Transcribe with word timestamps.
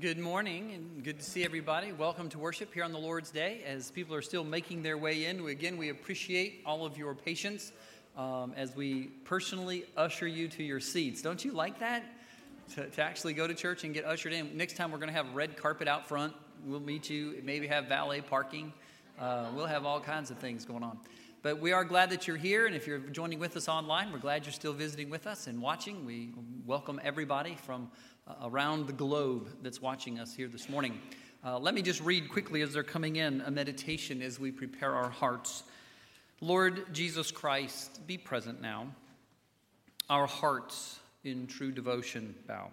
Good 0.00 0.18
morning 0.18 0.72
and 0.72 1.04
good 1.04 1.18
to 1.18 1.24
see 1.24 1.44
everybody. 1.44 1.92
Welcome 1.92 2.30
to 2.30 2.38
worship 2.38 2.72
here 2.72 2.84
on 2.84 2.92
the 2.92 2.98
Lord's 2.98 3.30
Day. 3.30 3.62
As 3.66 3.90
people 3.90 4.14
are 4.14 4.22
still 4.22 4.44
making 4.44 4.82
their 4.82 4.96
way 4.96 5.26
in, 5.26 5.44
again, 5.46 5.76
we 5.76 5.90
appreciate 5.90 6.62
all 6.64 6.86
of 6.86 6.96
your 6.96 7.14
patience 7.14 7.72
um, 8.16 8.54
as 8.56 8.74
we 8.74 9.08
personally 9.24 9.84
usher 9.98 10.26
you 10.26 10.48
to 10.48 10.62
your 10.62 10.80
seats. 10.80 11.20
Don't 11.20 11.44
you 11.44 11.52
like 11.52 11.80
that? 11.80 12.02
To, 12.76 12.86
to 12.88 13.02
actually 13.02 13.34
go 13.34 13.46
to 13.46 13.52
church 13.52 13.84
and 13.84 13.92
get 13.92 14.06
ushered 14.06 14.32
in. 14.32 14.56
Next 14.56 14.74
time, 14.78 14.90
we're 14.90 14.96
going 14.96 15.10
to 15.10 15.14
have 15.14 15.34
red 15.34 15.58
carpet 15.58 15.86
out 15.86 16.08
front. 16.08 16.32
We'll 16.64 16.80
meet 16.80 17.10
you, 17.10 17.38
maybe 17.44 17.66
have 17.66 17.84
valet 17.84 18.22
parking. 18.22 18.72
Uh, 19.18 19.48
we'll 19.54 19.66
have 19.66 19.84
all 19.84 20.00
kinds 20.00 20.30
of 20.30 20.38
things 20.38 20.64
going 20.64 20.82
on. 20.82 20.98
But 21.42 21.58
we 21.58 21.72
are 21.72 21.84
glad 21.84 22.10
that 22.10 22.28
you're 22.28 22.36
here, 22.36 22.66
and 22.66 22.76
if 22.76 22.86
you're 22.86 22.98
joining 22.98 23.38
with 23.38 23.56
us 23.56 23.66
online, 23.66 24.12
we're 24.12 24.18
glad 24.18 24.44
you're 24.44 24.52
still 24.52 24.74
visiting 24.74 25.08
with 25.08 25.26
us 25.26 25.46
and 25.46 25.62
watching. 25.62 26.04
We 26.04 26.34
welcome 26.66 27.00
everybody 27.02 27.56
from 27.64 27.90
uh, 28.28 28.34
around 28.42 28.86
the 28.86 28.92
globe 28.92 29.48
that's 29.62 29.80
watching 29.80 30.18
us 30.18 30.34
here 30.34 30.48
this 30.48 30.68
morning. 30.68 31.00
Uh, 31.42 31.58
let 31.58 31.72
me 31.72 31.80
just 31.80 32.02
read 32.02 32.30
quickly 32.30 32.60
as 32.60 32.74
they're 32.74 32.82
coming 32.82 33.16
in 33.16 33.40
a 33.40 33.50
meditation 33.50 34.20
as 34.20 34.38
we 34.38 34.50
prepare 34.50 34.94
our 34.94 35.08
hearts. 35.08 35.62
Lord 36.42 36.92
Jesus 36.92 37.30
Christ, 37.30 38.06
be 38.06 38.18
present 38.18 38.60
now. 38.60 38.88
Our 40.10 40.26
hearts 40.26 41.00
in 41.24 41.46
true 41.46 41.72
devotion 41.72 42.34
bow. 42.46 42.68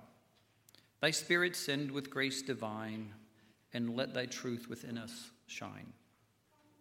Thy 0.99 1.11
Spirit 1.11 1.55
send 1.55 1.89
with 1.89 2.09
grace 2.09 2.41
divine, 2.41 3.13
and 3.73 3.95
let 3.95 4.13
thy 4.13 4.25
truth 4.25 4.67
within 4.67 4.97
us 4.97 5.29
shine. 5.45 5.93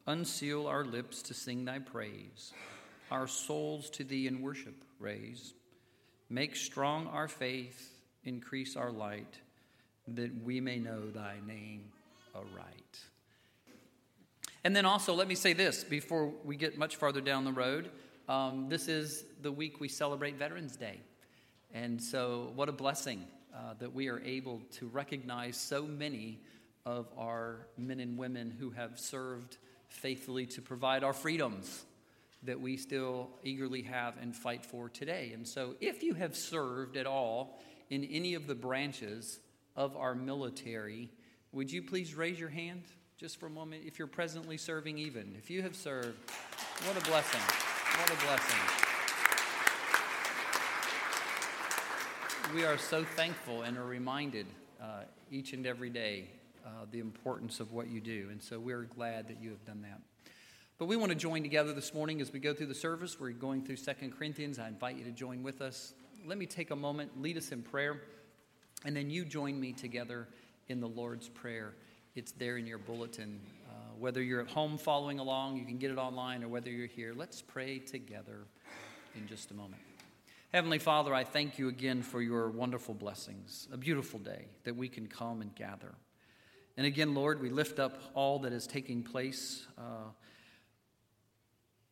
Unseal 0.09 0.69
our 0.69 0.85
lips 0.85 1.21
to 1.23 1.35
sing 1.35 1.65
thy 1.65 1.81
praise, 1.81 2.53
our 3.11 3.27
souls 3.27 3.91
to 3.91 4.05
thee 4.05 4.29
in 4.29 4.41
worship 4.41 4.85
raise. 5.01 5.55
Make 6.31 6.55
strong 6.55 7.09
our 7.09 7.27
faith, 7.27 7.99
increase 8.25 8.77
our 8.77 8.93
light, 8.93 9.41
that 10.09 10.31
we 10.45 10.61
may 10.61 10.79
know 10.79 11.11
thy 11.11 11.37
name 11.45 11.87
aright. 12.35 13.01
And 14.63 14.75
then 14.75 14.85
also, 14.85 15.13
let 15.15 15.29
me 15.29 15.35
say 15.35 15.53
this 15.53 15.83
before 15.83 16.33
we 16.45 16.57
get 16.57 16.79
much 16.79 16.97
farther 16.97 17.21
down 17.21 17.45
the 17.45 17.53
road. 17.53 17.91
Um, 18.29 18.69
this 18.69 18.89
is 18.89 19.25
the 19.43 19.53
week 19.53 19.81
we 19.81 19.89
celebrate 19.89 20.37
Veterans 20.37 20.77
Day. 20.77 21.01
And 21.73 22.01
so, 22.01 22.53
what 22.55 22.69
a 22.69 22.73
blessing 22.73 23.25
uh, 23.55 23.75
that 23.79 23.93
we 23.93 24.09
are 24.09 24.21
able 24.21 24.61
to 24.73 24.87
recognize 24.87 25.57
so 25.57 25.83
many 25.83 26.41
of 26.85 27.07
our 27.19 27.67
men 27.77 28.01
and 28.01 28.17
women 28.17 28.55
who 28.59 28.71
have 28.71 28.99
served 28.99 29.59
faithfully 29.89 30.47
to 30.47 30.63
provide 30.63 31.05
our 31.05 31.13
freedoms 31.13 31.85
that 32.43 32.61
we 32.61 32.77
still 32.77 33.31
eagerly 33.43 33.83
have 33.83 34.15
and 34.21 34.35
fight 34.35 34.65
for 34.65 34.89
today. 34.89 35.33
And 35.35 35.47
so, 35.47 35.75
if 35.81 36.03
you 36.03 36.15
have 36.15 36.37
served 36.37 36.97
at 36.97 37.07
all 37.07 37.61
in 37.91 38.05
any 38.05 38.35
of 38.35 38.47
the 38.47 38.55
branches 38.55 39.41
of 39.75 39.97
our 39.97 40.15
military, 40.15 41.11
would 41.53 41.71
you 41.71 41.83
please 41.83 42.15
raise 42.15 42.39
your 42.39 42.49
hand 42.49 42.83
just 43.19 43.41
for 43.41 43.47
a 43.47 43.51
moment 43.51 43.83
if 43.87 43.99
you're 43.99 44.09
presently 44.09 44.57
serving, 44.57 44.99
even? 44.99 45.35
If 45.39 45.51
you 45.51 45.63
have 45.63 45.75
served, 45.75 46.19
what 46.85 46.97
a 46.97 47.05
blessing! 47.09 47.41
What 47.99 48.11
a 48.11 48.27
blessing. 48.27 48.61
We 52.55 52.65
are 52.65 52.77
so 52.77 53.05
thankful 53.05 53.63
and 53.63 53.79
are 53.79 53.87
reminded 53.87 54.47
uh, 54.81 55.05
each 55.31 55.55
and 55.55 55.67
every 55.67 55.89
day 55.89 56.29
uh, 56.67 56.85
the 56.91 56.99
importance 56.99 57.61
of 57.61 57.73
what 57.73 57.89
you 57.89 58.01
do. 58.01 58.29
And 58.31 58.43
so 58.43 58.59
we're 58.59 58.83
glad 58.83 59.29
that 59.29 59.41
you 59.41 59.51
have 59.51 59.65
done 59.65 59.83
that. 59.83 60.01
But 60.79 60.87
we 60.87 60.97
want 60.97 61.11
to 61.11 61.17
join 61.17 61.43
together 61.43 61.73
this 61.73 61.95
morning 61.95 62.21
as 62.21 62.33
we 62.33 62.41
go 62.41 62.53
through 62.53 62.67
the 62.67 62.75
service. 62.75 63.19
We're 63.19 63.31
going 63.31 63.65
through 63.65 63.77
Second 63.77 64.13
Corinthians. 64.19 64.59
I 64.59 64.69
invite 64.69 64.97
you 64.97 65.05
to 65.05 65.13
join 65.13 65.43
with 65.43 65.63
us. 65.63 65.95
Let 66.27 66.39
me 66.39 66.45
take 66.45 66.73
a 66.73 66.77
moment, 66.77 67.23
lead 67.23 67.37
us 67.37 67.53
in 67.53 67.63
prayer, 67.63 68.03
and 68.85 68.97
then 68.97 69.09
you 69.09 69.25
join 69.25 69.59
me 69.59 69.73
together 69.73 70.29
in 70.69 70.81
the 70.81 70.89
Lord's 70.89 71.29
Prayer. 71.29 71.75
It's 72.15 72.33
there 72.33 72.57
in 72.57 72.67
your 72.67 72.79
bulletin. 72.79 73.41
Uh, 73.69 73.73
whether 73.99 74.23
you're 74.23 74.41
at 74.41 74.49
home 74.49 74.77
following 74.77 75.19
along, 75.19 75.57
you 75.57 75.65
can 75.65 75.79
get 75.79 75.91
it 75.91 75.99
online, 75.99 76.43
or 76.43 76.49
whether 76.49 76.69
you're 76.69 76.89
here, 76.89 77.15
let's 77.15 77.41
pray 77.41 77.79
together 77.79 78.41
in 79.15 79.27
just 79.29 79.53
a 79.53 79.55
moment. 79.55 79.81
Heavenly 80.53 80.79
Father, 80.79 81.15
I 81.15 81.25
thank 81.25 81.59
you 81.59 81.69
again 81.69 82.03
for 82.03 82.21
your 82.21 82.51
wonderful 82.51 82.95
blessings, 82.95 83.69
a 83.73 83.77
beautiful 83.77 84.19
day 84.19 84.47
that 84.65 84.77
we 84.77 84.89
can 84.89 85.07
come 85.07 85.43
and 85.43 85.55
gather. 85.55 85.95
And 86.77 86.87
again, 86.87 87.15
Lord, 87.15 87.41
we 87.41 87.49
lift 87.49 87.79
up 87.79 87.99
all 88.15 88.39
that 88.41 88.53
is 88.53 88.67
taking 88.67 89.03
place 89.03 89.67
uh, 89.79 90.11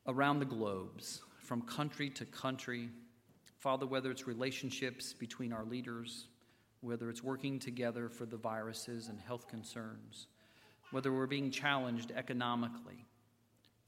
around 0.06 0.40
the 0.40 0.44
globes, 0.44 1.22
from 1.38 1.62
country 1.62 2.10
to 2.10 2.26
country. 2.26 2.90
Father, 3.58 3.86
whether 3.86 4.10
it's 4.10 4.26
relationships 4.26 5.14
between 5.14 5.54
our 5.54 5.64
leaders, 5.64 6.26
whether 6.82 7.08
it's 7.08 7.22
working 7.22 7.58
together 7.58 8.10
for 8.10 8.26
the 8.26 8.36
viruses 8.36 9.08
and 9.08 9.18
health 9.18 9.48
concerns, 9.48 10.26
whether 10.90 11.10
we're 11.10 11.26
being 11.26 11.50
challenged 11.50 12.12
economically. 12.14 13.06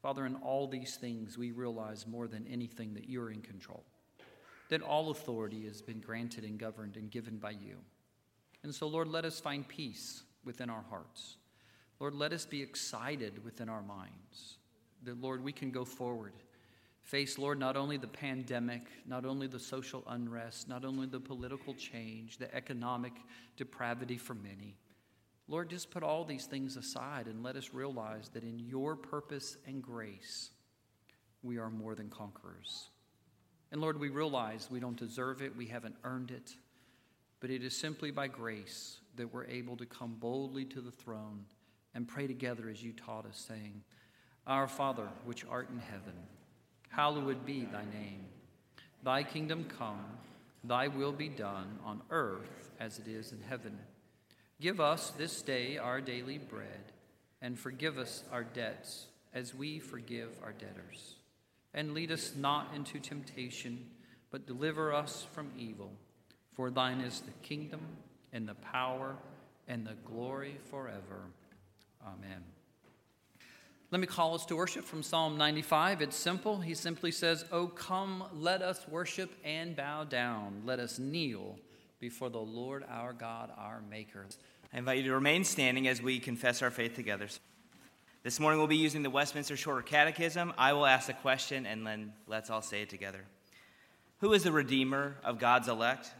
Father, 0.00 0.24
in 0.24 0.36
all 0.36 0.66
these 0.66 0.96
things, 0.96 1.36
we 1.36 1.50
realize 1.50 2.06
more 2.06 2.26
than 2.26 2.46
anything 2.46 2.94
that 2.94 3.08
you're 3.08 3.30
in 3.30 3.42
control, 3.42 3.84
that 4.70 4.80
all 4.80 5.10
authority 5.10 5.64
has 5.66 5.82
been 5.82 6.00
granted 6.00 6.44
and 6.44 6.58
governed 6.58 6.96
and 6.96 7.10
given 7.10 7.36
by 7.36 7.50
you. 7.50 7.76
And 8.62 8.74
so, 8.74 8.86
Lord, 8.86 9.08
let 9.08 9.26
us 9.26 9.40
find 9.40 9.66
peace 9.68 10.22
within 10.46 10.70
our 10.70 10.84
hearts. 10.88 11.36
Lord, 12.00 12.14
let 12.14 12.32
us 12.32 12.46
be 12.46 12.62
excited 12.62 13.44
within 13.44 13.68
our 13.68 13.82
minds 13.82 14.56
that, 15.02 15.20
Lord, 15.20 15.42
we 15.42 15.52
can 15.52 15.70
go 15.70 15.84
forward. 15.84 16.32
Face, 17.02 17.38
Lord, 17.38 17.58
not 17.58 17.76
only 17.76 17.96
the 17.96 18.06
pandemic, 18.06 18.82
not 19.06 19.24
only 19.24 19.46
the 19.46 19.60
social 19.60 20.02
unrest, 20.08 20.68
not 20.68 20.84
only 20.84 21.06
the 21.06 21.20
political 21.20 21.74
change, 21.74 22.38
the 22.38 22.52
economic 22.54 23.12
depravity 23.56 24.18
for 24.18 24.34
many. 24.34 24.76
Lord, 25.48 25.70
just 25.70 25.90
put 25.90 26.02
all 26.02 26.24
these 26.24 26.46
things 26.46 26.76
aside 26.76 27.26
and 27.26 27.42
let 27.42 27.54
us 27.54 27.72
realize 27.72 28.28
that 28.30 28.42
in 28.42 28.58
your 28.58 28.96
purpose 28.96 29.56
and 29.66 29.80
grace, 29.80 30.50
we 31.42 31.58
are 31.58 31.70
more 31.70 31.94
than 31.94 32.10
conquerors. 32.10 32.88
And 33.70 33.80
Lord, 33.80 34.00
we 34.00 34.08
realize 34.08 34.68
we 34.70 34.80
don't 34.80 34.98
deserve 34.98 35.42
it, 35.42 35.56
we 35.56 35.66
haven't 35.66 35.96
earned 36.02 36.32
it, 36.32 36.52
but 37.40 37.50
it 37.50 37.62
is 37.62 37.76
simply 37.76 38.10
by 38.10 38.26
grace 38.26 38.98
that 39.16 39.32
we're 39.32 39.46
able 39.46 39.76
to 39.76 39.86
come 39.86 40.16
boldly 40.18 40.64
to 40.66 40.80
the 40.80 40.90
throne 40.90 41.44
and 41.94 42.06
pray 42.06 42.26
together 42.26 42.68
as 42.68 42.82
you 42.82 42.92
taught 42.92 43.26
us, 43.26 43.44
saying, 43.48 43.82
Our 44.46 44.68
Father, 44.68 45.08
which 45.24 45.44
art 45.46 45.70
in 45.70 45.78
heaven, 45.78 46.14
hallowed 46.90 47.44
be 47.46 47.64
thy 47.64 47.84
name. 47.84 48.26
Thy 49.02 49.22
kingdom 49.22 49.64
come, 49.64 50.04
thy 50.64 50.88
will 50.88 51.12
be 51.12 51.28
done 51.28 51.78
on 51.84 52.02
earth 52.10 52.70
as 52.78 52.98
it 52.98 53.08
is 53.08 53.32
in 53.32 53.40
heaven. 53.40 53.78
Give 54.60 54.80
us 54.80 55.10
this 55.10 55.42
day 55.42 55.78
our 55.78 56.00
daily 56.00 56.38
bread, 56.38 56.92
and 57.40 57.58
forgive 57.58 57.98
us 57.98 58.24
our 58.32 58.44
debts 58.44 59.06
as 59.34 59.54
we 59.54 59.78
forgive 59.78 60.30
our 60.42 60.52
debtors. 60.52 61.16
And 61.74 61.92
lead 61.92 62.10
us 62.10 62.32
not 62.36 62.72
into 62.74 62.98
temptation, 62.98 63.86
but 64.30 64.46
deliver 64.46 64.94
us 64.94 65.26
from 65.34 65.50
evil. 65.58 65.92
For 66.54 66.70
thine 66.70 67.00
is 67.00 67.20
the 67.20 67.32
kingdom 67.46 67.80
and 68.32 68.48
the 68.48 68.54
power 68.54 69.16
and 69.68 69.86
the 69.86 69.94
glory 70.04 70.56
forever. 70.70 71.30
Amen. 72.06 72.42
Let 73.90 74.00
me 74.00 74.06
call 74.06 74.34
us 74.34 74.44
to 74.46 74.56
worship 74.56 74.84
from 74.84 75.02
Psalm 75.02 75.38
95. 75.38 76.02
It's 76.02 76.16
simple. 76.16 76.60
He 76.60 76.74
simply 76.74 77.12
says, 77.12 77.44
Oh, 77.52 77.68
come, 77.68 78.24
let 78.34 78.60
us 78.60 78.86
worship 78.88 79.30
and 79.44 79.76
bow 79.76 80.04
down. 80.04 80.62
Let 80.64 80.80
us 80.80 80.98
kneel 80.98 81.56
before 82.00 82.28
the 82.28 82.38
Lord 82.38 82.84
our 82.90 83.12
God, 83.12 83.50
our 83.56 83.80
Maker. 83.88 84.26
I 84.72 84.78
invite 84.78 84.98
you 84.98 85.04
to 85.04 85.14
remain 85.14 85.44
standing 85.44 85.86
as 85.86 86.02
we 86.02 86.18
confess 86.18 86.62
our 86.62 86.70
faith 86.70 86.94
together. 86.94 87.28
This 88.24 88.40
morning 88.40 88.58
we'll 88.58 88.66
be 88.66 88.76
using 88.76 89.04
the 89.04 89.10
Westminster 89.10 89.56
Shorter 89.56 89.82
Catechism. 89.82 90.52
I 90.58 90.72
will 90.72 90.84
ask 90.84 91.08
a 91.08 91.14
question 91.14 91.64
and 91.64 91.86
then 91.86 92.12
let's 92.26 92.50
all 92.50 92.62
say 92.62 92.82
it 92.82 92.90
together. 92.90 93.20
Who 94.18 94.32
is 94.32 94.42
the 94.42 94.50
Redeemer 94.50 95.16
of 95.22 95.38
God's 95.38 95.68
elect? 95.68 96.10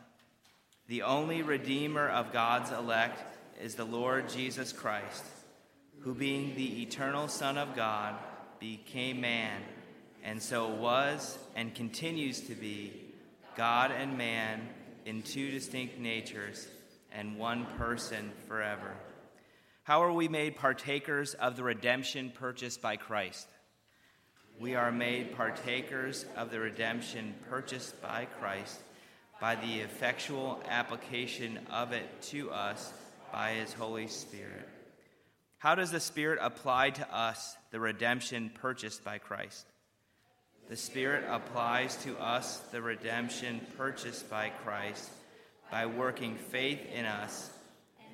The 0.88 1.02
only 1.02 1.42
Redeemer 1.42 2.08
of 2.08 2.32
God's 2.32 2.70
elect 2.70 3.20
is 3.60 3.74
the 3.74 3.84
Lord 3.84 4.28
Jesus 4.28 4.72
Christ, 4.72 5.24
who, 6.02 6.14
being 6.14 6.54
the 6.54 6.82
eternal 6.82 7.26
Son 7.26 7.58
of 7.58 7.74
God, 7.74 8.14
became 8.60 9.20
man, 9.20 9.62
and 10.22 10.40
so 10.40 10.68
was 10.68 11.38
and 11.56 11.74
continues 11.74 12.40
to 12.42 12.54
be 12.54 12.92
God 13.56 13.90
and 13.90 14.16
man 14.16 14.60
in 15.04 15.22
two 15.22 15.50
distinct 15.50 15.98
natures 15.98 16.68
and 17.10 17.36
one 17.36 17.66
person 17.76 18.30
forever. 18.46 18.94
How 19.82 20.04
are 20.04 20.12
we 20.12 20.28
made 20.28 20.54
partakers 20.54 21.34
of 21.34 21.56
the 21.56 21.64
redemption 21.64 22.30
purchased 22.32 22.80
by 22.80 22.94
Christ? 22.94 23.48
We 24.60 24.76
are 24.76 24.92
made 24.92 25.36
partakers 25.36 26.26
of 26.36 26.52
the 26.52 26.60
redemption 26.60 27.34
purchased 27.48 28.00
by 28.00 28.26
Christ 28.38 28.80
by 29.40 29.54
the 29.56 29.80
effectual 29.80 30.60
application 30.68 31.58
of 31.70 31.92
it 31.92 32.22
to 32.22 32.50
us 32.50 32.92
by 33.32 33.52
his 33.52 33.72
Holy 33.72 34.06
Spirit. 34.06 34.68
How 35.58 35.74
does 35.74 35.90
the 35.90 36.00
Spirit 36.00 36.38
apply 36.40 36.90
to 36.90 37.14
us 37.14 37.56
the 37.70 37.80
redemption 37.80 38.50
purchased 38.54 39.04
by 39.04 39.18
Christ? 39.18 39.66
The 40.68 40.76
Spirit 40.76 41.24
applies 41.28 41.96
to 42.04 42.18
us 42.18 42.58
the 42.72 42.82
redemption 42.82 43.60
purchased 43.76 44.28
by 44.28 44.50
Christ 44.64 45.10
by 45.70 45.86
working 45.86 46.36
faith 46.36 46.80
in 46.92 47.04
us 47.04 47.50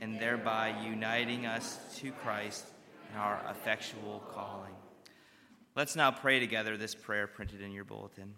and 0.01 0.19
thereby 0.21 0.75
uniting 0.85 1.47
us 1.47 1.79
to 1.99 2.11
Christ 2.11 2.67
in 3.13 3.19
our 3.19 3.41
effectual 3.51 4.23
calling. 4.35 4.75
Let's 5.75 5.97
now 5.97 6.11
pray 6.11 6.41
together 6.41 6.77
this 6.77 6.95
prayer 6.95 7.27
printed 7.27 7.63
in 7.63 7.73
your 7.73 7.85
bulletin. 7.85 8.35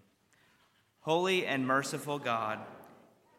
Holy 1.04 1.44
and 1.44 1.66
merciful 1.66 2.18
God, 2.18 2.60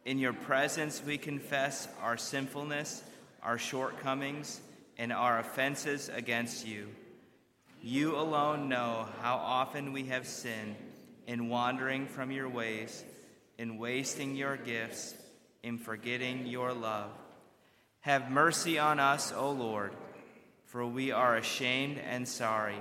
in 0.05 0.19
your 0.19 0.33
presence 0.33 1.01
we 1.03 1.17
confess 1.17 1.87
our 1.99 2.15
sinfulness, 2.15 3.03
our 3.41 3.57
shortcomings, 3.57 4.61
and 4.99 5.11
our 5.11 5.39
offenses 5.39 6.11
against 6.13 6.67
you. 6.67 6.89
You 7.81 8.17
alone 8.17 8.69
know 8.69 9.07
how 9.19 9.37
often 9.37 9.93
we 9.93 10.03
have 10.03 10.27
sinned 10.27 10.75
in 11.25 11.49
wandering 11.49 12.05
from 12.05 12.29
your 12.29 12.47
ways, 12.47 13.03
in 13.57 13.79
wasting 13.79 14.35
your 14.35 14.57
gifts, 14.57 15.15
in 15.63 15.79
forgetting 15.79 16.45
your 16.45 16.71
love. 16.71 17.09
Have 18.01 18.29
mercy 18.29 18.77
on 18.77 18.99
us, 18.99 19.33
O 19.35 19.49
Lord, 19.49 19.91
for 20.67 20.85
we 20.85 21.11
are 21.11 21.35
ashamed 21.35 21.97
and 21.97 22.27
sorry 22.27 22.77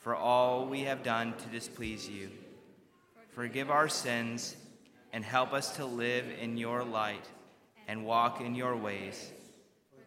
for 0.00 0.16
all 0.16 0.64
we 0.64 0.84
have 0.84 1.02
done 1.02 1.34
to 1.36 1.48
displease 1.48 2.08
you. 2.08 2.30
Forgive 3.36 3.70
our 3.70 3.86
sins 3.86 4.56
and 5.12 5.22
help 5.22 5.52
us 5.52 5.76
to 5.76 5.84
live 5.84 6.24
in 6.40 6.56
your 6.56 6.82
light 6.82 7.28
and 7.86 8.06
walk 8.06 8.40
in 8.40 8.54
your 8.54 8.74
ways. 8.74 9.30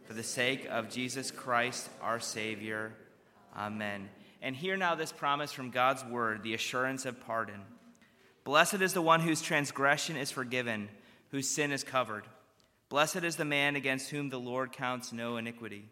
For 0.05 0.13
the 0.13 0.23
sake 0.23 0.65
of 0.67 0.89
Jesus 0.89 1.29
Christ, 1.29 1.87
our 2.01 2.19
Savior. 2.19 2.91
Amen. 3.55 4.09
And 4.41 4.55
hear 4.55 4.77
now 4.77 4.95
this 4.95 5.11
promise 5.11 5.51
from 5.51 5.69
God's 5.69 6.03
word, 6.05 6.41
the 6.41 6.55
assurance 6.55 7.05
of 7.05 7.21
pardon. 7.21 7.61
Blessed 8.45 8.81
is 8.81 8.93
the 8.93 9.01
one 9.03 9.19
whose 9.19 9.43
transgression 9.43 10.15
is 10.17 10.31
forgiven, 10.31 10.89
whose 11.29 11.47
sin 11.47 11.71
is 11.71 11.83
covered. 11.83 12.23
Blessed 12.89 13.17
is 13.17 13.35
the 13.35 13.45
man 13.45 13.75
against 13.75 14.09
whom 14.09 14.29
the 14.29 14.39
Lord 14.39 14.71
counts 14.71 15.13
no 15.13 15.37
iniquity, 15.37 15.85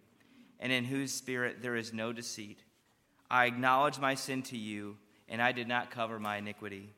and 0.60 0.72
in 0.72 0.86
whose 0.86 1.13
spirit 1.13 1.62
there 1.62 1.75
is 1.75 1.94
no 1.94 2.12
deceit. 2.12 2.63
I 3.30 3.45
acknowledge 3.45 4.00
my 4.00 4.16
sin 4.16 4.42
to 4.42 4.57
you, 4.57 4.98
and 5.30 5.39
I 5.39 5.51
did 5.51 5.68
not 5.68 5.92
cover 5.92 6.19
my 6.19 6.38
iniquity. 6.38 6.89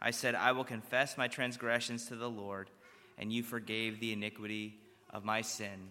I 0.00 0.10
said, 0.10 0.34
I 0.34 0.52
will 0.52 0.64
confess 0.64 1.16
my 1.16 1.28
transgressions 1.28 2.06
to 2.08 2.16
the 2.16 2.30
Lord, 2.30 2.70
and 3.18 3.32
you 3.32 3.42
forgave 3.42 4.00
the 4.00 4.12
iniquity 4.12 4.78
of 5.10 5.24
my 5.24 5.40
sin. 5.40 5.90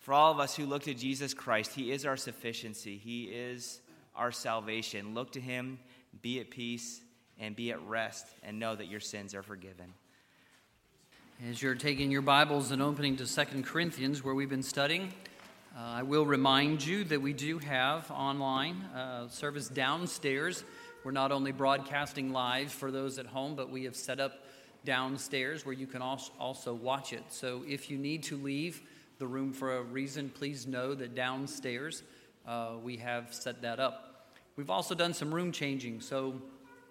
For 0.00 0.14
all 0.14 0.30
of 0.30 0.38
us 0.38 0.54
who 0.54 0.66
look 0.66 0.84
to 0.84 0.94
Jesus 0.94 1.34
Christ, 1.34 1.72
He 1.74 1.90
is 1.90 2.04
our 2.04 2.16
sufficiency, 2.16 2.96
He 2.98 3.24
is 3.24 3.80
our 4.14 4.32
salvation. 4.32 5.14
Look 5.14 5.32
to 5.32 5.40
Him, 5.40 5.78
be 6.22 6.40
at 6.40 6.50
peace, 6.50 7.00
and 7.38 7.56
be 7.56 7.72
at 7.72 7.82
rest, 7.86 8.26
and 8.42 8.58
know 8.58 8.74
that 8.74 8.86
your 8.86 9.00
sins 9.00 9.34
are 9.34 9.42
forgiven. 9.42 9.92
As 11.50 11.60
you're 11.60 11.74
taking 11.74 12.10
your 12.10 12.22
Bibles 12.22 12.70
and 12.70 12.80
opening 12.80 13.16
to 13.16 13.26
Second 13.26 13.66
Corinthians, 13.66 14.24
where 14.24 14.34
we've 14.34 14.48
been 14.48 14.62
studying, 14.62 15.12
uh, 15.76 15.80
I 15.80 16.02
will 16.02 16.24
remind 16.24 16.86
you 16.86 17.04
that 17.04 17.20
we 17.20 17.34
do 17.34 17.58
have 17.58 18.10
online 18.10 18.76
uh, 18.94 19.28
service 19.28 19.68
downstairs. 19.68 20.64
We're 21.06 21.12
not 21.12 21.30
only 21.30 21.52
broadcasting 21.52 22.32
live 22.32 22.72
for 22.72 22.90
those 22.90 23.20
at 23.20 23.26
home, 23.26 23.54
but 23.54 23.70
we 23.70 23.84
have 23.84 23.94
set 23.94 24.18
up 24.18 24.42
downstairs 24.84 25.64
where 25.64 25.72
you 25.72 25.86
can 25.86 26.02
also 26.02 26.74
watch 26.74 27.12
it. 27.12 27.22
So 27.28 27.62
if 27.64 27.88
you 27.88 27.96
need 27.96 28.24
to 28.24 28.36
leave 28.36 28.82
the 29.20 29.26
room 29.28 29.52
for 29.52 29.76
a 29.76 29.82
reason, 29.84 30.30
please 30.30 30.66
know 30.66 30.96
that 30.96 31.14
downstairs 31.14 32.02
uh, 32.44 32.72
we 32.82 32.96
have 32.96 33.32
set 33.32 33.62
that 33.62 33.78
up. 33.78 34.32
We've 34.56 34.68
also 34.68 34.96
done 34.96 35.14
some 35.14 35.32
room 35.32 35.52
changing. 35.52 36.00
So 36.00 36.42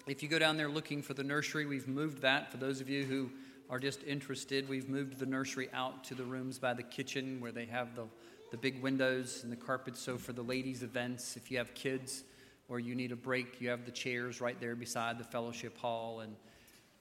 if 0.07 0.23
you 0.23 0.29
go 0.29 0.39
down 0.39 0.55
there 0.55 0.69
looking 0.69 1.01
for 1.01 1.13
the 1.13 1.25
nursery, 1.25 1.65
we've 1.65 1.89
moved 1.89 2.21
that. 2.21 2.49
For 2.49 2.55
those 2.55 2.79
of 2.79 2.89
you 2.89 3.03
who 3.03 3.29
are 3.69 3.79
just 3.79 4.01
interested, 4.03 4.69
we've 4.69 4.87
moved 4.87 5.19
the 5.19 5.25
nursery 5.25 5.67
out 5.73 6.05
to 6.05 6.15
the 6.15 6.23
rooms 6.23 6.57
by 6.57 6.73
the 6.73 6.83
kitchen 6.83 7.41
where 7.41 7.51
they 7.51 7.65
have 7.65 7.97
the, 7.97 8.05
the 8.51 8.57
big 8.57 8.81
windows 8.81 9.41
and 9.43 9.51
the 9.51 9.57
carpets. 9.57 9.99
So, 9.99 10.17
for 10.17 10.31
the 10.31 10.41
ladies' 10.41 10.83
events, 10.83 11.35
if 11.35 11.51
you 11.51 11.57
have 11.57 11.73
kids 11.73 12.23
or 12.67 12.79
you 12.79 12.95
need 12.95 13.11
a 13.11 13.15
break, 13.15 13.61
you 13.61 13.69
have 13.69 13.85
the 13.85 13.91
chairs 13.91 14.41
right 14.41 14.59
there 14.59 14.75
beside 14.75 15.17
the 15.17 15.23
fellowship 15.23 15.77
hall. 15.77 16.21
And 16.21 16.35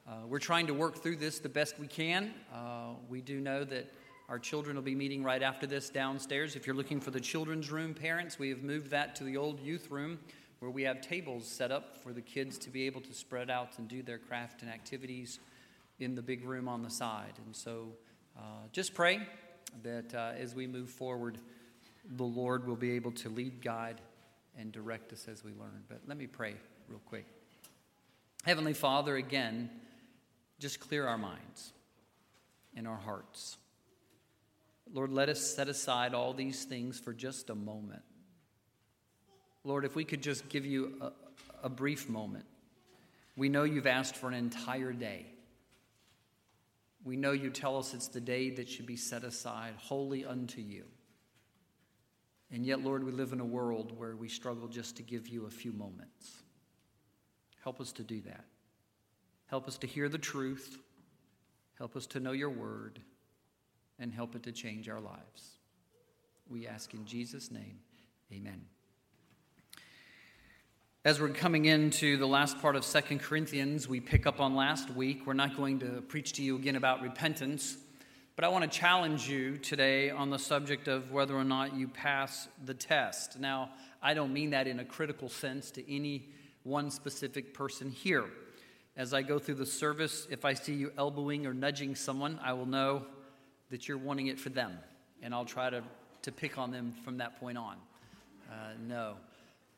uh, 0.07 0.27
we're 0.27 0.39
trying 0.39 0.67
to 0.67 0.75
work 0.75 1.03
through 1.03 1.17
this 1.17 1.39
the 1.39 1.49
best 1.49 1.79
we 1.79 1.87
can. 1.87 2.35
Uh, 2.53 2.95
we 3.09 3.21
do 3.21 3.41
know 3.41 3.65
that 3.65 3.93
our 4.29 4.39
children 4.39 4.77
will 4.77 4.83
be 4.83 4.95
meeting 4.95 5.23
right 5.23 5.43
after 5.43 5.67
this 5.67 5.91
downstairs. 5.91 6.57
If 6.57 6.67
you're 6.67 6.77
looking 6.77 7.01
for 7.01 7.11
the 7.11 7.21
children's 7.21 7.71
room, 7.71 7.95
parents, 7.95 8.39
we 8.39 8.49
have 8.51 8.63
moved 8.63 8.91
that 8.91 9.15
to 9.17 9.25
the 9.25 9.37
old 9.37 9.61
youth 9.61 9.91
room 9.91 10.19
where 10.61 10.71
we 10.71 10.83
have 10.83 11.01
tables 11.01 11.47
set 11.47 11.71
up 11.71 12.03
for 12.03 12.13
the 12.13 12.23
kids 12.23 12.57
to 12.59 12.71
be 12.71 12.87
able 12.87 13.01
to 13.03 13.13
spread 13.13 13.51
out 13.51 13.79
and 13.79 13.87
do 13.87 14.03
their 14.03 14.19
craft 14.19 14.63
and 14.63 14.71
activities 14.71 15.39
in 15.99 16.15
the 16.15 16.23
big 16.23 16.45
room 16.45 16.69
on 16.69 16.83
the 16.83 16.91
side. 16.91 17.35
And 17.45 17.55
so 17.55 17.89
uh, 18.37 18.41
just 18.73 18.95
pray 18.95 19.21
that 19.83 20.15
uh, 20.15 20.33
as 20.39 20.55
we 20.55 20.67
move 20.67 20.89
forward, 20.89 21.39
the 22.17 22.25
Lord 22.25 22.67
will 22.67 22.77
be 22.77 22.93
able 22.93 23.13
to 23.13 23.29
lead, 23.29 23.63
guide, 23.63 24.01
and 24.59 24.73
direct 24.73 25.13
us 25.13 25.27
as 25.29 25.45
we 25.45 25.53
learn. 25.53 25.85
But 25.89 26.03
let 26.07 26.17
me 26.17 26.27
pray 26.27 26.55
real 26.89 27.01
quick. 27.07 27.27
Heavenly 28.45 28.75
Father, 28.75 29.17
again, 29.17 29.71
just 30.59 30.81
clear 30.81 31.07
our 31.07 31.19
minds 31.19 31.73
and 32.77 32.87
our 32.87 32.99
hearts. 32.99 33.57
Lord, 34.93 35.11
let 35.11 35.29
us 35.29 35.41
set 35.41 35.69
aside 35.69 36.15
all 36.15 36.35
these 36.35 36.65
things 36.65 37.01
for 37.01 37.13
just 37.13 37.51
a 37.51 37.55
moment. 37.55 38.03
Lord, 39.65 39.85
if 39.85 39.97
we 39.97 40.05
could 40.05 40.23
just 40.23 40.49
give 40.49 40.67
you 40.67 40.93
a, 41.01 41.13
a 41.65 41.69
brief 41.69 42.09
moment. 42.09 42.45
We 43.37 43.49
know 43.49 43.65
you've 43.65 43.87
asked 43.87 44.17
for 44.17 44.29
an 44.29 44.35
entire 44.35 44.93
day. 44.93 45.27
We 47.05 47.17
know 47.17 47.33
you 47.33 47.51
tell 47.51 47.79
us 47.79 47.95
it's 47.95 48.09
the 48.09 48.21
day 48.21 48.51
that 48.51 48.69
should 48.69 48.87
be 48.87 48.97
set 48.97 49.25
aside 49.25 49.75
wholly 49.79 50.25
unto 50.25 50.61
you. 50.61 50.85
And 52.55 52.65
yet, 52.65 52.85
Lord, 52.85 53.03
we 53.03 53.11
live 53.11 53.33
in 53.33 53.41
a 53.41 53.45
world 53.45 53.99
where 53.99 54.15
we 54.15 54.29
struggle 54.29 54.69
just 54.69 54.97
to 54.99 55.03
give 55.03 55.27
you 55.27 55.47
a 55.47 55.51
few 55.51 55.73
moments. 55.73 56.45
Help 57.65 57.81
us 57.81 57.91
to 57.95 58.05
do 58.05 58.21
that. 58.21 58.45
Help 59.47 59.67
us 59.67 59.77
to 59.79 59.89
hear 59.89 60.09
the 60.09 60.19
truth. 60.19 60.79
Help 61.77 61.97
us 61.97 62.07
to 62.07 62.21
know 62.21 62.31
your 62.31 62.51
word. 62.51 63.01
And 63.99 64.13
help 64.13 64.37
it 64.37 64.45
to 64.45 64.53
change 64.53 64.89
our 64.89 65.01
lives. 65.01 65.59
We 66.49 66.69
ask 66.69 66.95
in 66.95 67.05
Jesus' 67.07 67.51
name, 67.51 67.81
amen. 68.33 68.67
As 71.05 71.21
we're 71.21 71.31
coming 71.31 71.65
into 71.65 72.17
the 72.19 72.29
last 72.29 72.61
part 72.61 72.77
of 72.77 72.85
Second 72.85 73.19
Corinthians, 73.19 73.89
we 73.89 73.99
pick 73.99 74.29
up 74.29 74.41
on 74.41 74.55
last 74.55 74.91
week. 74.91 75.27
We're 75.27 75.33
not 75.33 75.57
going 75.57 75.81
to 75.81 76.03
preach 76.03 76.35
to 76.35 76.43
you 76.45 76.55
again 76.55 76.77
about 76.77 77.03
repentance, 77.03 77.77
but 78.37 78.45
I 78.45 78.49
want 78.49 78.71
to 78.71 78.79
challenge 78.79 79.29
you 79.29 79.59
today 79.59 80.11
on 80.11 80.31
the 80.31 80.39
subject 80.39 80.89
of 80.89 81.13
whether 81.13 81.37
or 81.37 81.45
not 81.45 81.75
you 81.77 81.87
pass 81.87 82.49
the 82.65 82.75
test. 82.75 83.39
Now, 83.39 83.71
I 84.03 84.13
don't 84.15 84.33
mean 84.33 84.51
that 84.51 84.67
in 84.67 84.81
a 84.81 84.85
critical 84.85 85.29
sense 85.29 85.71
to 85.73 85.95
any 85.95 86.29
one 86.65 86.91
specific 86.91 87.55
person 87.55 87.91
here. 87.91 88.25
As 88.97 89.15
I 89.15 89.23
go 89.23 89.39
through 89.39 89.57
the 89.57 89.67
service, 89.67 90.27
if 90.31 90.45
I 90.45 90.55
see 90.55 90.75
you 90.75 90.93
elbowing 90.99 91.47
or 91.47 91.55
nudging 91.55 91.95
someone, 91.95 92.41
I 92.43 92.55
will 92.55 92.67
know 92.67 93.05
that 93.71 93.87
you're 93.87 93.99
wanting 93.99 94.27
it 94.27 94.41
for 94.41 94.49
them, 94.49 94.79
and 95.23 95.33
I'll 95.33 95.45
try 95.45 95.71
to, 95.71 95.83
to 96.23 96.33
pick 96.33 96.59
on 96.59 96.73
them 96.73 96.95
from 97.05 97.19
that 97.19 97.39
point 97.39 97.59
on. 97.59 97.77
Uh, 98.51 98.55
no. 98.89 99.15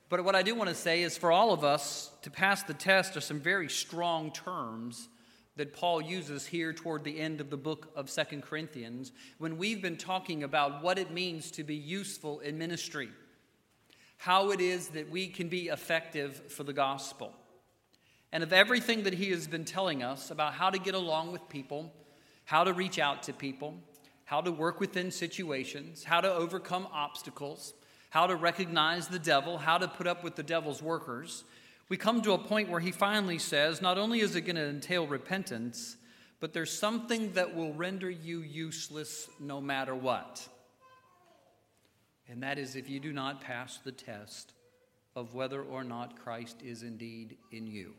But 0.09 0.25
what 0.25 0.35
I 0.35 0.43
do 0.43 0.55
want 0.55 0.69
to 0.69 0.75
say 0.75 1.03
is 1.03 1.19
for 1.19 1.31
all 1.31 1.53
of 1.53 1.63
us 1.63 2.11
to 2.23 2.31
pass 2.31 2.63
the 2.63 2.75
test 2.75 3.17
are 3.17 3.21
some 3.21 3.41
very 3.41 3.69
strong 3.69 4.31
terms 4.31 5.09
that 5.57 5.73
Paul 5.73 6.03
uses 6.03 6.47
here 6.47 6.73
toward 6.73 7.03
the 7.03 7.19
end 7.19 7.41
of 7.41 7.51
the 7.51 7.57
book 7.57 7.91
of 7.97 8.11
Second 8.11 8.43
Corinthians 8.43 9.13
when 9.39 9.57
we've 9.57 9.81
been 9.81 9.97
talking 9.97 10.43
about 10.43 10.83
what 10.83 10.99
it 10.99 11.11
means 11.11 11.51
to 11.53 11.65
be 11.65 11.75
useful 11.75 12.41
in 12.41 12.59
ministry, 12.59 13.09
how 14.19 14.51
it 14.51 14.61
is 14.61 14.89
that 14.89 15.11
we 15.11 15.29
can 15.29 15.49
be 15.49 15.69
effective 15.69 16.43
for 16.53 16.63
the 16.63 16.73
gospel. 16.73 17.33
And 18.33 18.43
of 18.43 18.53
everything 18.53 19.05
that 19.05 19.15
he 19.15 19.31
has 19.31 19.47
been 19.47 19.65
telling 19.65 20.03
us 20.03 20.31
about 20.31 20.53
how 20.53 20.69
to 20.69 20.79
get 20.79 20.95
along 20.95 21.33
with 21.33 21.49
people, 21.49 21.93
how 22.45 22.65
to 22.65 22.73
reach 22.73 22.99
out 22.99 23.23
to 23.25 23.33
people, 23.33 23.75
how 24.25 24.41
to 24.43 24.53
work 24.53 24.79
within 24.79 25.11
situations, 25.11 26.05
how 26.05 26.21
to 26.21 26.33
overcome 26.33 26.87
obstacles, 26.93 27.73
how 28.11 28.27
to 28.27 28.37
recognize 28.37 29.09
the 29.09 29.19
devil, 29.19 29.57
how 29.57 29.79
to 29.79 29.89
put 29.89 30.07
up 30.07 30.23
with 30.23 30.37
the 30.37 30.43
devil's 30.43 30.83
workers, 30.83 31.45
we 31.89 31.97
come 31.97 32.23
to 32.23 32.33
a 32.33 32.39
point 32.39 32.69
where 32.69 32.81
he 32.81 32.91
finally 32.91 33.39
says 33.39 33.81
not 33.81 33.99
only 33.99 34.21
is 34.21 34.35
it 34.35 34.43
going 34.43 34.57
to 34.57 34.69
entail 34.69 35.07
repentance, 35.07 35.97
but 36.41 36.53
there's 36.53 36.77
something 36.77 37.33
that 37.33 37.55
will 37.55 37.73
render 37.73 38.11
you 38.11 38.41
useless 38.41 39.29
no 39.39 39.61
matter 39.61 39.95
what. 39.95 40.47
And 42.29 42.43
that 42.43 42.59
is 42.59 42.77
if 42.77 42.91
you 42.91 43.01
do 43.01 43.13
not 43.13 43.41
pass 43.41 43.79
the 43.79 43.93
test 43.93 44.53
of 45.15 45.35
whether 45.35 45.63
or 45.63 45.85
not 45.85 46.19
Christ 46.19 46.57
is 46.63 46.83
indeed 46.83 47.37
in 47.53 47.67
you. 47.67 47.95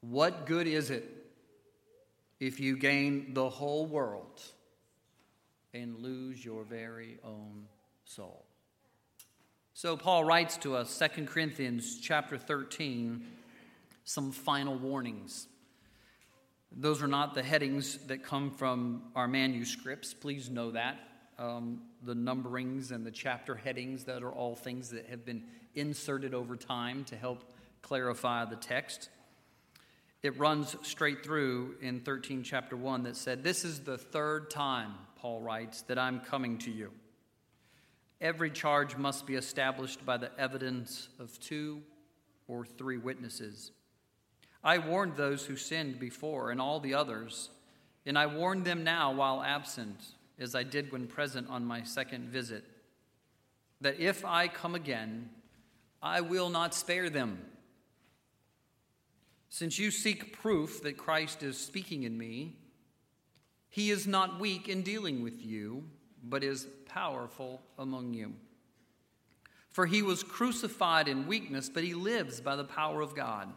What 0.00 0.46
good 0.46 0.66
is 0.66 0.90
it 0.90 1.04
if 2.38 2.60
you 2.60 2.76
gain 2.76 3.32
the 3.34 3.48
whole 3.48 3.86
world 3.86 4.42
and 5.74 5.98
lose 5.98 6.44
your 6.44 6.64
very 6.64 7.18
own 7.24 7.66
soul. 8.04 8.45
So 9.76 9.94
Paul 9.94 10.24
writes 10.24 10.56
to 10.58 10.74
us, 10.74 10.98
2 10.98 11.26
Corinthians 11.26 12.00
chapter 12.00 12.38
13, 12.38 13.22
some 14.04 14.32
final 14.32 14.78
warnings. 14.78 15.48
Those 16.72 17.02
are 17.02 17.06
not 17.06 17.34
the 17.34 17.42
headings 17.42 17.98
that 18.06 18.24
come 18.24 18.52
from 18.52 19.02
our 19.14 19.28
manuscripts. 19.28 20.14
Please 20.14 20.48
know 20.48 20.70
that. 20.70 20.96
Um, 21.38 21.82
the 22.02 22.14
numberings 22.14 22.90
and 22.90 23.04
the 23.04 23.10
chapter 23.10 23.54
headings, 23.54 24.04
that 24.04 24.22
are 24.22 24.32
all 24.32 24.54
things 24.56 24.88
that 24.92 25.08
have 25.10 25.26
been 25.26 25.42
inserted 25.74 26.32
over 26.32 26.56
time 26.56 27.04
to 27.04 27.16
help 27.16 27.44
clarify 27.82 28.46
the 28.46 28.56
text. 28.56 29.10
It 30.22 30.38
runs 30.38 30.74
straight 30.84 31.22
through 31.22 31.74
in 31.82 32.00
13, 32.00 32.44
chapter 32.44 32.78
1, 32.78 33.02
that 33.02 33.14
said, 33.14 33.44
This 33.44 33.62
is 33.62 33.80
the 33.80 33.98
third 33.98 34.48
time, 34.48 34.94
Paul 35.16 35.42
writes, 35.42 35.82
that 35.82 35.98
I'm 35.98 36.20
coming 36.20 36.56
to 36.60 36.70
you. 36.70 36.92
Every 38.20 38.50
charge 38.50 38.96
must 38.96 39.26
be 39.26 39.34
established 39.34 40.04
by 40.06 40.16
the 40.16 40.30
evidence 40.38 41.08
of 41.18 41.38
two 41.38 41.82
or 42.48 42.64
three 42.64 42.96
witnesses. 42.96 43.72
I 44.64 44.78
warned 44.78 45.16
those 45.16 45.44
who 45.44 45.56
sinned 45.56 45.98
before 45.98 46.50
and 46.50 46.60
all 46.60 46.80
the 46.80 46.94
others, 46.94 47.50
and 48.06 48.18
I 48.18 48.26
warn 48.26 48.62
them 48.62 48.84
now 48.84 49.12
while 49.12 49.42
absent, 49.42 50.00
as 50.38 50.54
I 50.54 50.62
did 50.62 50.92
when 50.92 51.06
present 51.06 51.48
on 51.48 51.64
my 51.64 51.82
second 51.82 52.28
visit, 52.30 52.64
that 53.80 54.00
if 54.00 54.24
I 54.24 54.48
come 54.48 54.74
again, 54.74 55.30
I 56.02 56.20
will 56.22 56.48
not 56.48 56.74
spare 56.74 57.10
them. 57.10 57.38
Since 59.50 59.78
you 59.78 59.90
seek 59.90 60.32
proof 60.32 60.82
that 60.82 60.96
Christ 60.96 61.42
is 61.42 61.58
speaking 61.58 62.02
in 62.04 62.16
me, 62.16 62.56
he 63.68 63.90
is 63.90 64.06
not 64.06 64.40
weak 64.40 64.68
in 64.68 64.82
dealing 64.82 65.22
with 65.22 65.44
you, 65.44 65.84
but 66.22 66.44
is 66.44 66.66
powerful 66.86 67.62
among 67.78 68.14
you. 68.14 68.34
For 69.70 69.86
he 69.86 70.02
was 70.02 70.22
crucified 70.22 71.08
in 71.08 71.26
weakness, 71.26 71.68
but 71.68 71.84
he 71.84 71.94
lives 71.94 72.40
by 72.40 72.56
the 72.56 72.64
power 72.64 73.02
of 73.02 73.14
God. 73.14 73.52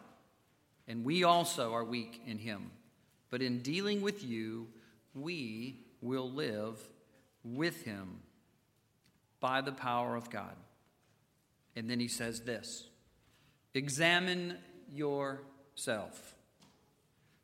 And 0.88 1.06
we 1.06 1.24
also 1.24 1.74
are 1.74 1.84
weak 1.84 2.22
in 2.26 2.38
him. 2.38 2.72
But 3.30 3.42
in 3.42 3.60
dealing 3.60 4.02
with 4.02 4.24
you, 4.24 4.68
we 5.14 5.80
will 6.02 6.30
live 6.30 6.78
with 7.44 7.84
him 7.84 8.20
by 9.40 9.62
the 9.62 9.72
power 9.72 10.16
of 10.16 10.30
God. 10.30 10.56
And 11.76 11.90
then 11.90 12.00
he 12.00 12.08
says 12.08 12.42
this 12.42 12.88
Examine 13.74 14.58
yourself 14.92 16.36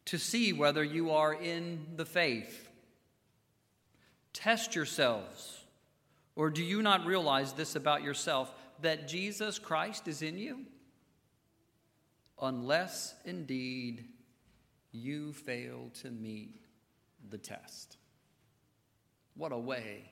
to 0.06 0.18
see 0.18 0.54
whether 0.54 0.84
you 0.84 1.12
are 1.12 1.34
in 1.34 1.86
the 1.96 2.06
faith. 2.06 2.65
Test 4.36 4.76
yourselves. 4.76 5.64
Or 6.36 6.50
do 6.50 6.62
you 6.62 6.82
not 6.82 7.06
realize 7.06 7.54
this 7.54 7.76
about 7.76 8.04
yourself 8.04 8.54
that 8.82 9.08
Jesus 9.08 9.58
Christ 9.58 10.10
is 10.10 10.22
in 10.22 10.38
you? 10.38 10.66
Unless 12.42 13.16
indeed 13.24 14.04
you 14.92 15.32
fail 15.32 15.90
to 16.02 16.12
meet 16.12 16.60
the 17.30 17.38
test. 17.38 17.96
What 19.36 19.54
a 19.54 19.58
way 19.58 20.12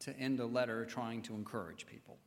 to 0.00 0.18
end 0.18 0.40
a 0.40 0.46
letter 0.46 0.84
trying 0.84 1.22
to 1.22 1.34
encourage 1.34 1.86
people. 1.86 2.18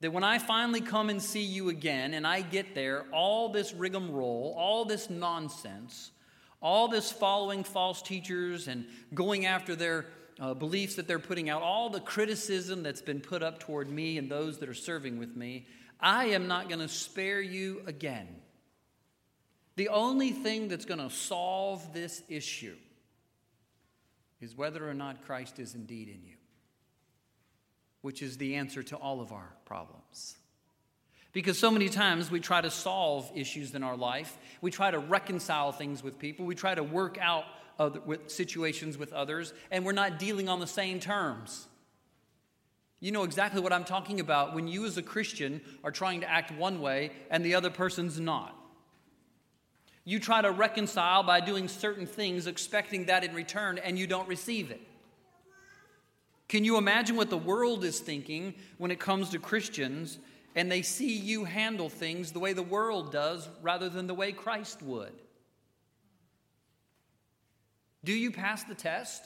That 0.00 0.12
when 0.12 0.22
I 0.22 0.38
finally 0.38 0.80
come 0.80 1.10
and 1.10 1.20
see 1.20 1.42
you 1.42 1.70
again 1.70 2.14
and 2.14 2.24
I 2.24 2.42
get 2.42 2.76
there, 2.76 3.06
all 3.12 3.48
this 3.48 3.74
rigmarole, 3.74 4.54
all 4.56 4.84
this 4.84 5.10
nonsense, 5.10 6.12
all 6.60 6.88
this 6.88 7.10
following 7.10 7.64
false 7.64 8.02
teachers 8.02 8.68
and 8.68 8.86
going 9.14 9.46
after 9.46 9.76
their 9.76 10.06
uh, 10.40 10.54
beliefs 10.54 10.96
that 10.96 11.06
they're 11.06 11.18
putting 11.18 11.48
out, 11.50 11.62
all 11.62 11.90
the 11.90 12.00
criticism 12.00 12.82
that's 12.82 13.02
been 13.02 13.20
put 13.20 13.42
up 13.42 13.60
toward 13.60 13.88
me 13.88 14.18
and 14.18 14.30
those 14.30 14.58
that 14.58 14.68
are 14.68 14.74
serving 14.74 15.18
with 15.18 15.36
me, 15.36 15.66
I 16.00 16.26
am 16.26 16.46
not 16.46 16.68
going 16.68 16.80
to 16.80 16.88
spare 16.88 17.40
you 17.40 17.82
again. 17.86 18.28
The 19.76 19.88
only 19.88 20.32
thing 20.32 20.68
that's 20.68 20.84
going 20.84 21.00
to 21.00 21.10
solve 21.10 21.92
this 21.92 22.22
issue 22.28 22.76
is 24.40 24.56
whether 24.56 24.88
or 24.88 24.94
not 24.94 25.24
Christ 25.24 25.58
is 25.58 25.74
indeed 25.74 26.08
in 26.08 26.24
you, 26.24 26.36
which 28.02 28.22
is 28.22 28.38
the 28.38 28.56
answer 28.56 28.82
to 28.84 28.96
all 28.96 29.20
of 29.20 29.32
our 29.32 29.52
problems. 29.64 30.36
Because 31.38 31.56
so 31.56 31.70
many 31.70 31.88
times 31.88 32.32
we 32.32 32.40
try 32.40 32.60
to 32.60 32.68
solve 32.68 33.30
issues 33.32 33.72
in 33.76 33.84
our 33.84 33.96
life, 33.96 34.36
we 34.60 34.72
try 34.72 34.90
to 34.90 34.98
reconcile 34.98 35.70
things 35.70 36.02
with 36.02 36.18
people, 36.18 36.44
we 36.44 36.56
try 36.56 36.74
to 36.74 36.82
work 36.82 37.16
out 37.20 37.44
other, 37.78 38.00
with 38.00 38.28
situations 38.28 38.98
with 38.98 39.12
others, 39.12 39.54
and 39.70 39.84
we're 39.84 39.92
not 39.92 40.18
dealing 40.18 40.48
on 40.48 40.58
the 40.58 40.66
same 40.66 40.98
terms. 40.98 41.68
You 42.98 43.12
know 43.12 43.22
exactly 43.22 43.60
what 43.60 43.72
I'm 43.72 43.84
talking 43.84 44.18
about 44.18 44.52
when 44.52 44.66
you, 44.66 44.84
as 44.84 44.98
a 44.98 45.02
Christian, 45.02 45.60
are 45.84 45.92
trying 45.92 46.22
to 46.22 46.28
act 46.28 46.50
one 46.50 46.80
way 46.80 47.12
and 47.30 47.44
the 47.44 47.54
other 47.54 47.70
person's 47.70 48.18
not. 48.18 48.52
You 50.04 50.18
try 50.18 50.42
to 50.42 50.50
reconcile 50.50 51.22
by 51.22 51.38
doing 51.38 51.68
certain 51.68 52.06
things, 52.06 52.48
expecting 52.48 53.04
that 53.04 53.22
in 53.22 53.32
return, 53.32 53.78
and 53.78 53.96
you 53.96 54.08
don't 54.08 54.26
receive 54.26 54.72
it. 54.72 54.80
Can 56.48 56.64
you 56.64 56.78
imagine 56.78 57.14
what 57.14 57.30
the 57.30 57.38
world 57.38 57.84
is 57.84 58.00
thinking 58.00 58.54
when 58.78 58.90
it 58.90 58.98
comes 58.98 59.28
to 59.28 59.38
Christians 59.38 60.18
and 60.54 60.70
they 60.70 60.82
see 60.82 61.16
you 61.16 61.44
handle 61.44 61.88
things 61.88 62.32
the 62.32 62.38
way 62.38 62.52
the 62.52 62.62
world 62.62 63.12
does 63.12 63.48
rather 63.62 63.88
than 63.88 64.06
the 64.06 64.14
way 64.14 64.32
Christ 64.32 64.82
would? 64.82 65.12
Do 68.04 68.12
you 68.12 68.30
pass 68.30 68.64
the 68.64 68.74
test? 68.74 69.24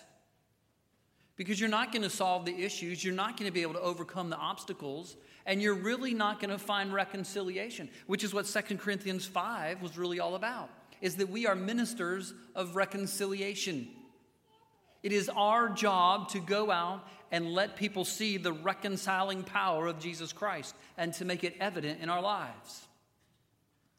Because 1.36 1.58
you're 1.58 1.68
not 1.68 1.92
going 1.92 2.02
to 2.02 2.10
solve 2.10 2.44
the 2.44 2.54
issues, 2.54 3.02
you're 3.02 3.14
not 3.14 3.36
going 3.36 3.48
to 3.48 3.52
be 3.52 3.62
able 3.62 3.74
to 3.74 3.80
overcome 3.80 4.30
the 4.30 4.36
obstacles, 4.36 5.16
and 5.46 5.62
you're 5.62 5.74
really 5.74 6.14
not 6.14 6.40
going 6.40 6.50
to 6.50 6.58
find 6.58 6.92
reconciliation, 6.92 7.88
which 8.06 8.22
is 8.22 8.34
what 8.34 8.46
2 8.46 8.76
Corinthians 8.76 9.26
5 9.26 9.82
was 9.82 9.96
really 9.96 10.20
all 10.20 10.34
about. 10.34 10.70
Is 11.00 11.16
that 11.16 11.28
we 11.28 11.46
are 11.46 11.54
ministers 11.54 12.32
of 12.54 12.76
reconciliation. 12.76 13.88
It 15.02 15.12
is 15.12 15.28
our 15.28 15.68
job 15.68 16.28
to 16.30 16.38
go 16.38 16.70
out 16.70 17.06
and 17.30 17.52
let 17.52 17.76
people 17.76 18.04
see 18.04 18.36
the 18.36 18.52
reconciling 18.52 19.42
power 19.42 19.86
of 19.86 19.98
Jesus 19.98 20.32
Christ 20.32 20.74
and 20.96 21.12
to 21.14 21.24
make 21.24 21.44
it 21.44 21.56
evident 21.58 22.00
in 22.00 22.08
our 22.08 22.20
lives. 22.20 22.86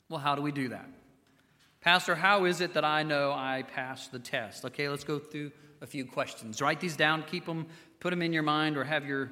Well, 0.08 0.20
how 0.20 0.36
do 0.36 0.42
we 0.42 0.52
do 0.52 0.70
that? 0.70 0.88
Pastor, 1.82 2.16
how 2.16 2.46
is 2.46 2.62
it 2.62 2.76
that 2.76 2.86
I 2.86 3.04
know 3.04 3.32
I 3.32 3.64
passed 3.76 4.12
the 4.12 4.20
test? 4.20 4.64
Okay, 4.64 4.88
let's 4.88 5.04
go 5.04 5.20
through 5.20 5.52
a 5.82 5.88
few 5.88 6.06
questions. 6.06 6.62
Write 6.62 6.80
these 6.80 6.96
down, 6.96 7.24
keep 7.24 7.46
them, 7.46 7.66
put 8.00 8.12
them 8.12 8.22
in 8.22 8.32
your 8.32 8.44
mind, 8.44 8.78
or 8.78 8.86
have 8.86 9.06
your 9.06 9.32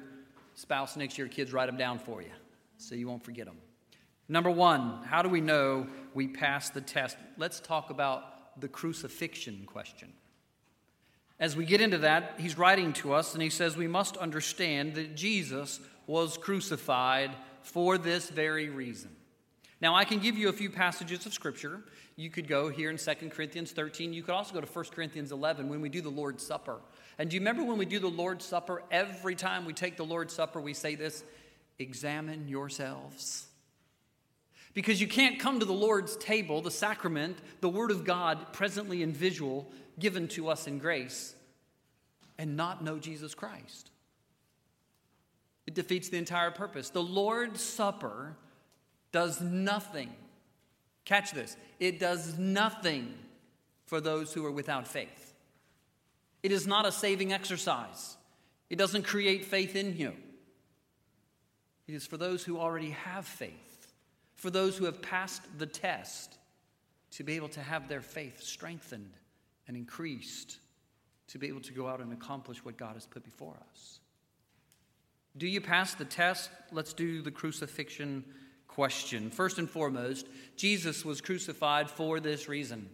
spouse 0.54 0.96
next 0.96 1.14
to 1.14 1.22
your 1.22 1.28
kids 1.28 1.52
write 1.52 1.66
them 1.66 1.78
down 1.78 1.98
for 1.98 2.20
you 2.20 2.30
so 2.76 2.94
you 2.94 3.08
won't 3.08 3.24
forget 3.24 3.46
them. 3.46 3.56
Number 4.28 4.50
one, 4.50 5.02
how 5.04 5.22
do 5.22 5.28
we 5.28 5.40
know 5.40 5.86
we 6.14 6.28
passed 6.28 6.74
the 6.74 6.80
test? 6.80 7.16
Let's 7.38 7.60
talk 7.60 7.90
about 7.90 8.60
the 8.60 8.68
crucifixion 8.68 9.64
question. 9.66 10.12
As 11.42 11.56
we 11.56 11.64
get 11.64 11.80
into 11.80 11.98
that, 11.98 12.34
he's 12.38 12.56
writing 12.56 12.92
to 12.92 13.14
us 13.14 13.34
and 13.34 13.42
he 13.42 13.50
says 13.50 13.76
we 13.76 13.88
must 13.88 14.16
understand 14.16 14.94
that 14.94 15.16
Jesus 15.16 15.80
was 16.06 16.38
crucified 16.38 17.32
for 17.62 17.98
this 17.98 18.30
very 18.30 18.68
reason. 18.68 19.10
Now, 19.80 19.96
I 19.96 20.04
can 20.04 20.20
give 20.20 20.38
you 20.38 20.50
a 20.50 20.52
few 20.52 20.70
passages 20.70 21.26
of 21.26 21.34
Scripture. 21.34 21.82
You 22.14 22.30
could 22.30 22.46
go 22.46 22.68
here 22.68 22.90
in 22.90 22.96
2 22.96 23.30
Corinthians 23.30 23.72
13. 23.72 24.12
You 24.12 24.22
could 24.22 24.36
also 24.36 24.54
go 24.54 24.60
to 24.60 24.72
1 24.72 24.84
Corinthians 24.94 25.32
11 25.32 25.68
when 25.68 25.80
we 25.80 25.88
do 25.88 26.00
the 26.00 26.10
Lord's 26.10 26.46
Supper. 26.46 26.80
And 27.18 27.28
do 27.28 27.34
you 27.34 27.40
remember 27.40 27.64
when 27.64 27.76
we 27.76 27.86
do 27.86 27.98
the 27.98 28.06
Lord's 28.06 28.44
Supper? 28.44 28.84
Every 28.92 29.34
time 29.34 29.64
we 29.64 29.72
take 29.72 29.96
the 29.96 30.04
Lord's 30.04 30.32
Supper, 30.32 30.60
we 30.60 30.74
say 30.74 30.94
this 30.94 31.24
examine 31.80 32.46
yourselves. 32.46 33.48
Because 34.74 35.00
you 35.00 35.08
can't 35.08 35.38
come 35.38 35.60
to 35.60 35.66
the 35.66 35.72
Lord's 35.72 36.16
table, 36.16 36.62
the 36.62 36.70
sacrament, 36.70 37.38
the 37.60 37.68
Word 37.68 37.90
of 37.90 38.04
God 38.04 38.52
presently 38.52 39.02
in 39.02 39.12
visual, 39.12 39.70
given 39.98 40.28
to 40.28 40.48
us 40.48 40.66
in 40.66 40.78
grace, 40.78 41.34
and 42.38 42.56
not 42.56 42.82
know 42.82 42.98
Jesus 42.98 43.34
Christ. 43.34 43.90
It 45.66 45.74
defeats 45.74 46.08
the 46.08 46.18
entire 46.18 46.50
purpose. 46.50 46.90
The 46.90 47.02
Lord's 47.02 47.62
Supper 47.62 48.36
does 49.12 49.40
nothing. 49.40 50.10
Catch 51.04 51.32
this 51.32 51.56
it 51.78 51.98
does 51.98 52.38
nothing 52.38 53.14
for 53.86 54.00
those 54.00 54.32
who 54.32 54.44
are 54.46 54.50
without 54.50 54.86
faith. 54.88 55.34
It 56.42 56.50
is 56.50 56.66
not 56.66 56.86
a 56.86 56.92
saving 56.92 57.32
exercise, 57.32 58.16
it 58.70 58.76
doesn't 58.76 59.04
create 59.04 59.44
faith 59.44 59.76
in 59.76 59.96
you. 59.96 60.12
It 61.88 61.94
is 61.94 62.06
for 62.06 62.16
those 62.16 62.44
who 62.44 62.58
already 62.58 62.90
have 62.90 63.26
faith, 63.26 63.71
for 64.42 64.50
those 64.50 64.76
who 64.76 64.86
have 64.86 65.00
passed 65.00 65.40
the 65.58 65.66
test, 65.66 66.36
to 67.12 67.22
be 67.22 67.36
able 67.36 67.48
to 67.50 67.60
have 67.60 67.86
their 67.86 68.00
faith 68.00 68.42
strengthened 68.42 69.12
and 69.68 69.76
increased, 69.76 70.58
to 71.28 71.38
be 71.38 71.46
able 71.46 71.60
to 71.60 71.72
go 71.72 71.86
out 71.86 72.00
and 72.00 72.12
accomplish 72.12 72.64
what 72.64 72.76
God 72.76 72.94
has 72.94 73.06
put 73.06 73.22
before 73.22 73.54
us. 73.70 74.00
Do 75.36 75.46
you 75.46 75.60
pass 75.60 75.94
the 75.94 76.04
test? 76.04 76.50
Let's 76.72 76.92
do 76.92 77.22
the 77.22 77.30
crucifixion 77.30 78.24
question. 78.66 79.30
First 79.30 79.60
and 79.60 79.70
foremost, 79.70 80.26
Jesus 80.56 81.04
was 81.04 81.20
crucified 81.20 81.88
for 81.88 82.18
this 82.18 82.48
reason. 82.48 82.90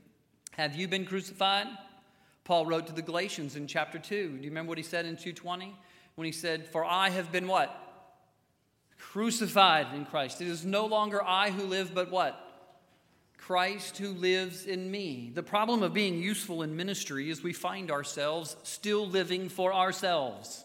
Have 0.59 0.77
you 0.77 0.87
been 0.87 1.07
crucified? 1.07 1.67
Paul 2.45 2.67
wrote 2.67 2.89
to 2.89 2.93
the 2.93 3.01
Galatians 3.01 3.57
in 3.57 3.67
chapter 3.67 3.99
2. 3.99 4.37
Do 4.37 4.45
you 4.45 4.51
remember 4.51 4.69
what 4.69 4.77
he 4.77 4.85
said 4.85 5.07
in 5.07 5.17
220? 5.17 5.75
When 6.17 6.27
he 6.27 6.33
said, 6.33 6.67
For 6.67 6.85
I 6.85 7.09
have 7.09 7.33
been 7.33 7.49
what? 7.49 7.88
Crucified 8.99 9.95
in 9.95 10.05
Christ. 10.05 10.41
It 10.41 10.49
is 10.49 10.65
no 10.65 10.87
longer 10.87 11.23
I 11.25 11.51
who 11.51 11.65
live, 11.65 11.95
but 11.95 12.11
what? 12.11 12.45
Christ 13.39 13.97
who 13.97 14.09
lives 14.09 14.67
in 14.67 14.91
me. 14.91 15.31
The 15.35 15.43
problem 15.43 15.83
of 15.83 15.95
being 15.95 16.19
useful 16.19 16.63
in 16.63 16.77
ministry 16.77 17.31
is 17.31 17.43
we 17.43 17.55
find 17.55 17.91
ourselves 17.91 18.57
still 18.63 19.07
living 19.07 19.49
for 19.49 19.73
ourselves. 19.73 20.65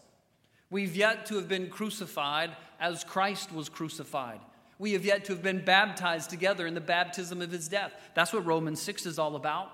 We've 0.70 0.96
yet 0.96 1.28
to 1.28 1.36
have 1.36 1.48
been 1.48 1.70
crucified 1.70 2.52
as 2.80 3.04
Christ 3.04 3.54
was 3.54 3.70
crucified. 3.70 4.42
We 4.80 4.94
have 4.94 5.06
yet 5.06 5.24
to 5.26 5.34
have 5.34 5.44
been 5.44 5.64
baptized 5.64 6.30
together 6.30 6.68
in 6.68 6.74
the 6.74 6.82
baptism 6.82 7.42
of 7.42 7.52
his 7.52 7.70
death. 7.70 7.94
That's 8.16 8.34
what 8.34 8.46
Romans 8.46 8.82
6 8.82 9.06
is 9.06 9.18
all 9.20 9.36
about. 9.36 9.72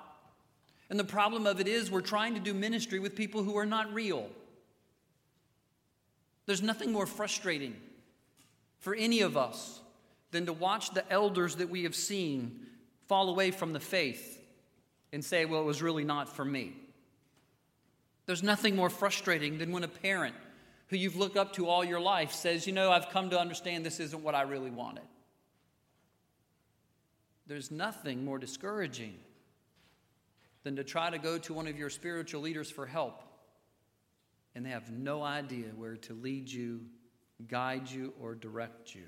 And 0.89 0.99
the 0.99 1.03
problem 1.03 1.47
of 1.47 1.59
it 1.59 1.67
is 1.67 1.89
we're 1.89 2.01
trying 2.01 2.33
to 2.35 2.39
do 2.39 2.53
ministry 2.53 2.99
with 2.99 3.15
people 3.15 3.41
who 3.41 3.57
are 3.57 3.65
not 3.65 3.91
real. 3.93 4.27
There's 6.45 6.61
nothing 6.61 6.91
more 6.91 7.07
frustrating 7.07 7.75
for 8.79 8.95
any 8.95 9.21
of 9.21 9.37
us 9.37 9.79
than 10.31 10.45
to 10.45 10.53
watch 10.53 10.91
the 10.91 11.09
elders 11.11 11.55
that 11.55 11.69
we 11.69 11.83
have 11.83 11.95
seen 11.95 12.65
fall 13.07 13.29
away 13.29 13.51
from 13.51 13.73
the 13.73 13.79
faith 13.79 14.39
and 15.11 15.23
say, 15.23 15.45
well, 15.45 15.61
it 15.61 15.65
was 15.65 15.81
really 15.81 16.03
not 16.03 16.29
for 16.29 16.45
me. 16.45 16.73
There's 18.25 18.43
nothing 18.43 18.75
more 18.75 18.89
frustrating 18.89 19.57
than 19.57 19.71
when 19.71 19.83
a 19.83 19.87
parent 19.87 20.35
who 20.87 20.97
you've 20.97 21.15
looked 21.15 21.37
up 21.37 21.53
to 21.53 21.67
all 21.67 21.83
your 21.83 21.99
life 21.99 22.31
says, 22.31 22.67
You 22.67 22.73
know, 22.73 22.91
I've 22.91 23.09
come 23.09 23.31
to 23.31 23.39
understand 23.39 23.85
this 23.85 23.99
isn't 23.99 24.23
what 24.23 24.35
I 24.35 24.43
really 24.43 24.69
wanted. 24.69 25.03
There's 27.47 27.71
nothing 27.71 28.23
more 28.23 28.37
discouraging 28.37 29.15
than 30.63 30.75
to 30.75 30.83
try 30.83 31.09
to 31.09 31.17
go 31.17 31.39
to 31.39 31.53
one 31.53 31.67
of 31.67 31.77
your 31.77 31.89
spiritual 31.89 32.41
leaders 32.41 32.69
for 32.69 32.85
help 32.85 33.23
and 34.55 34.65
they 34.65 34.71
have 34.71 34.91
no 34.91 35.23
idea 35.23 35.67
where 35.77 35.95
to 35.95 36.13
lead 36.13 36.51
you, 36.51 36.81
guide 37.47 37.89
you, 37.89 38.13
or 38.19 38.35
direct 38.35 38.93
you 38.93 39.07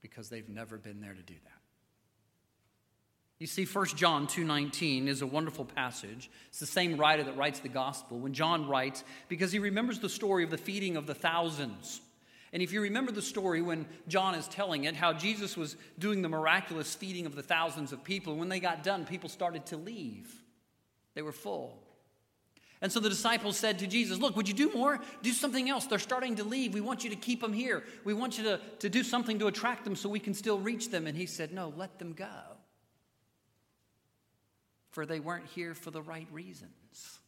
because 0.00 0.28
they've 0.28 0.48
never 0.48 0.78
been 0.78 1.00
there 1.00 1.14
to 1.14 1.22
do 1.22 1.34
that. 1.34 1.52
You 3.38 3.46
see, 3.46 3.64
1 3.64 3.86
John 3.88 4.26
2.19 4.26 5.06
is 5.06 5.22
a 5.22 5.26
wonderful 5.26 5.64
passage. 5.64 6.28
It's 6.48 6.58
the 6.58 6.66
same 6.66 6.96
writer 6.96 7.22
that 7.22 7.36
writes 7.36 7.60
the 7.60 7.68
gospel. 7.68 8.18
When 8.18 8.32
John 8.34 8.68
writes, 8.68 9.04
because 9.28 9.52
he 9.52 9.60
remembers 9.60 10.00
the 10.00 10.08
story 10.08 10.42
of 10.42 10.50
the 10.50 10.58
feeding 10.58 10.96
of 10.96 11.06
the 11.06 11.14
thousands. 11.14 12.00
And 12.52 12.62
if 12.62 12.72
you 12.72 12.80
remember 12.80 13.12
the 13.12 13.22
story 13.22 13.62
when 13.62 13.86
John 14.08 14.34
is 14.34 14.48
telling 14.48 14.84
it, 14.84 14.96
how 14.96 15.12
Jesus 15.12 15.56
was 15.56 15.76
doing 16.00 16.22
the 16.22 16.28
miraculous 16.28 16.94
feeding 16.94 17.26
of 17.26 17.36
the 17.36 17.42
thousands 17.42 17.92
of 17.92 18.02
people, 18.02 18.34
when 18.36 18.48
they 18.48 18.58
got 18.58 18.82
done, 18.82 19.04
people 19.04 19.28
started 19.28 19.66
to 19.66 19.76
leave. 19.76 20.34
They 21.14 21.22
were 21.22 21.32
full. 21.32 21.78
And 22.80 22.92
so 22.92 23.00
the 23.00 23.08
disciples 23.08 23.56
said 23.56 23.80
to 23.80 23.86
Jesus, 23.86 24.18
Look, 24.18 24.36
would 24.36 24.48
you 24.48 24.54
do 24.54 24.72
more? 24.72 25.00
Do 25.22 25.32
something 25.32 25.68
else. 25.68 25.86
They're 25.86 25.98
starting 25.98 26.36
to 26.36 26.44
leave. 26.44 26.74
We 26.74 26.80
want 26.80 27.04
you 27.04 27.10
to 27.10 27.16
keep 27.16 27.40
them 27.40 27.52
here. 27.52 27.82
We 28.04 28.14
want 28.14 28.38
you 28.38 28.44
to, 28.44 28.60
to 28.78 28.88
do 28.88 29.02
something 29.02 29.38
to 29.40 29.48
attract 29.48 29.84
them 29.84 29.96
so 29.96 30.08
we 30.08 30.20
can 30.20 30.34
still 30.34 30.58
reach 30.58 30.90
them. 30.90 31.06
And 31.06 31.16
he 31.16 31.26
said, 31.26 31.52
No, 31.52 31.72
let 31.76 31.98
them 31.98 32.12
go 32.12 32.26
for 34.98 35.06
they 35.06 35.20
weren't 35.20 35.46
here 35.46 35.74
for 35.74 35.92
the 35.92 36.02
right 36.02 36.26
reasons. 36.32 37.20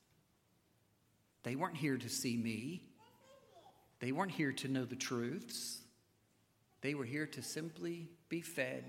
They 1.45 1.55
weren't 1.55 1.77
here 1.77 1.97
to 1.97 2.09
see 2.09 2.37
me, 2.37 2.83
they 4.01 4.11
weren't 4.11 4.33
here 4.33 4.51
to 4.51 4.67
know 4.67 4.85
the 4.85 4.97
truths. 4.97 5.79
They 6.81 6.95
were 6.95 7.05
here 7.05 7.27
to 7.27 7.43
simply 7.43 8.09
be 8.29 8.41
fed, 8.41 8.85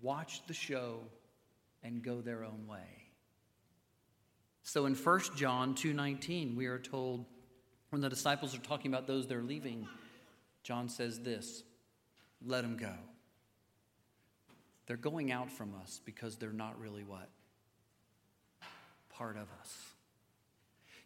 watch 0.00 0.44
the 0.48 0.54
show, 0.54 1.00
and 1.84 2.02
go 2.02 2.22
their 2.22 2.42
own 2.42 2.66
way. 2.66 3.05
So 4.66 4.86
in 4.86 4.96
1 4.96 5.20
John 5.36 5.76
2:19 5.76 6.56
we 6.56 6.66
are 6.66 6.78
told 6.78 7.24
when 7.90 8.02
the 8.02 8.08
disciples 8.08 8.52
are 8.52 8.58
talking 8.58 8.92
about 8.92 9.06
those 9.06 9.28
they're 9.28 9.40
leaving 9.40 9.86
John 10.64 10.88
says 10.88 11.20
this 11.20 11.62
let 12.44 12.62
them 12.62 12.76
go. 12.76 12.92
They're 14.86 14.96
going 14.96 15.30
out 15.30 15.52
from 15.52 15.72
us 15.82 16.00
because 16.04 16.36
they're 16.36 16.52
not 16.52 16.80
really 16.80 17.04
what? 17.04 17.30
part 19.08 19.36
of 19.36 19.46
us. 19.60 19.74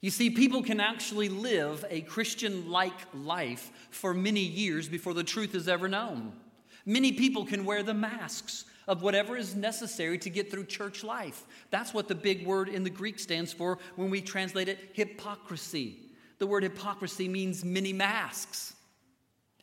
You 0.00 0.10
see, 0.10 0.30
people 0.30 0.62
can 0.62 0.80
actually 0.80 1.28
live 1.28 1.84
a 1.88 2.00
Christian 2.00 2.68
like 2.70 2.92
life 3.14 3.70
for 3.90 4.12
many 4.12 4.40
years 4.40 4.88
before 4.88 5.14
the 5.14 5.22
truth 5.22 5.54
is 5.54 5.68
ever 5.68 5.86
known. 5.86 6.32
Many 6.84 7.12
people 7.12 7.44
can 7.44 7.64
wear 7.64 7.84
the 7.84 7.94
masks 7.94 8.64
of 8.90 9.02
whatever 9.02 9.36
is 9.36 9.54
necessary 9.54 10.18
to 10.18 10.28
get 10.28 10.50
through 10.50 10.64
church 10.64 11.04
life. 11.04 11.46
That's 11.70 11.94
what 11.94 12.08
the 12.08 12.14
big 12.16 12.44
word 12.44 12.68
in 12.68 12.82
the 12.82 12.90
Greek 12.90 13.20
stands 13.20 13.52
for 13.52 13.78
when 13.94 14.10
we 14.10 14.20
translate 14.20 14.68
it 14.68 14.80
hypocrisy. 14.94 15.96
The 16.38 16.48
word 16.48 16.64
hypocrisy 16.64 17.28
means 17.28 17.64
many 17.64 17.92
masks. 17.92 18.74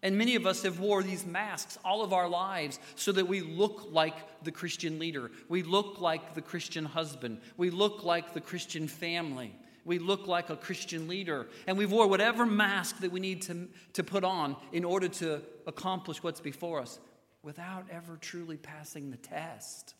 And 0.01 0.17
many 0.17 0.35
of 0.35 0.45
us 0.45 0.63
have 0.63 0.79
wore 0.79 1.03
these 1.03 1.25
masks 1.25 1.77
all 1.83 2.03
of 2.03 2.13
our 2.13 2.29
lives 2.29 2.79
so 2.95 3.11
that 3.11 3.27
we 3.27 3.41
look 3.41 3.87
like 3.91 4.15
the 4.45 4.51
Christian 4.51 4.97
leader. 4.97 5.29
We 5.49 5.61
look 5.61 5.99
like 5.99 6.33
the 6.33 6.41
Christian 6.41 6.85
husband. 6.85 7.41
We 7.57 7.69
look 7.69 8.05
like 8.05 8.33
the 8.33 8.39
Christian 8.39 8.87
family. 8.87 9.53
We 9.83 9.99
look 9.99 10.25
like 10.27 10.49
a 10.49 10.55
Christian 10.55 11.09
leader. 11.09 11.47
And 11.65 11.77
we've 11.77 11.91
wore 11.91 12.07
whatever 12.07 12.45
mask 12.45 12.99
that 12.99 13.11
we 13.11 13.19
need 13.19 13.41
to, 13.43 13.67
to 13.91 14.05
put 14.05 14.23
on 14.23 14.55
in 14.71 14.85
order 14.85 15.09
to 15.09 15.41
accomplish 15.65 16.23
what's 16.23 16.39
before 16.39 16.79
us 16.79 16.99
without 17.47 17.85
ever 17.89 18.17
truly 18.17 18.57
passing 18.57 19.09
the 19.09 19.15
test. 19.15 19.95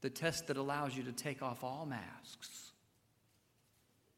The 0.00 0.10
test 0.10 0.48
that 0.48 0.56
allows 0.56 0.96
you 0.96 1.04
to 1.04 1.12
take 1.12 1.40
off 1.40 1.62
all 1.62 1.86
masks 1.86 2.72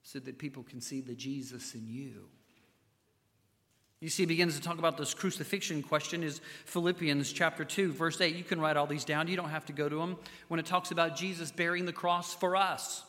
so 0.03 0.19
that 0.21 0.39
people 0.39 0.63
can 0.63 0.81
see 0.81 1.03
the 1.03 1.15
Jesus 1.15 1.75
in 1.75 1.87
you. 1.87 2.23
You 4.01 4.09
see, 4.09 4.23
he 4.23 4.27
begins 4.27 4.57
to 4.57 4.63
talk 4.63 4.79
about 4.79 4.97
this 4.97 5.13
crucifixion 5.13 5.83
question 5.83 6.23
is 6.23 6.41
Philippians 6.65 7.31
chapter 7.31 7.63
2, 7.63 7.93
verse 7.93 8.19
8. 8.19 8.35
You 8.35 8.43
can 8.43 8.59
write 8.59 8.79
all 8.79 8.87
these 8.87 9.05
down. 9.05 9.29
You 9.29 9.37
don't 9.37 9.51
have 9.51 9.67
to 9.67 9.75
go 9.75 9.91
to 9.91 9.97
them. 9.97 10.17
When 10.49 10.59
it 10.59 10.65
talks 10.65 10.93
about 10.93 11.15
Jesus 11.15 11.53
bearing 11.53 11.85
the 11.85 11.93
cross 11.93 12.33
for 12.33 12.57
us. 12.57 13.05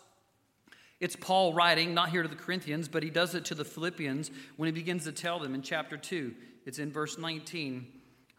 It's 0.99 1.15
Paul 1.15 1.53
writing, 1.53 1.93
not 1.93 2.09
here 2.09 2.23
to 2.23 2.27
the 2.27 2.35
Corinthians, 2.35 2.89
but 2.89 3.01
he 3.01 3.09
does 3.09 3.33
it 3.33 3.45
to 3.45 3.55
the 3.55 3.63
Philippians 3.63 4.29
when 4.57 4.67
he 4.67 4.73
begins 4.73 5.05
to 5.05 5.13
tell 5.13 5.39
them 5.39 5.55
in 5.55 5.61
chapter 5.61 5.95
2. 5.95 6.33
It's 6.67 6.79
in 6.79 6.91
verse 6.91 7.17
19, 7.17 7.87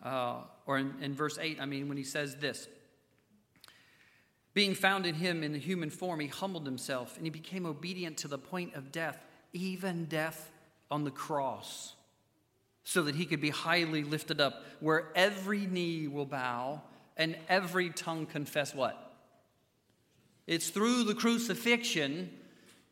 uh, 0.04 0.42
or 0.66 0.76
in, 0.76 0.94
in 1.00 1.14
verse 1.14 1.38
8, 1.40 1.58
I 1.62 1.64
mean, 1.64 1.88
when 1.88 1.96
he 1.96 2.04
says 2.04 2.36
this 2.36 2.68
Being 4.52 4.74
found 4.74 5.06
in 5.06 5.14
him 5.14 5.42
in 5.42 5.52
the 5.52 5.58
human 5.58 5.88
form, 5.88 6.20
he 6.20 6.26
humbled 6.26 6.66
himself 6.66 7.16
and 7.16 7.24
he 7.24 7.30
became 7.30 7.64
obedient 7.64 8.18
to 8.18 8.28
the 8.28 8.36
point 8.36 8.74
of 8.74 8.92
death, 8.92 9.18
even 9.54 10.04
death 10.04 10.50
on 10.90 11.04
the 11.04 11.10
cross 11.10 11.94
so 12.84 13.02
that 13.02 13.14
he 13.14 13.24
could 13.24 13.40
be 13.40 13.48
highly 13.48 14.04
lifted 14.04 14.42
up, 14.42 14.62
where 14.80 15.08
every 15.14 15.66
knee 15.66 16.06
will 16.06 16.26
bow 16.26 16.82
and 17.16 17.34
every 17.48 17.88
tongue 17.88 18.26
confess 18.26 18.74
what? 18.74 19.14
It's 20.46 20.68
through 20.68 21.04
the 21.04 21.14
crucifixion 21.14 22.30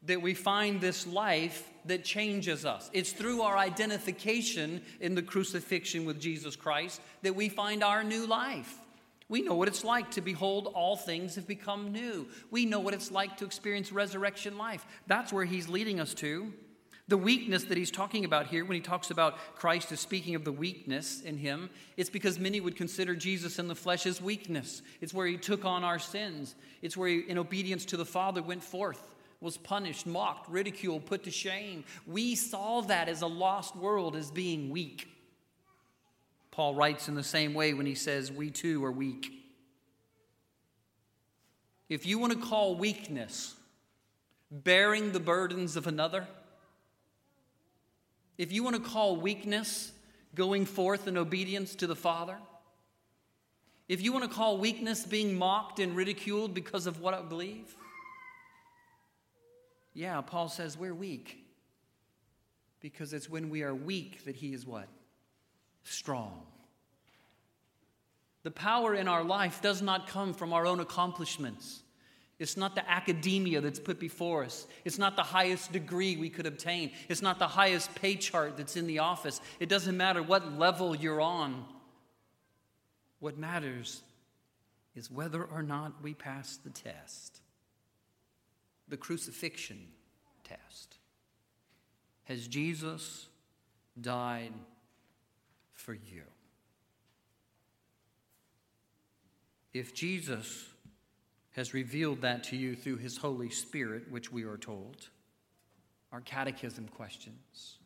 that 0.07 0.23
we 0.23 0.35
find 0.35 0.81
this 0.81 1.07
life 1.07 1.69
that 1.85 2.05
changes 2.05 2.64
us. 2.64 2.90
It's 2.92 3.12
through 3.12 3.42
our 3.42 3.57
identification 3.57 4.81
in 5.01 5.14
the 5.14 5.23
crucifixion 5.23 6.05
with 6.05 6.21
Jesus 6.21 6.57
Christ 6.57 7.01
that 7.23 7.37
we 7.37 7.49
find 7.49 7.85
our 7.85 8.03
new 8.03 8.27
life. 8.27 8.73
We 9.29 9.42
know 9.42 9.55
what 9.55 9.69
it's 9.69 9.85
like 9.85 10.12
to 10.12 10.21
behold 10.21 10.71
all 10.75 10.97
things 10.97 11.35
have 11.35 11.49
become 11.49 11.92
new. 11.92 12.29
We 12.51 12.64
know 12.64 12.79
what 12.79 12.95
it's 12.95 13.11
like 13.11 13.37
to 13.38 13.45
experience 13.45 13.90
resurrection 13.90 14.57
life. 14.57 14.87
That's 15.09 15.33
where 15.33 15.45
he's 15.45 15.69
leading 15.69 15.99
us 15.99 16.14
to. 16.14 16.53
The 17.09 17.16
weakness 17.16 17.64
that 17.64 17.79
he's 17.79 17.92
talking 17.92 18.25
about 18.25 18.49
here, 18.49 18.64
when 18.64 18.75
he 18.75 18.81
talks 18.81 19.12
about 19.12 19.38
Christ 19.55 19.92
is 19.92 20.01
speaking 20.01 20.35
of 20.35 20.45
the 20.45 20.51
weakness 20.51 21.23
in 21.23 21.38
him, 21.38 21.71
it's 21.97 22.11
because 22.11 22.38
many 22.38 22.61
would 22.61 22.77
consider 22.77 23.14
Jesus 23.14 23.61
in 23.61 23.69
the 23.69 23.77
flesh 23.77 24.07
as 24.07 24.21
weakness. 24.21 24.83
It's 25.01 25.14
where 25.14 25.27
he 25.27 25.37
took 25.37 25.64
on 25.64 25.85
our 25.85 26.01
sins. 26.01 26.57
It's 26.83 26.97
where 26.97 27.09
he, 27.09 27.21
in 27.21 27.38
obedience 27.38 27.85
to 27.87 27.97
the 27.97 28.05
Father, 28.05 28.42
went 28.42 28.62
forth, 28.64 29.01
was 29.40 29.57
punished, 29.57 30.07
mocked, 30.07 30.49
ridiculed, 30.49 31.07
put 31.07 31.25
to 31.25 31.31
shame. 31.31 31.85
We 32.07 32.35
saw 32.35 32.81
that 32.83 33.09
as 33.09 33.22
a 33.22 33.27
lost 33.27 33.77
world 33.77 34.16
as 34.16 34.31
being 34.31 34.70
weak. 34.70 35.09
Paul 36.51 36.75
writes 36.75 37.09
in 37.09 37.14
the 37.14 37.22
same 37.22 37.53
way 37.53 37.75
when 37.75 37.87
he 37.87 37.94
says, 37.94 38.33
We 38.33 38.51
too 38.51 38.85
are 38.85 38.92
weak. 38.92 39.31
If 41.88 42.07
you 42.07 42.18
want 42.18 42.33
to 42.33 42.38
call 42.38 42.77
weakness 42.77 43.55
bearing 44.51 45.12
the 45.12 45.20
burdens 45.20 45.77
of 45.77 45.87
another, 45.87 46.27
if 48.38 48.53
you 48.53 48.64
want 48.64 48.77
to 48.77 48.83
call 48.83 49.16
weakness 49.16 49.92
going 50.35 50.66
forth 50.66 51.07
in 51.07 51.16
obedience 51.16 51.75
to 51.77 51.87
the 51.87 51.96
Father, 51.96 52.37
if 53.88 54.03
you 54.03 54.12
want 54.12 54.25
to 54.25 54.35
call 54.35 54.59
weakness 54.59 55.05
being 55.05 55.38
mocked 55.38 55.79
and 55.79 55.94
ridiculed 55.94 56.55
because 56.55 56.87
of 56.87 57.01
what 57.01 57.14
I 57.14 57.22
believe, 57.22 57.77
yeah, 59.96 60.20
Paul 60.20 60.48
says 60.48 60.76
we're 60.76 60.94
weak. 60.94 61.38
Because 62.80 63.14
it's 63.14 63.30
when 63.30 63.48
we 63.48 63.62
are 63.62 63.74
weak 63.74 64.24
that 64.26 64.37
he 64.37 64.52
is 64.52 64.66
what? 64.66 64.88
Strong. 65.85 66.42
The 68.42 68.50
power 68.50 68.94
in 68.94 69.09
our 69.09 69.24
life 69.24 69.62
does 69.62 69.80
not 69.80 70.06
come 70.06 70.35
from 70.35 70.52
our 70.52 70.66
own 70.66 70.80
accomplishments. 70.80 71.82
It's 72.38 72.59
not 72.59 72.74
the 72.74 72.88
academia 72.88 73.62
that's 73.62 73.80
put 73.80 73.98
before 73.98 74.44
us. 74.44 74.66
It's 74.85 74.98
not 74.98 75.16
the 75.16 75.22
highest 75.22 75.72
degree 75.72 76.16
we 76.16 76.28
could 76.28 76.46
obtain. 76.46 76.92
It's 77.09 77.22
not 77.22 77.38
the 77.38 77.48
highest 77.48 77.94
pay 77.94 78.16
chart 78.16 78.59
that's 78.59 78.76
in 78.76 78.87
the 78.87 78.98
office. 78.98 79.40
It 79.59 79.70
doesn't 79.70 79.96
matter 79.96 80.22
what 80.22 80.59
level 80.59 80.94
you're 80.94 81.22
on. 81.22 81.64
What 83.18 83.38
matters 83.38 84.02
is 84.94 85.11
whether 85.11 85.42
or 85.42 85.62
not 85.62 86.02
we 86.02 86.12
pass 86.12 86.59
the 86.59 86.70
test 86.70 87.40
the 88.88 88.96
crucifixion 88.96 89.79
test. 90.44 90.99
Has 92.25 92.46
Jesus 92.46 93.29
died 94.01 94.53
for 95.72 95.94
you? 95.94 96.22
If 99.72 99.94
Jesus 99.94 100.66
has 101.53 101.75
revealed 101.75 102.20
that 102.22 102.44
to 102.44 102.57
you 102.57 102.75
through 102.75 102.96
his 102.96 103.16
Holy 103.16 103.51
Spirit, 103.51 104.11
which 104.11 104.31
we 104.33 104.44
are 104.44 104.57
told, 104.57 105.09
our 106.12 106.20
catechism 106.20 106.88
questions, 106.88 107.79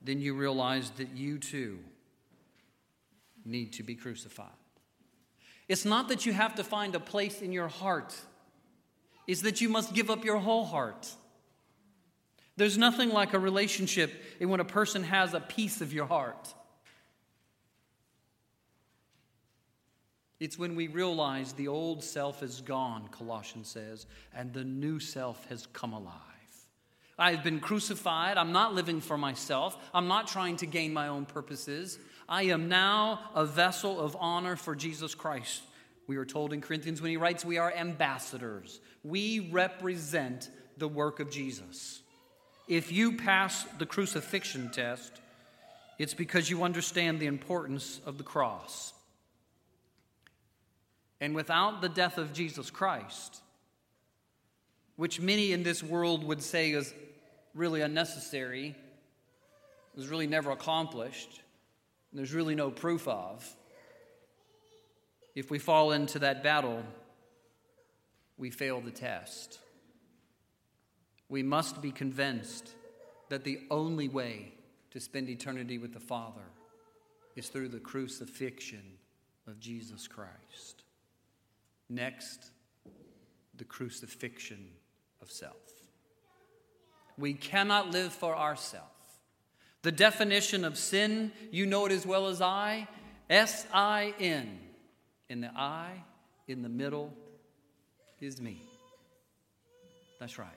then 0.00 0.20
you 0.20 0.34
realize 0.34 0.90
that 0.90 1.16
you 1.16 1.38
too 1.38 1.78
need 3.44 3.72
to 3.74 3.82
be 3.82 3.94
crucified. 3.94 4.48
It's 5.68 5.84
not 5.84 6.08
that 6.08 6.26
you 6.26 6.32
have 6.32 6.54
to 6.56 6.64
find 6.64 6.94
a 6.94 7.00
place 7.00 7.40
in 7.40 7.52
your 7.52 7.68
heart, 7.68 8.14
it's 9.26 9.42
that 9.42 9.60
you 9.60 9.68
must 9.68 9.94
give 9.94 10.10
up 10.10 10.24
your 10.24 10.38
whole 10.38 10.64
heart. 10.64 11.10
There's 12.56 12.76
nothing 12.76 13.10
like 13.10 13.32
a 13.32 13.38
relationship 13.38 14.12
when 14.38 14.60
a 14.60 14.64
person 14.64 15.04
has 15.04 15.34
a 15.34 15.40
piece 15.40 15.80
of 15.80 15.92
your 15.92 16.06
heart. 16.06 16.54
It's 20.38 20.58
when 20.58 20.74
we 20.74 20.88
realize 20.88 21.52
the 21.52 21.68
old 21.68 22.02
self 22.02 22.42
is 22.42 22.60
gone, 22.60 23.08
Colossians 23.08 23.68
says, 23.68 24.06
and 24.34 24.52
the 24.52 24.64
new 24.64 24.98
self 24.98 25.46
has 25.48 25.66
come 25.66 25.92
alive. 25.92 26.16
I 27.18 27.30
have 27.32 27.44
been 27.44 27.60
crucified. 27.60 28.36
I'm 28.36 28.50
not 28.50 28.74
living 28.74 29.00
for 29.00 29.16
myself. 29.16 29.76
I'm 29.94 30.08
not 30.08 30.26
trying 30.26 30.56
to 30.56 30.66
gain 30.66 30.92
my 30.92 31.08
own 31.08 31.26
purposes. 31.26 31.98
I 32.28 32.44
am 32.44 32.68
now 32.68 33.20
a 33.34 33.44
vessel 33.44 34.00
of 34.00 34.16
honor 34.18 34.56
for 34.56 34.74
Jesus 34.74 35.14
Christ. 35.14 35.62
We 36.06 36.16
are 36.16 36.24
told 36.24 36.52
in 36.52 36.60
Corinthians 36.60 37.00
when 37.00 37.10
he 37.10 37.16
writes, 37.16 37.44
we 37.44 37.58
are 37.58 37.72
ambassadors. 37.72 38.80
We 39.04 39.50
represent 39.50 40.50
the 40.76 40.88
work 40.88 41.20
of 41.20 41.30
Jesus. 41.30 42.02
If 42.68 42.92
you 42.92 43.16
pass 43.16 43.64
the 43.78 43.86
crucifixion 43.86 44.70
test, 44.70 45.20
it's 45.98 46.14
because 46.14 46.50
you 46.50 46.62
understand 46.64 47.20
the 47.20 47.26
importance 47.26 48.00
of 48.06 48.18
the 48.18 48.24
cross. 48.24 48.92
And 51.20 51.34
without 51.34 51.80
the 51.80 51.88
death 51.88 52.18
of 52.18 52.32
Jesus 52.32 52.70
Christ, 52.70 53.40
which 54.96 55.20
many 55.20 55.52
in 55.52 55.62
this 55.62 55.82
world 55.82 56.24
would 56.24 56.42
say 56.42 56.72
is 56.72 56.92
really 57.54 57.80
unnecessary, 57.80 58.74
was 59.94 60.08
really 60.08 60.26
never 60.26 60.50
accomplished, 60.50 61.40
there's 62.12 62.32
really 62.32 62.54
no 62.54 62.70
proof 62.70 63.06
of, 63.06 63.48
if 65.34 65.50
we 65.50 65.58
fall 65.58 65.92
into 65.92 66.18
that 66.20 66.42
battle, 66.42 66.82
we 68.36 68.50
fail 68.50 68.80
the 68.80 68.90
test. 68.90 69.58
We 71.28 71.42
must 71.42 71.80
be 71.80 71.92
convinced 71.92 72.74
that 73.28 73.44
the 73.44 73.60
only 73.70 74.08
way 74.08 74.52
to 74.90 75.00
spend 75.00 75.28
eternity 75.28 75.78
with 75.78 75.94
the 75.94 76.00
Father 76.00 76.42
is 77.34 77.48
through 77.48 77.68
the 77.68 77.80
crucifixion 77.80 78.82
of 79.46 79.58
Jesus 79.58 80.06
Christ. 80.06 80.84
Next, 81.88 82.50
the 83.56 83.64
crucifixion 83.64 84.68
of 85.22 85.30
self. 85.30 85.56
We 87.16 87.34
cannot 87.34 87.90
live 87.90 88.12
for 88.12 88.36
ourselves. 88.36 88.86
The 89.82 89.92
definition 89.92 90.64
of 90.64 90.76
sin, 90.78 91.32
you 91.50 91.66
know 91.66 91.86
it 91.86 91.92
as 91.92 92.06
well 92.06 92.26
as 92.28 92.40
I 92.40 92.88
S 93.30 93.66
I 93.72 94.14
N. 94.18 94.58
In 95.28 95.40
the 95.40 95.50
I, 95.56 96.04
in 96.48 96.62
the 96.62 96.68
middle, 96.68 97.12
is 98.20 98.40
me. 98.40 98.60
That's 100.20 100.38
right. 100.38 100.48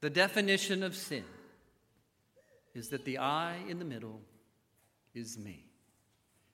The 0.00 0.10
definition 0.10 0.82
of 0.82 0.96
sin 0.96 1.24
is 2.74 2.88
that 2.88 3.04
the 3.04 3.18
I 3.18 3.56
in 3.68 3.78
the 3.78 3.84
middle 3.84 4.20
is 5.14 5.38
me. 5.38 5.64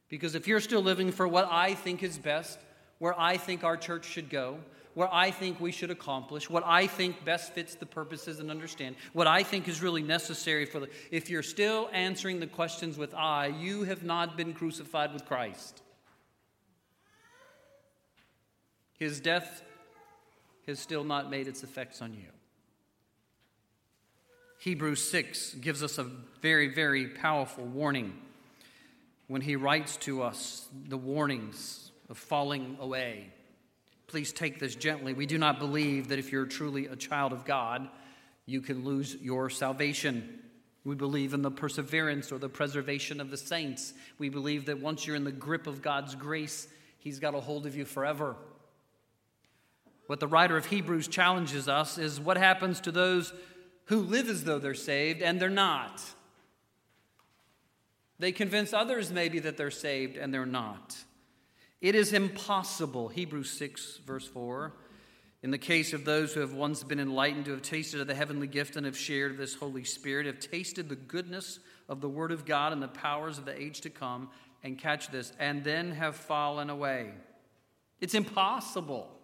Because 0.08 0.34
if 0.34 0.46
you're 0.46 0.60
still 0.60 0.82
living 0.82 1.12
for 1.12 1.28
what 1.28 1.48
I 1.50 1.74
think 1.74 2.02
is 2.02 2.18
best, 2.18 2.58
where 2.98 3.18
I 3.18 3.36
think 3.36 3.64
our 3.64 3.76
church 3.76 4.06
should 4.06 4.30
go, 4.30 4.58
where 4.94 5.12
I 5.12 5.30
think 5.30 5.60
we 5.60 5.70
should 5.70 5.90
accomplish, 5.90 6.50
what 6.50 6.64
I 6.66 6.86
think 6.88 7.24
best 7.24 7.52
fits 7.52 7.74
the 7.74 7.86
purposes 7.86 8.40
and 8.40 8.50
understand, 8.50 8.96
what 9.12 9.26
I 9.26 9.42
think 9.42 9.68
is 9.68 9.80
really 9.80 10.02
necessary 10.02 10.64
for 10.64 10.80
the. 10.80 10.88
If 11.10 11.30
you're 11.30 11.42
still 11.42 11.88
answering 11.92 12.40
the 12.40 12.46
questions 12.46 12.98
with 12.98 13.14
I, 13.14 13.46
you 13.46 13.84
have 13.84 14.02
not 14.02 14.36
been 14.36 14.54
crucified 14.54 15.12
with 15.12 15.24
Christ. 15.24 15.82
His 18.98 19.20
death 19.20 19.62
has 20.66 20.78
still 20.78 21.04
not 21.04 21.30
made 21.30 21.48
its 21.48 21.62
effects 21.62 22.02
on 22.02 22.12
you. 22.14 22.28
Hebrews 24.60 25.08
6 25.08 25.54
gives 25.54 25.82
us 25.82 25.98
a 25.98 26.06
very, 26.42 26.74
very 26.74 27.06
powerful 27.06 27.64
warning 27.64 28.12
when 29.28 29.40
he 29.40 29.54
writes 29.54 29.96
to 29.98 30.22
us 30.22 30.66
the 30.88 30.96
warnings 30.96 31.92
of 32.10 32.18
falling 32.18 32.76
away. 32.80 33.32
Please 34.08 34.32
take 34.32 34.58
this 34.58 34.74
gently. 34.74 35.12
We 35.12 35.26
do 35.26 35.38
not 35.38 35.58
believe 35.58 36.08
that 36.08 36.18
if 36.18 36.32
you're 36.32 36.46
truly 36.46 36.86
a 36.86 36.96
child 36.96 37.32
of 37.32 37.44
God, 37.44 37.88
you 38.46 38.60
can 38.60 38.84
lose 38.84 39.14
your 39.20 39.48
salvation. 39.48 40.40
We 40.84 40.96
believe 40.96 41.34
in 41.34 41.42
the 41.42 41.50
perseverance 41.50 42.32
or 42.32 42.38
the 42.38 42.48
preservation 42.48 43.20
of 43.20 43.30
the 43.30 43.36
saints. 43.36 43.92
We 44.18 44.28
believe 44.30 44.66
that 44.66 44.80
once 44.80 45.06
you're 45.06 45.16
in 45.16 45.24
the 45.24 45.30
grip 45.30 45.66
of 45.66 45.82
God's 45.82 46.14
grace, 46.14 46.66
He's 46.98 47.20
got 47.20 47.34
a 47.34 47.40
hold 47.40 47.66
of 47.66 47.76
you 47.76 47.84
forever. 47.84 48.34
What 50.08 50.20
the 50.20 50.26
writer 50.26 50.56
of 50.56 50.64
Hebrews 50.64 51.06
challenges 51.06 51.68
us 51.68 51.98
is 51.98 52.18
what 52.18 52.38
happens 52.38 52.80
to 52.80 52.90
those 52.90 53.34
who 53.84 54.00
live 54.00 54.30
as 54.30 54.42
though 54.42 54.58
they're 54.58 54.72
saved 54.72 55.20
and 55.20 55.38
they're 55.38 55.50
not. 55.50 56.02
They 58.18 58.32
convince 58.32 58.72
others 58.72 59.12
maybe 59.12 59.38
that 59.40 59.58
they're 59.58 59.70
saved 59.70 60.16
and 60.16 60.32
they're 60.32 60.46
not. 60.46 60.96
It 61.82 61.94
is 61.94 62.14
impossible, 62.14 63.08
Hebrews 63.08 63.50
6, 63.50 63.98
verse 64.06 64.26
4, 64.26 64.72
in 65.42 65.50
the 65.50 65.58
case 65.58 65.92
of 65.92 66.06
those 66.06 66.32
who 66.32 66.40
have 66.40 66.54
once 66.54 66.82
been 66.82 67.00
enlightened, 67.00 67.44
to 67.44 67.50
have 67.50 67.60
tasted 67.60 68.00
of 68.00 68.06
the 68.06 68.14
heavenly 68.14 68.46
gift 68.46 68.76
and 68.76 68.86
have 68.86 68.96
shared 68.96 69.36
this 69.36 69.56
Holy 69.56 69.84
Spirit, 69.84 70.24
have 70.24 70.40
tasted 70.40 70.88
the 70.88 70.96
goodness 70.96 71.58
of 71.86 72.00
the 72.00 72.08
Word 72.08 72.32
of 72.32 72.46
God 72.46 72.72
and 72.72 72.82
the 72.82 72.88
powers 72.88 73.36
of 73.36 73.44
the 73.44 73.60
age 73.60 73.82
to 73.82 73.90
come, 73.90 74.30
and 74.64 74.78
catch 74.78 75.08
this, 75.08 75.34
and 75.38 75.62
then 75.64 75.90
have 75.90 76.16
fallen 76.16 76.70
away. 76.70 77.12
It's 78.00 78.14
impossible 78.14 79.17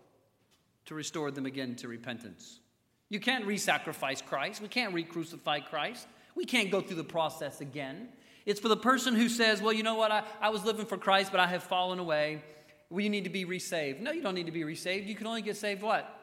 to 0.87 0.95
restore 0.95 1.31
them 1.31 1.47
again 1.47 1.75
to 1.77 1.89
repentance. 1.89 2.61
You 3.09 3.21
can't 3.21 3.47
re 3.47 3.57
sacrifice 3.57 4.21
Christ. 4.23 4.61
We 4.61 4.69
can't 4.69 4.95
re 4.95 5.05
crucify 5.05 5.61
Christ. 5.61 6.07
We 6.35 6.45
can't 6.45 6.71
go 6.71 6.81
through 6.81 6.97
the 6.97 7.05
process 7.05 7.61
again. 7.61 8.09
It's 8.47 8.61
for 8.61 8.69
the 8.69 8.77
person 8.77 9.15
who 9.15 9.29
says, 9.29 9.63
Well, 9.63 9.73
you 9.73 9.83
know 9.83 9.95
what? 9.95 10.11
I, 10.11 10.25
I 10.41 10.51
was 10.51 10.65
living 10.65 10.87
for 10.87 10.97
Christ, 10.97 11.31
but 11.31 11.41
I 11.41 11.47
have 11.47 11.63
fallen 11.63 11.99
away. 11.99 12.43
Well, 12.91 13.01
you 13.01 13.11
need 13.11 13.25
to 13.25 13.31
be 13.31 13.45
resaved. 13.45 14.01
No, 14.01 14.13
you 14.13 14.23
don't 14.23 14.35
need 14.35 14.47
to 14.47 14.53
be 14.53 14.65
resaved. 14.65 15.09
You 15.09 15.15
can 15.15 15.27
only 15.27 15.43
get 15.43 15.57
saved 15.57 15.83
what? 15.83 16.21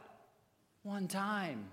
One 0.83 1.07
time. 1.07 1.65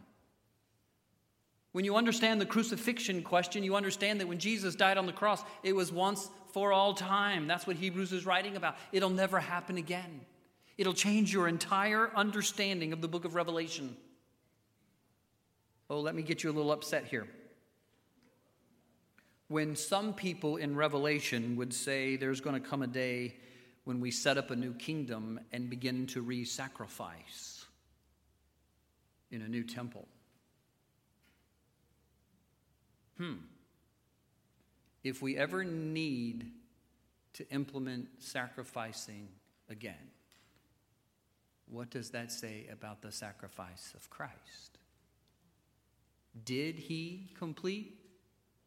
When 1.72 1.84
you 1.84 1.96
understand 1.96 2.40
the 2.40 2.46
crucifixion 2.46 3.22
question, 3.22 3.62
you 3.62 3.76
understand 3.76 4.20
that 4.20 4.28
when 4.28 4.38
Jesus 4.38 4.74
died 4.74 4.96
on 4.96 5.06
the 5.06 5.12
cross, 5.12 5.42
it 5.62 5.74
was 5.74 5.92
once 5.92 6.30
for 6.52 6.72
all 6.72 6.94
time. 6.94 7.46
That's 7.46 7.66
what 7.66 7.76
Hebrews 7.76 8.12
is 8.12 8.24
writing 8.24 8.56
about. 8.56 8.76
It'll 8.90 9.10
never 9.10 9.38
happen 9.38 9.76
again. 9.76 10.22
It'll 10.78 10.94
change 10.94 11.32
your 11.32 11.48
entire 11.48 12.10
understanding 12.14 12.94
of 12.94 13.02
the 13.02 13.08
book 13.08 13.24
of 13.24 13.34
Revelation. 13.34 13.96
Oh, 15.90 16.00
let 16.00 16.14
me 16.14 16.22
get 16.22 16.42
you 16.42 16.50
a 16.50 16.52
little 16.52 16.72
upset 16.72 17.04
here 17.06 17.26
when 19.48 19.74
some 19.74 20.12
people 20.12 20.56
in 20.56 20.76
Revelation 20.76 21.56
would 21.56 21.72
say 21.72 22.16
there's 22.16 22.40
going 22.40 22.60
to 22.60 22.68
come 22.68 22.82
a 22.82 22.86
day 22.86 23.34
when 23.84 24.00
we 24.00 24.10
set 24.10 24.36
up 24.36 24.50
a 24.50 24.56
new 24.56 24.74
kingdom 24.74 25.40
and 25.52 25.70
begin 25.70 26.06
to 26.06 26.20
re 26.20 26.44
sacrifice 26.44 27.64
in 29.30 29.42
a 29.42 29.48
new 29.48 29.64
temple. 29.64 30.06
Hmm. 33.16 33.36
If 35.02 35.22
we 35.22 35.36
ever 35.36 35.64
need 35.64 36.50
to 37.34 37.48
implement 37.50 38.08
sacrificing 38.18 39.28
again, 39.70 39.94
what 41.70 41.90
does 41.90 42.10
that 42.10 42.32
say 42.32 42.66
about 42.72 43.02
the 43.02 43.12
sacrifice 43.12 43.92
of 43.94 44.08
Christ? 44.10 44.78
Did 46.44 46.76
he 46.76 47.30
complete 47.38 47.98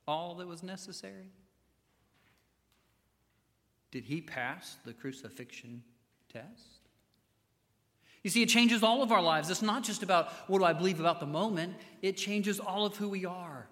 all 0.08 0.36
that 0.36 0.48
was 0.48 0.64
necessary? 0.64 1.32
Did 3.92 4.06
he 4.06 4.22
pass 4.22 4.78
the 4.86 4.94
crucifixion 4.94 5.84
test? 6.32 6.82
You 8.24 8.30
see, 8.30 8.44
it 8.44 8.50
changes 8.50 8.84
all 8.84 9.02
of 9.02 9.12
our 9.12 9.22
lives. 9.22 9.50
It's 9.50 9.62
not 9.62 9.84
just 9.84 10.04
about 10.04 10.32
what 10.48 10.60
do 10.60 10.66
I 10.66 10.74
believe 10.74 11.00
about 11.00 11.20
the 11.20 11.26
moment, 11.26 11.76
it 12.02 12.18
changes 12.18 12.60
all 12.60 12.86
of 12.86 12.96
who 12.96 13.10
we 13.10 13.26
are. 13.26 13.68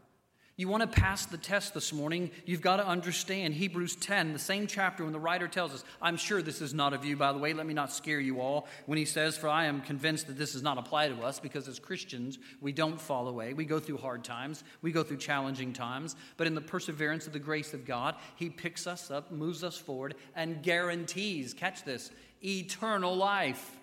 You 0.60 0.68
want 0.68 0.82
to 0.82 1.00
pass 1.00 1.26
the 1.26 1.38
test 1.38 1.74
this 1.74 1.94
morning, 1.94 2.32
you've 2.46 2.60
got 2.60 2.78
to 2.78 2.86
understand 2.86 3.54
Hebrews 3.54 3.96
10, 3.96 4.34
the 4.34 4.40
same 4.40 4.68
chapter 4.68 5.06
when 5.06 5.14
the 5.14 5.20
writer 5.20 5.48
tells 5.48 5.74
us, 5.74 5.86
I'm 6.02 6.18
sure 6.18 6.42
this 6.42 6.60
is 6.60 6.74
not 6.74 6.92
of 6.92 7.06
you, 7.06 7.16
by 7.16 7.32
the 7.32 7.40
way, 7.40 7.54
let 7.54 7.66
me 7.66 7.74
not 7.74 7.94
scare 7.94 8.20
you 8.20 8.42
all, 8.42 8.68
when 8.86 8.98
he 8.98 9.06
says, 9.06 9.38
For 9.38 9.48
I 9.48 9.68
am 9.68 9.80
convinced 9.80 10.28
that 10.28 10.38
this 10.38 10.52
does 10.52 10.62
not 10.62 10.78
apply 10.78 11.08
to 11.08 11.24
us, 11.24 11.40
because 11.40 11.70
as 11.70 11.80
Christians, 11.80 12.40
we 12.60 12.74
don't 12.74 13.00
fall 13.00 13.30
away. 13.30 13.54
We 13.54 13.64
go 13.64 13.80
through 13.80 14.00
hard 14.00 14.26
times, 14.26 14.66
we 14.82 14.92
go 14.92 15.02
through 15.02 15.20
challenging 15.20 15.72
times, 15.72 16.18
but 16.36 16.46
in 16.46 16.56
the 16.56 16.62
perseverance 16.62 17.26
of 17.26 17.32
the 17.32 17.40
grace 17.40 17.74
of 17.74 17.86
God, 17.86 18.16
he 18.36 18.50
picks 18.50 18.86
us 18.86 19.10
up, 19.10 19.32
moves 19.32 19.64
us 19.64 19.78
forward, 19.78 20.16
and 20.36 20.62
guarantees, 20.62 21.54
catch 21.54 21.86
this, 21.86 22.12
eternal 22.44 23.16
life. 23.16 23.78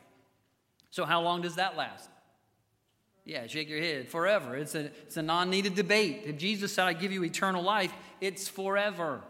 So, 0.90 1.06
how 1.06 1.22
long 1.22 1.40
does 1.40 1.54
that 1.54 1.74
last? 1.78 2.10
Yeah, 3.26 3.48
shake 3.48 3.68
your 3.68 3.80
head. 3.80 4.08
Forever. 4.08 4.56
It's 4.56 4.76
a, 4.76 4.84
it's 5.02 5.16
a 5.16 5.22
non 5.22 5.50
needed 5.50 5.74
debate. 5.74 6.22
If 6.24 6.38
Jesus 6.38 6.72
said, 6.72 6.84
I 6.84 6.92
give 6.92 7.10
you 7.10 7.24
eternal 7.24 7.62
life, 7.62 7.92
it's 8.20 8.48
forever. 8.48 9.20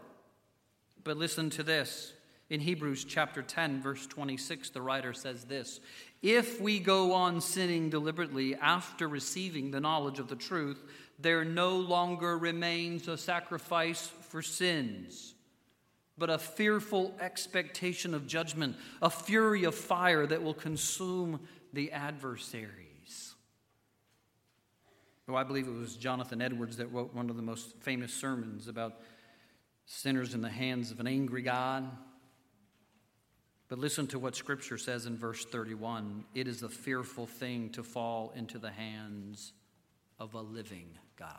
But 1.03 1.17
listen 1.17 1.49
to 1.51 1.63
this. 1.63 2.13
In 2.49 2.61
Hebrews 2.61 3.03
chapter 3.03 3.41
10, 3.41 3.81
verse 3.81 4.07
26, 4.07 4.69
the 4.69 4.81
writer 4.81 5.13
says 5.13 5.45
this 5.45 5.81
If 6.21 6.61
we 6.61 6.79
go 6.79 7.13
on 7.13 7.41
sinning 7.41 7.89
deliberately 7.89 8.55
after 8.55 9.07
receiving 9.07 9.71
the 9.71 9.81
knowledge 9.81 10.19
of 10.19 10.27
the 10.27 10.35
truth, 10.35 10.81
there 11.19 11.43
no 11.43 11.75
longer 11.77 12.37
remains 12.37 13.07
a 13.07 13.17
sacrifice 13.17 14.11
for 14.29 14.43
sins, 14.43 15.33
but 16.19 16.29
a 16.29 16.37
fearful 16.37 17.15
expectation 17.19 18.13
of 18.13 18.27
judgment, 18.27 18.75
a 19.01 19.09
fury 19.09 19.63
of 19.63 19.73
fire 19.73 20.27
that 20.27 20.43
will 20.43 20.53
consume 20.53 21.39
the 21.73 21.91
adversary. 21.91 22.86
Oh, 25.29 25.35
I 25.35 25.43
believe 25.43 25.67
it 25.67 25.77
was 25.77 25.97
Jonathan 25.97 26.41
Edwards 26.41 26.77
that 26.77 26.91
wrote 26.91 27.13
one 27.13 27.29
of 27.29 27.35
the 27.35 27.41
most 27.41 27.75
famous 27.81 28.13
sermons 28.13 28.67
about 28.67 29.01
sinners 29.85 30.33
in 30.33 30.41
the 30.41 30.49
hands 30.49 30.91
of 30.91 30.99
an 30.99 31.07
angry 31.07 31.41
God. 31.41 31.89
But 33.67 33.79
listen 33.79 34.07
to 34.07 34.19
what 34.19 34.35
Scripture 34.35 34.77
says 34.77 35.05
in 35.05 35.17
verse 35.17 35.43
31 35.43 36.23
it 36.33 36.47
is 36.47 36.63
a 36.63 36.69
fearful 36.69 37.27
thing 37.27 37.69
to 37.71 37.83
fall 37.83 38.31
into 38.35 38.57
the 38.57 38.71
hands 38.71 39.51
of 40.19 40.33
a 40.33 40.41
living 40.41 40.97
God. 41.17 41.31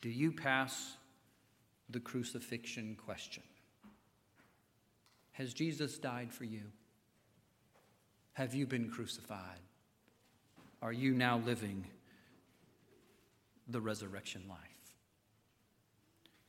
Do 0.00 0.08
you 0.08 0.32
pass 0.32 0.96
the 1.88 2.00
crucifixion 2.00 2.96
question? 3.04 3.44
Has 5.32 5.54
Jesus 5.54 5.98
died 5.98 6.32
for 6.32 6.44
you? 6.44 6.62
Have 8.32 8.54
you 8.54 8.66
been 8.66 8.90
crucified? 8.90 9.60
Are 10.82 10.92
you 10.92 11.14
now 11.14 11.38
living 11.38 11.84
the 13.68 13.80
resurrection 13.80 14.42
life? 14.48 14.58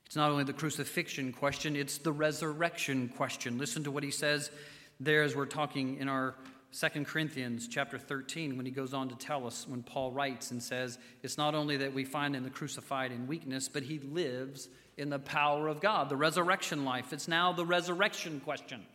It's 0.06 0.16
not 0.16 0.32
only 0.32 0.46
the 0.46 0.54
crucifixion 0.54 1.34
question, 1.34 1.76
it's 1.76 1.98
the 1.98 2.14
resurrection 2.14 3.10
question. 3.10 3.58
Listen 3.58 3.84
to 3.84 3.92
what 3.92 4.04
he 4.04 4.12
says 4.12 4.52
there 5.00 5.24
as 5.24 5.36
we're 5.36 5.46
talking 5.46 5.98
in 5.98 6.08
our 6.08 6.36
Second 6.72 7.08
Corinthians 7.08 7.68
chapter 7.68 7.98
13 7.98 8.58
when 8.58 8.66
he 8.66 8.72
goes 8.72 8.94
on 8.94 9.10
to 9.10 9.16
tell 9.16 9.48
us 9.48 9.66
when 9.68 9.84
Paul 9.84 10.12
writes 10.12 10.52
and 10.52 10.62
says 10.62 11.00
it's 11.24 11.38
not 11.38 11.56
only 11.56 11.78
that 11.78 11.94
we 11.94 12.04
find 12.04 12.36
in 12.36 12.44
the 12.44 12.50
crucified 12.50 13.12
in 13.12 13.26
weakness 13.26 13.70
but 13.70 13.84
he 13.84 14.00
lives 14.00 14.68
in 14.98 15.10
the 15.10 15.20
power 15.20 15.70
of 15.70 15.80
God 15.80 16.10
the 16.10 16.18
resurrection 16.18 16.84
life 16.84 17.14
it's 17.14 17.28
now 17.28 17.54
the 17.54 17.66
resurrection 17.66 18.42
question 18.42 18.86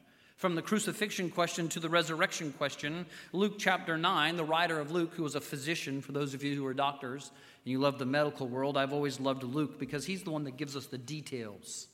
from 0.43 0.57
the 0.57 0.61
crucifixion 0.61 1.31
question 1.31 1.69
to 1.69 1.79
the 1.79 1.89
resurrection 1.89 2.53
question, 2.59 3.07
Luke 3.33 3.55
chapter 3.59 3.97
9, 3.97 4.37
the 4.37 4.43
writer 4.43 4.81
of 4.81 4.91
Luke, 4.91 5.15
who 5.15 5.23
was 5.23 5.37
a 5.37 5.41
physician, 5.41 6.01
for 6.01 6.11
those 6.11 6.35
of 6.35 6.43
you 6.43 6.57
who 6.57 6.67
are 6.67 6.75
doctors 6.75 7.31
and 7.65 7.71
you 7.71 7.79
love 7.79 7.97
the 7.97 8.05
medical 8.05 8.49
world, 8.49 8.77
I've 8.77 8.93
always 8.93 9.21
loved 9.21 9.45
Luke 9.45 9.79
because 9.79 10.05
he's 10.05 10.25
the 10.25 10.33
one 10.33 10.43
that 10.43 10.57
gives 10.57 10.75
us 10.75 10.87
the 10.87 10.99
details. 10.99 11.87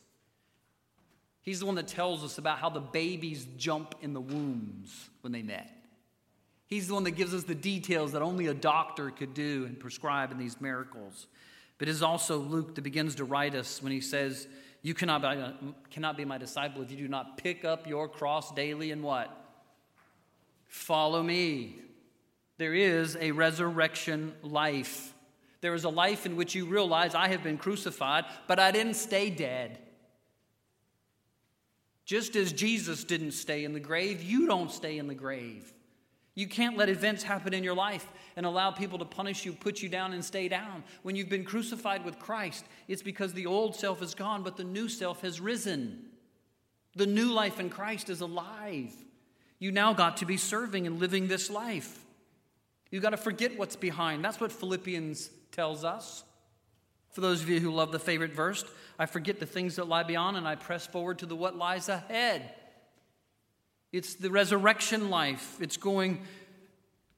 He's 1.42 1.60
the 1.60 1.66
one 1.66 1.74
that 1.74 1.88
tells 1.88 2.24
us 2.24 2.38
about 2.38 2.58
how 2.58 2.70
the 2.70 2.80
babies 2.80 3.46
jump 3.58 3.96
in 4.00 4.14
the 4.14 4.20
wombs 4.22 5.10
when 5.20 5.34
they 5.34 5.42
met. 5.42 5.70
He's 6.68 6.88
the 6.88 6.94
one 6.94 7.04
that 7.04 7.16
gives 7.16 7.34
us 7.34 7.44
the 7.44 7.54
details 7.54 8.12
that 8.12 8.22
only 8.22 8.46
a 8.46 8.54
doctor 8.54 9.10
could 9.10 9.34
do 9.34 9.66
and 9.66 9.78
prescribe 9.78 10.32
in 10.32 10.38
these 10.38 10.58
miracles. 10.58 11.26
But 11.76 11.88
it 11.88 11.90
is 11.90 12.02
also 12.02 12.38
Luke 12.38 12.76
that 12.76 12.82
begins 12.82 13.16
to 13.16 13.26
write 13.26 13.54
us 13.54 13.82
when 13.82 13.92
he 13.92 14.00
says, 14.00 14.48
you 14.82 14.94
cannot 14.94 15.22
be, 15.22 15.74
cannot 15.90 16.16
be 16.16 16.24
my 16.24 16.38
disciple 16.38 16.82
if 16.82 16.90
you 16.90 16.96
do 16.96 17.08
not 17.08 17.36
pick 17.36 17.64
up 17.64 17.86
your 17.86 18.08
cross 18.08 18.52
daily 18.52 18.90
and 18.90 19.02
what? 19.02 19.34
Follow 20.66 21.22
me. 21.22 21.76
There 22.58 22.74
is 22.74 23.16
a 23.20 23.32
resurrection 23.32 24.34
life. 24.42 25.14
There 25.60 25.74
is 25.74 25.84
a 25.84 25.88
life 25.88 26.26
in 26.26 26.36
which 26.36 26.54
you 26.54 26.66
realize 26.66 27.14
I 27.14 27.28
have 27.28 27.42
been 27.42 27.58
crucified, 27.58 28.24
but 28.46 28.58
I 28.58 28.70
didn't 28.70 28.94
stay 28.94 29.30
dead. 29.30 29.78
Just 32.04 32.36
as 32.36 32.52
Jesus 32.52 33.04
didn't 33.04 33.32
stay 33.32 33.64
in 33.64 33.72
the 33.72 33.80
grave, 33.80 34.22
you 34.22 34.46
don't 34.46 34.70
stay 34.70 34.98
in 34.98 35.08
the 35.08 35.14
grave. 35.14 35.72
You 36.38 36.46
can't 36.46 36.76
let 36.76 36.88
events 36.88 37.24
happen 37.24 37.52
in 37.52 37.64
your 37.64 37.74
life 37.74 38.06
and 38.36 38.46
allow 38.46 38.70
people 38.70 39.00
to 39.00 39.04
punish 39.04 39.44
you, 39.44 39.52
put 39.52 39.82
you 39.82 39.88
down, 39.88 40.12
and 40.12 40.24
stay 40.24 40.46
down. 40.46 40.84
When 41.02 41.16
you've 41.16 41.28
been 41.28 41.42
crucified 41.42 42.04
with 42.04 42.20
Christ, 42.20 42.64
it's 42.86 43.02
because 43.02 43.32
the 43.32 43.46
old 43.46 43.74
self 43.74 44.00
is 44.02 44.14
gone, 44.14 44.44
but 44.44 44.56
the 44.56 44.62
new 44.62 44.88
self 44.88 45.22
has 45.22 45.40
risen. 45.40 46.10
The 46.94 47.06
new 47.06 47.32
life 47.32 47.58
in 47.58 47.70
Christ 47.70 48.08
is 48.08 48.20
alive. 48.20 48.94
You 49.58 49.72
now 49.72 49.92
got 49.92 50.18
to 50.18 50.26
be 50.26 50.36
serving 50.36 50.86
and 50.86 51.00
living 51.00 51.26
this 51.26 51.50
life. 51.50 52.04
You've 52.92 53.02
got 53.02 53.10
to 53.10 53.16
forget 53.16 53.58
what's 53.58 53.74
behind. 53.74 54.24
That's 54.24 54.38
what 54.38 54.52
Philippians 54.52 55.30
tells 55.50 55.82
us. 55.82 56.22
For 57.10 57.20
those 57.20 57.42
of 57.42 57.48
you 57.48 57.58
who 57.58 57.72
love 57.72 57.90
the 57.90 57.98
favorite 57.98 58.32
verse, 58.32 58.64
I 58.96 59.06
forget 59.06 59.40
the 59.40 59.46
things 59.46 59.74
that 59.74 59.88
lie 59.88 60.04
beyond 60.04 60.36
and 60.36 60.46
I 60.46 60.54
press 60.54 60.86
forward 60.86 61.18
to 61.18 61.26
the 61.26 61.34
what 61.34 61.56
lies 61.56 61.88
ahead. 61.88 62.54
It's 63.92 64.14
the 64.14 64.30
resurrection 64.30 65.10
life. 65.10 65.56
It's 65.60 65.76
going 65.76 66.22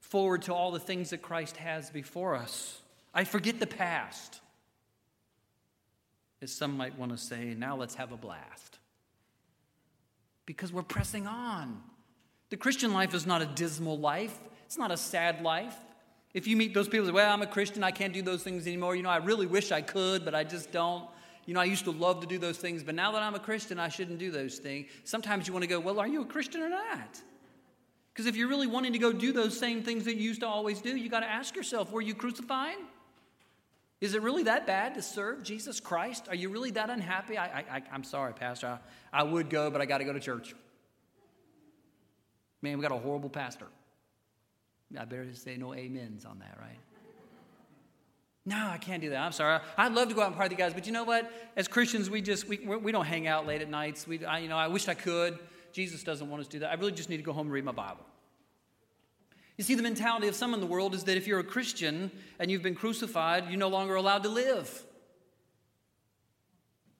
forward 0.00 0.42
to 0.42 0.54
all 0.54 0.70
the 0.70 0.80
things 0.80 1.10
that 1.10 1.22
Christ 1.22 1.56
has 1.56 1.90
before 1.90 2.34
us. 2.34 2.80
I 3.14 3.24
forget 3.24 3.58
the 3.58 3.66
past. 3.66 4.40
As 6.42 6.52
some 6.52 6.76
might 6.76 6.98
want 6.98 7.12
to 7.12 7.18
say, 7.18 7.54
now 7.54 7.76
let's 7.76 7.96
have 7.96 8.12
a 8.12 8.16
blast. 8.16 8.78
Because 10.46 10.72
we're 10.72 10.82
pressing 10.82 11.26
on. 11.26 11.82
The 12.50 12.56
Christian 12.56 12.92
life 12.92 13.14
is 13.14 13.26
not 13.26 13.42
a 13.42 13.46
dismal 13.46 13.98
life, 13.98 14.36
it's 14.66 14.78
not 14.78 14.90
a 14.90 14.96
sad 14.96 15.42
life. 15.42 15.76
If 16.32 16.46
you 16.46 16.56
meet 16.56 16.74
those 16.74 16.88
people 16.88 17.06
say, 17.06 17.12
well, 17.12 17.32
I'm 17.32 17.42
a 17.42 17.46
Christian, 17.46 17.82
I 17.82 17.90
can't 17.90 18.12
do 18.12 18.22
those 18.22 18.42
things 18.42 18.66
anymore. 18.66 18.94
You 18.94 19.02
know, 19.02 19.10
I 19.10 19.16
really 19.16 19.46
wish 19.46 19.72
I 19.72 19.82
could, 19.82 20.24
but 20.24 20.34
I 20.34 20.44
just 20.44 20.70
don't. 20.70 21.04
You 21.50 21.54
know, 21.54 21.60
I 21.62 21.64
used 21.64 21.82
to 21.86 21.90
love 21.90 22.20
to 22.20 22.28
do 22.28 22.38
those 22.38 22.58
things, 22.58 22.84
but 22.84 22.94
now 22.94 23.10
that 23.10 23.22
I'm 23.24 23.34
a 23.34 23.40
Christian, 23.40 23.80
I 23.80 23.88
shouldn't 23.88 24.20
do 24.20 24.30
those 24.30 24.58
things. 24.58 24.86
Sometimes 25.02 25.48
you 25.48 25.52
want 25.52 25.64
to 25.64 25.66
go, 25.66 25.80
well, 25.80 25.98
are 25.98 26.06
you 26.06 26.22
a 26.22 26.24
Christian 26.24 26.62
or 26.62 26.68
not? 26.68 27.20
Because 28.12 28.26
if 28.26 28.36
you're 28.36 28.46
really 28.46 28.68
wanting 28.68 28.92
to 28.92 29.00
go 29.00 29.12
do 29.12 29.32
those 29.32 29.58
same 29.58 29.82
things 29.82 30.04
that 30.04 30.14
you 30.14 30.22
used 30.22 30.42
to 30.42 30.46
always 30.46 30.80
do, 30.80 30.94
you 30.94 31.08
got 31.08 31.20
to 31.20 31.26
ask 31.26 31.56
yourself, 31.56 31.90
were 31.90 32.02
you 32.02 32.14
crucified? 32.14 32.76
Is 34.00 34.14
it 34.14 34.22
really 34.22 34.44
that 34.44 34.64
bad 34.64 34.94
to 34.94 35.02
serve 35.02 35.42
Jesus 35.42 35.80
Christ? 35.80 36.28
Are 36.28 36.36
you 36.36 36.50
really 36.50 36.70
that 36.70 36.88
unhappy? 36.88 37.36
I, 37.36 37.82
I'm 37.90 38.04
sorry, 38.04 38.32
Pastor. 38.32 38.78
I, 39.12 39.20
I 39.20 39.24
would 39.24 39.50
go, 39.50 39.72
but 39.72 39.80
I 39.80 39.86
got 39.86 39.98
to 39.98 40.04
go 40.04 40.12
to 40.12 40.20
church. 40.20 40.54
Man, 42.62 42.78
we 42.78 42.82
got 42.82 42.92
a 42.92 42.98
horrible 42.98 43.28
pastor. 43.28 43.66
I 44.96 45.04
better 45.04 45.26
say 45.34 45.56
no 45.56 45.72
amens 45.72 46.24
on 46.24 46.38
that, 46.38 46.56
right? 46.60 46.78
No, 48.46 48.68
I 48.68 48.78
can't 48.78 49.02
do 49.02 49.10
that. 49.10 49.18
I'm 49.18 49.32
sorry. 49.32 49.60
I'd 49.76 49.92
love 49.92 50.08
to 50.08 50.14
go 50.14 50.22
out 50.22 50.28
and 50.28 50.36
party 50.36 50.54
with 50.54 50.58
guys, 50.58 50.72
but 50.72 50.86
you 50.86 50.92
know 50.92 51.04
what? 51.04 51.30
As 51.56 51.68
Christians, 51.68 52.08
we 52.08 52.22
just 52.22 52.48
we, 52.48 52.56
we 52.58 52.90
don't 52.90 53.04
hang 53.04 53.26
out 53.26 53.46
late 53.46 53.60
at 53.60 53.68
nights. 53.68 54.06
We, 54.06 54.24
I, 54.24 54.38
you 54.38 54.48
know, 54.48 54.56
I 54.56 54.68
wish 54.68 54.88
I 54.88 54.94
could. 54.94 55.38
Jesus 55.72 56.02
doesn't 56.02 56.28
want 56.28 56.40
us 56.40 56.46
to 56.48 56.52
do 56.52 56.58
that. 56.60 56.70
I 56.70 56.74
really 56.74 56.92
just 56.92 57.10
need 57.10 57.18
to 57.18 57.22
go 57.22 57.32
home 57.32 57.46
and 57.46 57.52
read 57.52 57.64
my 57.64 57.72
Bible. 57.72 58.04
You 59.56 59.64
see, 59.64 59.74
the 59.74 59.82
mentality 59.82 60.26
of 60.26 60.34
some 60.34 60.54
in 60.54 60.60
the 60.60 60.66
world 60.66 60.94
is 60.94 61.04
that 61.04 61.18
if 61.18 61.26
you're 61.26 61.38
a 61.38 61.44
Christian 61.44 62.10
and 62.38 62.50
you've 62.50 62.62
been 62.62 62.74
crucified, 62.74 63.48
you're 63.50 63.58
no 63.58 63.68
longer 63.68 63.94
allowed 63.94 64.22
to 64.22 64.30
live. 64.30 64.84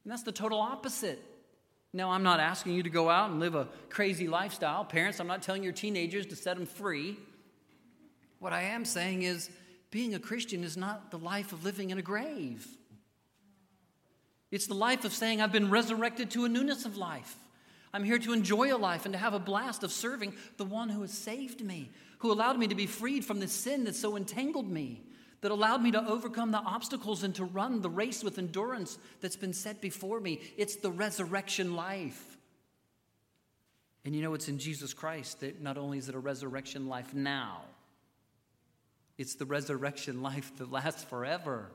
And 0.05 0.12
that's 0.12 0.24
the 0.24 0.33
total 0.33 0.61
opposite. 0.61 1.24
Now, 1.92 2.11
I'm 2.11 2.22
not 2.22 2.38
asking 2.38 2.74
you 2.74 2.83
to 2.83 2.90
go 2.90 3.09
out 3.09 3.31
and 3.31 3.40
live 3.40 3.55
a 3.55 3.66
crazy 3.88 4.29
lifestyle. 4.29 4.85
Parents, 4.85 5.20
I'm 5.20 5.26
not 5.26 5.42
telling 5.42 5.62
your 5.62 5.72
teenagers 5.72 6.26
to 6.26 6.37
set 6.37 6.57
them 6.57 6.66
free. 6.66 7.16
What 8.38 8.53
I 8.53 8.62
am 8.62 8.85
saying 8.85 9.22
is, 9.22 9.50
being 9.90 10.14
a 10.14 10.20
Christian 10.20 10.62
is 10.64 10.76
not 10.76 11.11
the 11.11 11.18
life 11.18 11.53
of 11.53 11.64
living 11.64 11.90
in 11.90 11.98
a 11.98 12.03
grave. 12.03 12.66
It's 14.50 14.66
the 14.66 14.74
life 14.74 15.05
of 15.05 15.12
saying, 15.12 15.40
I've 15.40 15.53
been 15.53 15.70
resurrected 15.70 16.31
to 16.33 16.44
a 16.44 16.48
newness 16.48 16.85
of 16.85 16.96
life. 16.96 17.37
I'm 17.92 18.05
here 18.05 18.18
to 18.20 18.33
enjoy 18.33 18.74
a 18.74 18.79
life 18.79 19.05
and 19.05 19.12
to 19.12 19.18
have 19.18 19.35
a 19.35 19.40
blast 19.40 19.83
of 19.83 19.92
serving 19.92 20.35
the 20.57 20.64
one 20.64 20.88
who 20.88 21.00
has 21.03 21.12
saved 21.12 21.64
me, 21.64 21.90
who 22.18 22.33
allowed 22.33 22.59
me 22.59 22.68
to 22.68 22.74
be 22.74 22.87
freed 22.87 23.24
from 23.24 23.40
the 23.40 23.48
sin 23.48 23.85
that 23.85 23.96
so 23.96 24.16
entangled 24.16 24.70
me, 24.70 25.03
that 25.40 25.50
allowed 25.50 25.83
me 25.83 25.90
to 25.90 26.07
overcome 26.07 26.53
the 26.53 26.59
obstacles 26.59 27.24
and 27.24 27.35
to 27.35 27.44
run 27.44 27.81
the 27.81 27.90
race 27.90 28.22
with 28.22 28.38
endurance 28.38 28.98
that's 29.20 29.37
been 29.37 29.53
set 29.53 29.81
before 29.81 30.20
me. 30.20 30.40
It's 30.57 30.76
the 30.76 30.90
resurrection 30.90 31.74
life. 31.74 32.37
And 34.05 34.14
you 34.14 34.22
know, 34.22 34.35
it's 34.35 34.48
in 34.48 34.59
Jesus 34.59 34.94
Christ 34.94 35.40
that 35.40 35.61
not 35.61 35.76
only 35.76 35.98
is 35.98 36.09
it 36.09 36.14
a 36.14 36.18
resurrection 36.18 36.88
life 36.88 37.12
now, 37.12 37.62
it's 39.20 39.35
the 39.35 39.44
resurrection 39.44 40.22
life 40.22 40.50
that 40.56 40.72
lasts 40.72 41.04
forever. 41.04 41.70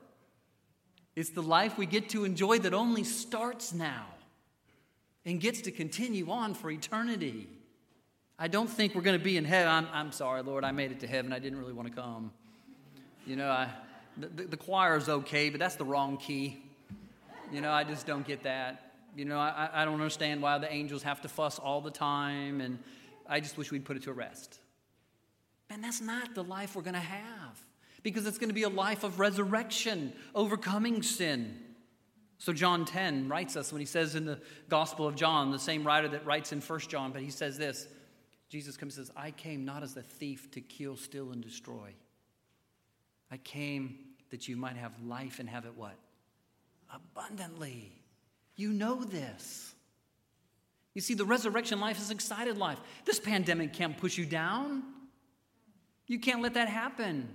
It's 1.15 1.29
the 1.29 1.43
life 1.43 1.77
we 1.77 1.85
get 1.85 2.09
to 2.09 2.25
enjoy 2.25 2.57
that 2.57 2.73
only 2.73 3.03
starts 3.03 3.71
now 3.71 4.07
and 5.25 5.39
gets 5.39 5.61
to 5.61 5.71
continue 5.71 6.31
on 6.31 6.55
for 6.55 6.71
eternity. 6.71 7.47
I 8.39 8.47
don't 8.47 8.67
think 8.67 8.95
we're 8.95 9.03
going 9.03 9.19
to 9.19 9.23
be 9.23 9.37
in 9.37 9.45
heaven. 9.45 9.71
I'm, 9.71 9.87
I'm 9.93 10.11
sorry, 10.11 10.41
Lord, 10.41 10.63
I 10.63 10.71
made 10.71 10.89
it 10.89 11.01
to 11.01 11.07
heaven. 11.07 11.31
I 11.31 11.37
didn't 11.37 11.59
really 11.59 11.71
want 11.71 11.87
to 11.87 11.93
come. 11.93 12.31
You 13.27 13.35
know, 13.35 13.49
I, 13.51 13.69
the, 14.17 14.45
the 14.45 14.57
choir 14.57 14.97
is 14.97 15.07
okay, 15.07 15.51
but 15.51 15.59
that's 15.59 15.75
the 15.75 15.85
wrong 15.85 16.17
key. 16.17 16.63
You 17.53 17.61
know, 17.61 17.71
I 17.71 17.83
just 17.83 18.07
don't 18.07 18.25
get 18.25 18.41
that. 18.41 18.93
You 19.15 19.25
know, 19.25 19.37
I, 19.37 19.69
I 19.71 19.85
don't 19.85 19.93
understand 19.93 20.41
why 20.41 20.57
the 20.57 20.73
angels 20.73 21.03
have 21.03 21.21
to 21.21 21.27
fuss 21.27 21.59
all 21.59 21.79
the 21.79 21.91
time, 21.91 22.59
and 22.59 22.79
I 23.29 23.39
just 23.39 23.55
wish 23.55 23.71
we'd 23.71 23.85
put 23.85 23.97
it 23.97 24.03
to 24.03 24.13
rest. 24.13 24.61
Man, 25.69 25.81
that's 25.81 26.01
not 26.01 26.35
the 26.35 26.43
life 26.43 26.75
we're 26.75 26.83
going 26.83 26.93
to 26.93 26.99
have 26.99 27.59
because 28.03 28.27
it's 28.27 28.37
going 28.37 28.49
to 28.49 28.55
be 28.55 28.63
a 28.63 28.69
life 28.69 29.03
of 29.03 29.19
resurrection, 29.19 30.13
overcoming 30.35 31.01
sin. 31.01 31.57
So 32.37 32.53
John 32.53 32.85
10 32.85 33.27
writes 33.27 33.55
us 33.55 33.71
when 33.71 33.79
he 33.79 33.85
says 33.85 34.13
in 34.13 34.25
the 34.25 34.39
Gospel 34.69 35.07
of 35.07 35.15
John, 35.15 35.51
the 35.51 35.57
same 35.59 35.83
writer 35.83 36.07
that 36.09 36.25
writes 36.25 36.51
in 36.51 36.61
1 36.61 36.79
John, 36.81 37.11
but 37.11 37.21
he 37.21 37.29
says 37.31 37.57
this 37.57 37.87
Jesus 38.49 38.77
comes 38.77 38.97
and 38.97 39.07
says, 39.07 39.15
I 39.17 39.31
came 39.31 39.65
not 39.65 39.81
as 39.81 39.97
a 39.97 40.01
thief 40.01 40.51
to 40.51 40.61
kill, 40.61 40.97
steal, 40.97 41.31
and 41.31 41.41
destroy. 41.41 41.93
I 43.31 43.37
came 43.37 43.97
that 44.29 44.47
you 44.47 44.55
might 44.55 44.75
have 44.75 44.91
life 45.03 45.39
and 45.39 45.49
have 45.49 45.65
it 45.65 45.75
what? 45.75 45.95
Abundantly. 46.93 47.91
You 48.55 48.71
know 48.71 49.03
this. 49.03 49.73
You 50.93 51.01
see, 51.01 51.13
the 51.13 51.25
resurrection 51.25 51.79
life 51.79 51.99
is 51.99 52.11
excited 52.11 52.57
life. 52.57 52.79
This 53.03 53.19
pandemic 53.19 53.73
can't 53.73 53.97
push 53.97 54.17
you 54.17 54.25
down. 54.25 54.83
You 56.07 56.19
can't 56.19 56.41
let 56.41 56.53
that 56.53 56.69
happen. 56.69 57.33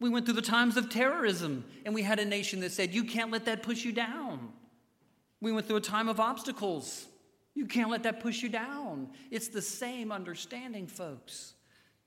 We 0.00 0.08
went 0.08 0.26
through 0.26 0.34
the 0.34 0.42
times 0.42 0.76
of 0.76 0.90
terrorism, 0.90 1.64
and 1.84 1.94
we 1.94 2.02
had 2.02 2.18
a 2.18 2.24
nation 2.24 2.60
that 2.60 2.72
said, 2.72 2.92
You 2.92 3.04
can't 3.04 3.30
let 3.30 3.44
that 3.44 3.62
push 3.62 3.84
you 3.84 3.92
down. 3.92 4.52
We 5.40 5.52
went 5.52 5.66
through 5.66 5.76
a 5.76 5.80
time 5.80 6.08
of 6.08 6.20
obstacles. 6.20 7.06
You 7.54 7.66
can't 7.66 7.90
let 7.90 8.04
that 8.04 8.20
push 8.20 8.42
you 8.42 8.48
down. 8.48 9.10
It's 9.30 9.48
the 9.48 9.62
same 9.62 10.10
understanding, 10.10 10.86
folks. 10.86 11.54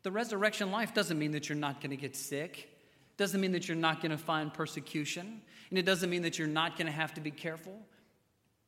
The 0.04 0.12
resurrection 0.12 0.72
life 0.72 0.94
doesn't 0.94 1.18
mean 1.18 1.32
that 1.32 1.50
you're 1.50 1.58
not 1.58 1.82
going 1.82 1.92
to 1.92 1.98
get 1.98 2.16
sick, 2.16 2.70
doesn't 3.18 3.40
mean 3.40 3.52
that 3.54 3.68
you're 3.68 3.78
not 3.78 4.02
going 4.02 4.12
to 4.12 4.18
find 4.18 4.54
persecution, 4.54 5.42
and 5.70 5.80
it 5.80 5.86
doesn't 5.86 6.10
mean 6.10 6.22
that 6.24 6.38
you're 6.38 6.48
not 6.48 6.78
going 6.78 6.88
to 6.88 6.92
have 6.92 7.14
to 7.16 7.22
be 7.22 7.32
careful. 7.32 7.80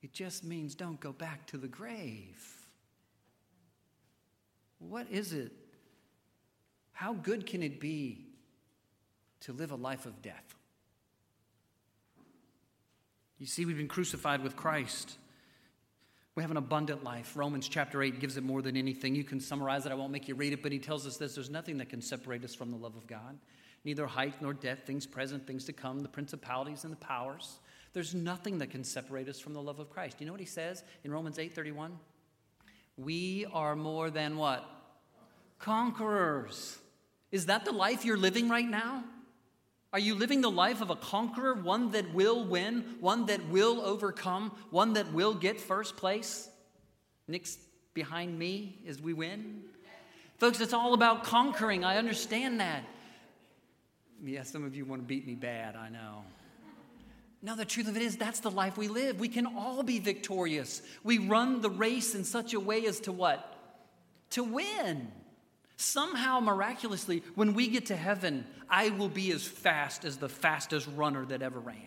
It 0.02 0.14
just 0.14 0.44
means 0.44 0.76
don't 0.76 1.00
go 1.00 1.12
back 1.12 1.46
to 1.48 1.58
the 1.58 1.68
grave. 1.68 2.44
What 4.80 5.08
is 5.10 5.34
it? 5.34 5.52
How 6.98 7.14
good 7.14 7.46
can 7.46 7.62
it 7.62 7.80
be 7.80 8.26
to 9.42 9.54
live 9.54 9.70
a 9.70 9.76
life 9.76 10.08
of 10.08 10.24
death? 10.24 10.56
You 13.38 13.46
see, 13.46 13.66
we've 13.66 13.78
been 13.78 13.88
crucified 13.88 14.42
with 14.42 14.56
Christ. 14.56 15.16
We 16.34 16.42
have 16.42 16.50
an 16.50 16.58
abundant 16.58 17.04
life. 17.04 17.38
Romans 17.38 17.68
chapter 17.68 18.02
8 18.02 18.20
gives 18.20 18.36
it 18.36 18.44
more 18.44 18.64
than 18.64 18.76
anything. 18.76 19.14
You 19.14 19.24
can 19.24 19.40
summarize 19.40 19.86
it. 19.86 19.92
I 19.92 19.96
won't 19.96 20.12
make 20.12 20.28
you 20.28 20.34
read 20.34 20.54
it, 20.54 20.64
but 20.64 20.72
he 20.72 20.80
tells 20.80 21.06
us 21.06 21.18
this 21.18 21.36
there's 21.36 21.52
nothing 21.52 21.78
that 21.78 21.90
can 21.90 22.02
separate 22.02 22.44
us 22.44 22.56
from 22.56 22.72
the 22.72 22.78
love 22.78 22.96
of 22.96 23.06
God. 23.06 23.38
Neither 23.86 24.08
height 24.08 24.42
nor 24.42 24.56
depth, 24.56 24.88
things 24.88 25.06
present, 25.06 25.46
things 25.46 25.66
to 25.66 25.74
come, 25.74 26.00
the 26.00 26.10
principalities 26.10 26.84
and 26.84 26.92
the 26.92 26.98
powers. 26.98 27.60
There's 27.94 28.16
nothing 28.16 28.58
that 28.58 28.72
can 28.72 28.84
separate 28.84 29.30
us 29.30 29.40
from 29.40 29.54
the 29.54 29.62
love 29.62 29.78
of 29.78 29.92
Christ. 29.92 30.20
You 30.20 30.26
know 30.26 30.34
what 30.34 30.42
he 30.42 30.48
says 30.48 30.84
in 31.04 31.12
Romans 31.12 31.38
8:31? 31.38 31.92
We 32.98 33.46
are 33.54 33.76
more 33.76 34.10
than 34.10 34.38
what? 34.38 34.68
Conquerors. 35.60 36.80
Is 37.32 37.48
that 37.48 37.66
the 37.66 37.72
life 37.72 38.06
you're 38.06 38.18
living 38.18 38.50
right 38.50 38.68
now? 38.68 39.04
Are 39.94 40.00
you 40.00 40.16
living 40.16 40.42
the 40.42 40.52
life 40.52 40.82
of 40.82 40.90
a 40.90 40.96
conqueror, 40.96 41.54
one 41.56 41.92
that 41.92 42.14
will 42.14 42.46
win, 42.46 42.98
one 43.00 43.26
that 43.28 43.48
will 43.50 43.82
overcome, 43.82 44.52
one 44.70 44.94
that 44.94 45.14
will 45.14 45.34
get 45.34 45.60
first 45.60 45.98
place? 45.98 46.50
Nick's 47.28 47.58
behind 47.94 48.38
me 48.38 48.80
as 48.88 49.02
we 49.02 49.14
win. 49.14 49.64
Folks, 50.38 50.60
it's 50.60 50.74
all 50.74 50.94
about 50.94 51.24
conquering. 51.24 51.84
I 51.84 51.98
understand 51.98 52.60
that. 52.60 52.84
Yeah, 54.24 54.44
some 54.44 54.64
of 54.64 54.76
you 54.76 54.86
want 54.86 55.02
to 55.02 55.08
beat 55.08 55.26
me 55.26 55.36
bad, 55.36 55.76
I 55.76 55.90
know. 55.90 56.24
Now, 57.42 57.56
the 57.56 57.66
truth 57.66 57.88
of 57.88 57.96
it 57.96 58.02
is, 58.02 58.18
that's 58.18 58.40
the 58.40 58.52
life 58.52 58.78
we 58.78 58.88
live. 58.88 59.20
We 59.20 59.30
can 59.30 59.46
all 59.46 59.84
be 59.84 60.00
victorious. 60.00 60.82
We 61.04 61.20
run 61.20 61.62
the 61.62 61.70
race 61.70 62.16
in 62.16 62.24
such 62.24 62.54
a 62.54 62.60
way 62.60 62.86
as 62.86 63.00
to 63.02 63.12
what? 63.12 63.56
To 64.32 64.44
win. 64.44 65.12
Somehow, 65.78 66.40
miraculously, 66.40 67.24
when 67.36 67.54
we 67.54 67.68
get 67.68 67.86
to 67.88 67.96
heaven, 67.96 68.46
I 68.68 68.90
will 68.90 69.10
be 69.10 69.32
as 69.32 69.44
fast 69.44 70.06
as 70.06 70.18
the 70.18 70.28
fastest 70.28 70.88
runner 70.96 71.24
that 71.28 71.44
ever 71.44 71.60
ran. 71.60 71.78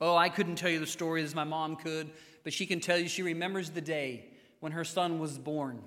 Oh, 0.00 0.16
I 0.16 0.28
couldn't 0.28 0.56
tell 0.56 0.68
you 0.68 0.80
the 0.80 0.86
story 0.86 1.22
as 1.22 1.34
my 1.34 1.44
mom 1.44 1.76
could, 1.76 2.10
but 2.42 2.52
she 2.52 2.66
can 2.66 2.80
tell 2.80 2.98
you 2.98 3.08
she 3.08 3.22
remembers 3.22 3.70
the 3.70 3.80
day 3.80 4.26
when 4.58 4.72
her 4.72 4.84
son 4.84 5.20
was 5.20 5.38
born. 5.38 5.80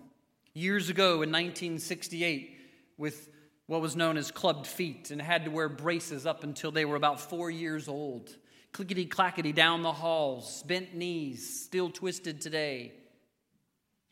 Years 0.53 0.89
ago 0.89 1.21
in 1.21 1.31
1968, 1.31 2.57
with 2.97 3.29
what 3.67 3.81
was 3.81 3.95
known 3.95 4.17
as 4.17 4.31
clubbed 4.31 4.65
feet 4.65 5.11
and 5.11 5.21
had 5.21 5.45
to 5.45 5.51
wear 5.51 5.69
braces 5.69 6.25
up 6.25 6.43
until 6.43 6.71
they 6.71 6.85
were 6.85 6.95
about 6.95 7.19
four 7.19 7.51
years 7.51 7.87
old. 7.87 8.35
Clickety 8.71 9.05
clackety 9.05 9.51
down 9.51 9.83
the 9.83 9.91
halls, 9.91 10.63
bent 10.63 10.95
knees, 10.95 11.61
still 11.65 11.89
twisted 11.89 12.39
today. 12.41 12.93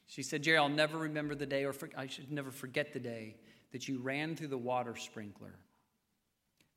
She 0.08 0.24
said, 0.24 0.41
Jerry, 0.41 0.58
I'll 0.58 0.70
never 0.70 0.98
remember 0.98 1.36
the 1.36 1.46
day, 1.46 1.65
or 1.65 1.74
for, 1.74 1.89
I 1.96 2.08
should 2.08 2.32
never 2.32 2.50
forget 2.50 2.93
the 2.93 3.00
day 3.00 3.36
that 3.72 3.88
you 3.88 4.00
ran 4.00 4.36
through 4.36 4.48
the 4.48 4.58
water 4.58 4.96
sprinkler 4.96 5.60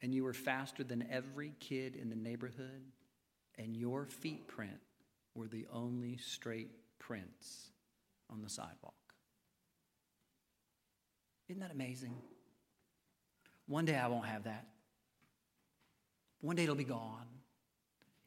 and 0.02 0.14
you 0.14 0.24
were 0.24 0.32
faster 0.32 0.82
than 0.82 1.06
every 1.10 1.52
kid 1.60 1.94
in 1.94 2.08
the 2.08 2.16
neighborhood, 2.16 2.82
and 3.58 3.76
your 3.76 4.06
feet 4.06 4.48
print 4.48 4.80
were 5.34 5.46
the 5.46 5.66
only 5.72 6.16
straight 6.16 6.70
prints 6.98 7.70
on 8.30 8.40
the 8.40 8.48
sidewalk. 8.48 8.94
Isn't 11.48 11.60
that 11.60 11.70
amazing? 11.70 12.14
One 13.66 13.84
day 13.84 13.96
I 13.96 14.08
won't 14.08 14.26
have 14.26 14.44
that. 14.44 14.66
One 16.40 16.56
day 16.56 16.62
it'll 16.62 16.74
be 16.74 16.84
gone. 16.84 17.26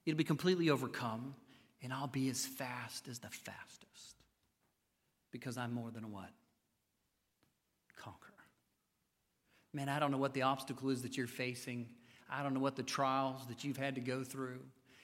It'll 0.05 0.17
be 0.17 0.23
completely 0.23 0.69
overcome, 0.69 1.33
and 1.81 1.91
I'll 1.91 2.07
be 2.07 2.29
as 2.29 2.45
fast 2.45 3.07
as 3.07 3.19
the 3.19 3.29
fastest 3.29 4.22
because 5.33 5.57
I'm 5.57 5.73
more 5.73 5.91
than 5.91 6.05
a 6.05 6.07
what? 6.07 6.29
Conqueror. 7.97 8.31
Man, 9.73 9.89
I 9.89 9.99
don't 9.99 10.11
know 10.11 10.17
what 10.17 10.33
the 10.33 10.43
obstacle 10.43 10.91
is 10.91 11.01
that 11.01 11.17
you're 11.17 11.27
facing. 11.27 11.87
I 12.29 12.43
don't 12.43 12.53
know 12.53 12.61
what 12.61 12.77
the 12.77 12.83
trials 12.83 13.45
that 13.47 13.65
you've 13.65 13.75
had 13.75 13.95
to 13.95 14.01
go 14.01 14.23
through. 14.23 14.61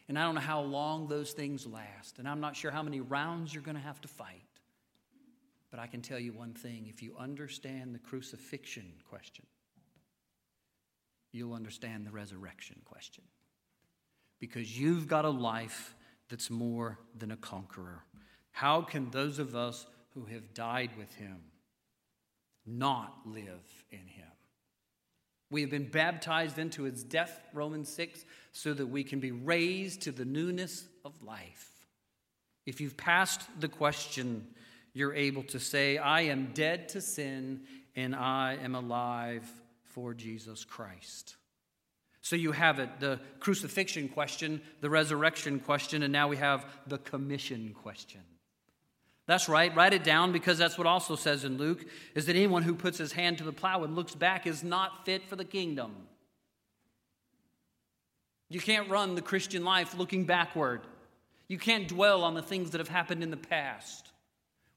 And 0.07 0.17
I 0.17 0.23
don't 0.23 0.35
know 0.35 0.41
how 0.41 0.61
long 0.61 1.07
those 1.07 1.31
things 1.31 1.65
last. 1.65 2.19
And 2.19 2.27
I'm 2.27 2.39
not 2.39 2.55
sure 2.55 2.71
how 2.71 2.83
many 2.83 3.01
rounds 3.01 3.53
you're 3.53 3.63
going 3.63 3.75
to 3.75 3.83
have 3.83 3.99
to 4.01 4.07
fight. 4.07 4.43
But 5.71 5.79
I 5.79 5.87
can 5.87 6.01
tell 6.01 6.19
you 6.19 6.31
one 6.31 6.53
thing 6.53 6.85
if 6.87 7.03
you 7.03 7.15
understand 7.19 7.93
the 7.93 7.99
crucifixion 7.99 8.93
question, 9.09 9.45
you'll 11.31 11.53
understand 11.53 12.05
the 12.05 12.11
resurrection 12.11 12.77
question. 12.85 13.23
Because 14.39 14.79
you've 14.79 15.07
got 15.07 15.25
a 15.25 15.29
life 15.29 15.95
that's 16.29 16.49
more 16.49 16.99
than 17.17 17.31
a 17.31 17.37
conqueror. 17.37 18.03
How 18.51 18.81
can 18.81 19.09
those 19.09 19.39
of 19.39 19.55
us 19.55 19.85
who 20.13 20.25
have 20.25 20.53
died 20.53 20.91
with 20.97 21.13
him 21.15 21.37
not 22.65 23.19
live 23.25 23.83
in 23.91 23.99
him? 23.99 24.27
We 25.51 25.61
have 25.61 25.71
been 25.71 25.89
baptized 25.89 26.59
into 26.59 26.83
his 26.83 27.03
death, 27.03 27.41
Romans 27.53 27.89
6, 27.89 28.23
so 28.51 28.73
that 28.73 28.85
we 28.85 29.03
can 29.03 29.19
be 29.19 29.31
raised 29.31 30.01
to 30.03 30.11
the 30.11 30.25
newness 30.25 30.87
of 31.03 31.23
life. 31.23 31.69
If 32.65 32.79
you've 32.79 32.97
passed 32.97 33.41
the 33.59 33.67
question, 33.67 34.45
you're 34.93 35.15
able 35.15 35.43
to 35.43 35.59
say, 35.59 35.97
I 35.97 36.21
am 36.21 36.51
dead 36.53 36.89
to 36.89 37.01
sin 37.01 37.61
and 37.95 38.15
I 38.15 38.57
am 38.61 38.75
alive 38.75 39.49
for 39.85 40.13
Jesus 40.13 40.63
Christ. 40.65 41.35
So 42.21 42.35
you 42.35 42.51
have 42.51 42.77
it 42.77 42.99
the 42.99 43.19
crucifixion 43.39 44.09
question, 44.09 44.61
the 44.81 44.89
resurrection 44.89 45.59
question, 45.59 46.03
and 46.03 46.13
now 46.13 46.27
we 46.27 46.37
have 46.37 46.65
the 46.85 46.99
commission 46.99 47.73
question. 47.81 48.21
That's 49.29 49.47
right. 49.47 49.75
Write 49.75 49.93
it 49.93 50.03
down 50.03 50.31
because 50.31 50.57
that's 50.57 50.75
what 50.75 50.87
also 50.87 51.15
says 51.15 51.43
in 51.43 51.59
Luke 51.59 51.85
is 52.15 52.25
that 52.25 52.35
anyone 52.35 52.63
who 52.63 52.73
puts 52.73 52.97
his 52.97 53.11
hand 53.11 53.37
to 53.37 53.43
the 53.43 53.51
plow 53.51 53.83
and 53.83 53.95
looks 53.95 54.15
back 54.15 54.47
is 54.47 54.63
not 54.63 55.05
fit 55.05 55.29
for 55.29 55.35
the 55.35 55.45
kingdom. 55.45 55.91
You 58.49 58.59
can't 58.59 58.89
run 58.89 59.13
the 59.13 59.21
Christian 59.21 59.63
life 59.63 59.95
looking 59.95 60.25
backward. 60.25 60.81
You 61.47 61.59
can't 61.59 61.87
dwell 61.87 62.23
on 62.23 62.33
the 62.33 62.41
things 62.41 62.71
that 62.71 62.79
have 62.79 62.87
happened 62.87 63.21
in 63.21 63.29
the 63.29 63.37
past. 63.37 64.09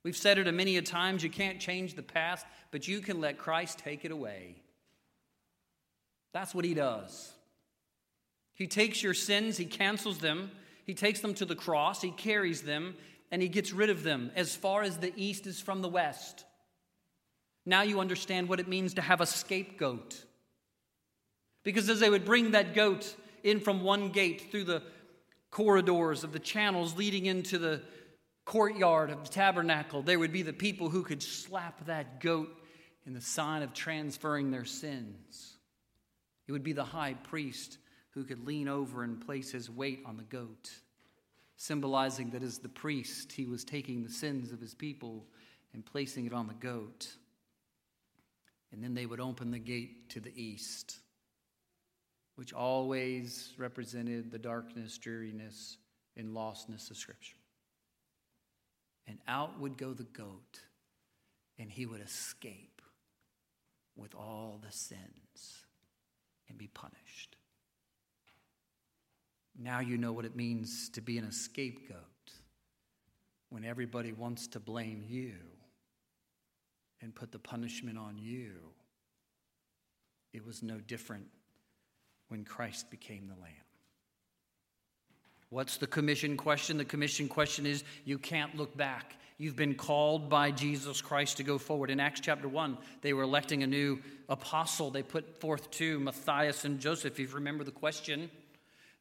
We've 0.02 0.14
said 0.14 0.36
it 0.36 0.46
a 0.46 0.52
many 0.52 0.76
a 0.76 0.82
times, 0.82 1.24
you 1.24 1.30
can't 1.30 1.58
change 1.58 1.94
the 1.94 2.02
past, 2.02 2.44
but 2.72 2.86
you 2.86 3.00
can 3.00 3.22
let 3.22 3.38
Christ 3.38 3.78
take 3.78 4.04
it 4.04 4.10
away. 4.10 4.56
That's 6.34 6.54
what 6.54 6.66
he 6.66 6.74
does. 6.74 7.32
He 8.52 8.66
takes 8.66 9.02
your 9.02 9.14
sins, 9.14 9.56
he 9.56 9.64
cancels 9.64 10.18
them, 10.18 10.50
he 10.84 10.92
takes 10.92 11.20
them 11.20 11.32
to 11.34 11.46
the 11.46 11.56
cross, 11.56 12.02
he 12.02 12.10
carries 12.10 12.60
them, 12.60 12.96
and 13.32 13.40
he 13.40 13.48
gets 13.48 13.72
rid 13.72 13.90
of 13.90 14.02
them 14.04 14.30
as 14.36 14.54
far 14.54 14.82
as 14.82 14.98
the 14.98 15.12
east 15.16 15.46
is 15.46 15.60
from 15.60 15.80
the 15.80 15.88
west. 15.88 16.44
Now 17.64 17.82
you 17.82 17.98
understand 17.98 18.48
what 18.48 18.60
it 18.60 18.68
means 18.68 18.94
to 18.94 19.02
have 19.02 19.20
a 19.20 19.26
scapegoat. 19.26 20.22
Because 21.64 21.88
as 21.88 22.00
they 22.00 22.10
would 22.10 22.26
bring 22.26 22.50
that 22.50 22.74
goat 22.74 23.16
in 23.42 23.58
from 23.60 23.82
one 23.82 24.10
gate 24.10 24.50
through 24.50 24.64
the 24.64 24.82
corridors 25.50 26.24
of 26.24 26.32
the 26.32 26.38
channels 26.38 26.96
leading 26.96 27.26
into 27.26 27.58
the 27.58 27.80
courtyard 28.44 29.10
of 29.10 29.24
the 29.24 29.30
tabernacle, 29.30 30.02
there 30.02 30.18
would 30.18 30.32
be 30.32 30.42
the 30.42 30.52
people 30.52 30.90
who 30.90 31.02
could 31.02 31.22
slap 31.22 31.86
that 31.86 32.20
goat 32.20 32.50
in 33.06 33.14
the 33.14 33.20
sign 33.20 33.62
of 33.62 33.72
transferring 33.72 34.50
their 34.50 34.64
sins. 34.64 35.54
It 36.48 36.52
would 36.52 36.64
be 36.64 36.72
the 36.72 36.84
high 36.84 37.14
priest 37.14 37.78
who 38.10 38.24
could 38.24 38.46
lean 38.46 38.68
over 38.68 39.02
and 39.04 39.24
place 39.24 39.52
his 39.52 39.70
weight 39.70 40.02
on 40.04 40.18
the 40.18 40.22
goat, 40.24 40.70
symbolizing 41.62 42.30
that 42.30 42.42
as 42.42 42.58
the 42.58 42.68
priest, 42.68 43.30
he 43.30 43.46
was 43.46 43.62
taking 43.62 44.02
the 44.02 44.10
sins 44.10 44.50
of 44.50 44.60
his 44.60 44.74
people 44.74 45.24
and 45.72 45.86
placing 45.86 46.26
it 46.26 46.32
on 46.32 46.48
the 46.48 46.54
goat. 46.54 47.06
And 48.72 48.82
then 48.82 48.94
they 48.94 49.06
would 49.06 49.20
open 49.20 49.52
the 49.52 49.60
gate 49.60 50.10
to 50.10 50.18
the 50.18 50.32
east, 50.34 50.96
which 52.34 52.52
always 52.52 53.52
represented 53.58 54.32
the 54.32 54.40
darkness, 54.40 54.98
dreariness, 54.98 55.76
and 56.16 56.34
lostness 56.34 56.90
of 56.90 56.96
Scripture. 56.96 57.36
And 59.06 59.18
out 59.28 59.60
would 59.60 59.78
go 59.78 59.92
the 59.92 60.02
goat, 60.02 60.58
and 61.60 61.70
he 61.70 61.86
would 61.86 62.00
escape 62.00 62.82
with 63.94 64.16
all 64.16 64.60
the 64.66 64.72
sins 64.72 65.62
and 66.48 66.58
be 66.58 66.66
punished. 66.66 67.36
Now 69.58 69.80
you 69.80 69.98
know 69.98 70.12
what 70.12 70.24
it 70.24 70.34
means 70.34 70.88
to 70.90 71.00
be 71.00 71.18
in 71.18 71.24
a 71.24 71.32
scapegoat 71.32 71.98
when 73.50 73.64
everybody 73.64 74.12
wants 74.12 74.46
to 74.48 74.60
blame 74.60 75.04
you 75.06 75.34
and 77.02 77.14
put 77.14 77.32
the 77.32 77.38
punishment 77.38 77.98
on 77.98 78.16
you. 78.18 78.52
It 80.32 80.46
was 80.46 80.62
no 80.62 80.78
different 80.78 81.26
when 82.28 82.44
Christ 82.44 82.90
became 82.90 83.28
the 83.28 83.40
Lamb. 83.40 83.52
What's 85.50 85.76
the 85.76 85.86
commission 85.86 86.38
question? 86.38 86.78
The 86.78 86.84
commission 86.86 87.28
question 87.28 87.66
is 87.66 87.84
you 88.06 88.18
can't 88.18 88.56
look 88.56 88.74
back. 88.74 89.16
You've 89.36 89.56
been 89.56 89.74
called 89.74 90.30
by 90.30 90.50
Jesus 90.50 91.02
Christ 91.02 91.36
to 91.36 91.42
go 91.42 91.58
forward. 91.58 91.90
In 91.90 92.00
Acts 92.00 92.20
chapter 92.20 92.48
1, 92.48 92.78
they 93.02 93.12
were 93.12 93.24
electing 93.24 93.62
a 93.62 93.66
new 93.66 93.98
apostle. 94.30 94.90
They 94.90 95.02
put 95.02 95.40
forth 95.40 95.70
two, 95.70 96.00
Matthias 96.00 96.64
and 96.64 96.80
Joseph. 96.80 97.12
If 97.12 97.18
you 97.18 97.28
remember 97.34 97.64
the 97.64 97.70
question, 97.70 98.30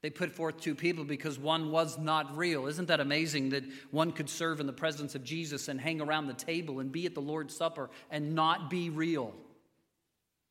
they 0.02 0.10
put 0.10 0.32
forth 0.32 0.60
two 0.60 0.74
people 0.74 1.04
because 1.04 1.38
one 1.38 1.72
was 1.72 2.00
not 2.00 2.36
real. 2.36 2.66
Isn't 2.66 2.88
that 2.88 3.00
amazing 3.00 3.50
that 3.50 3.64
one 3.92 4.12
could 4.12 4.30
serve 4.30 4.60
in 4.60 4.66
the 4.66 4.74
presence 4.74 5.14
of 5.14 5.24
Jesus 5.24 5.68
and 5.68 5.80
hang 5.80 6.02
around 6.02 6.28
the 6.28 6.34
table 6.34 6.80
and 6.80 6.92
be 6.92 7.06
at 7.06 7.14
the 7.14 7.22
Lord's 7.22 7.56
Supper 7.56 7.90
and 8.10 8.34
not 8.34 8.70
be 8.70 8.90
real, 8.90 9.36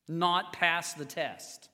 not 0.07 0.53
pass 0.53 0.95
the 0.95 1.05
test? 1.05 1.69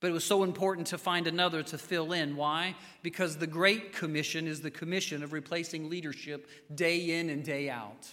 But 0.00 0.08
it 0.08 0.14
was 0.14 0.24
so 0.24 0.44
important 0.44 0.88
to 0.88 0.98
find 0.98 1.26
another 1.26 1.62
to 1.62 1.78
fill 1.78 2.12
in. 2.12 2.36
Why? 2.36 2.74
Because 3.02 3.36
the 3.36 3.46
Great 3.46 3.92
Commission 3.92 4.46
is 4.46 4.60
the 4.60 4.70
commission 4.70 5.22
of 5.22 5.32
replacing 5.32 5.88
leadership 5.88 6.48
day 6.74 7.18
in 7.18 7.30
and 7.30 7.44
day 7.44 7.68
out. 7.70 8.08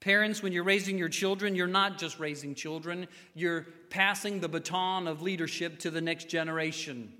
Parents, 0.00 0.42
when 0.42 0.52
you're 0.52 0.64
raising 0.64 0.96
your 0.96 1.08
children, 1.08 1.56
you're 1.56 1.66
not 1.66 1.98
just 1.98 2.20
raising 2.20 2.54
children, 2.54 3.08
you're 3.34 3.66
passing 3.90 4.40
the 4.40 4.48
baton 4.48 5.08
of 5.08 5.22
leadership 5.22 5.78
to 5.80 5.90
the 5.90 6.00
next 6.00 6.28
generation. 6.28 7.12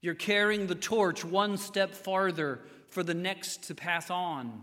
You're 0.00 0.14
carrying 0.14 0.68
the 0.68 0.76
torch 0.76 1.24
one 1.24 1.56
step 1.56 1.92
farther 1.92 2.60
for 2.88 3.02
the 3.02 3.14
next 3.14 3.64
to 3.64 3.74
pass 3.74 4.10
on. 4.10 4.62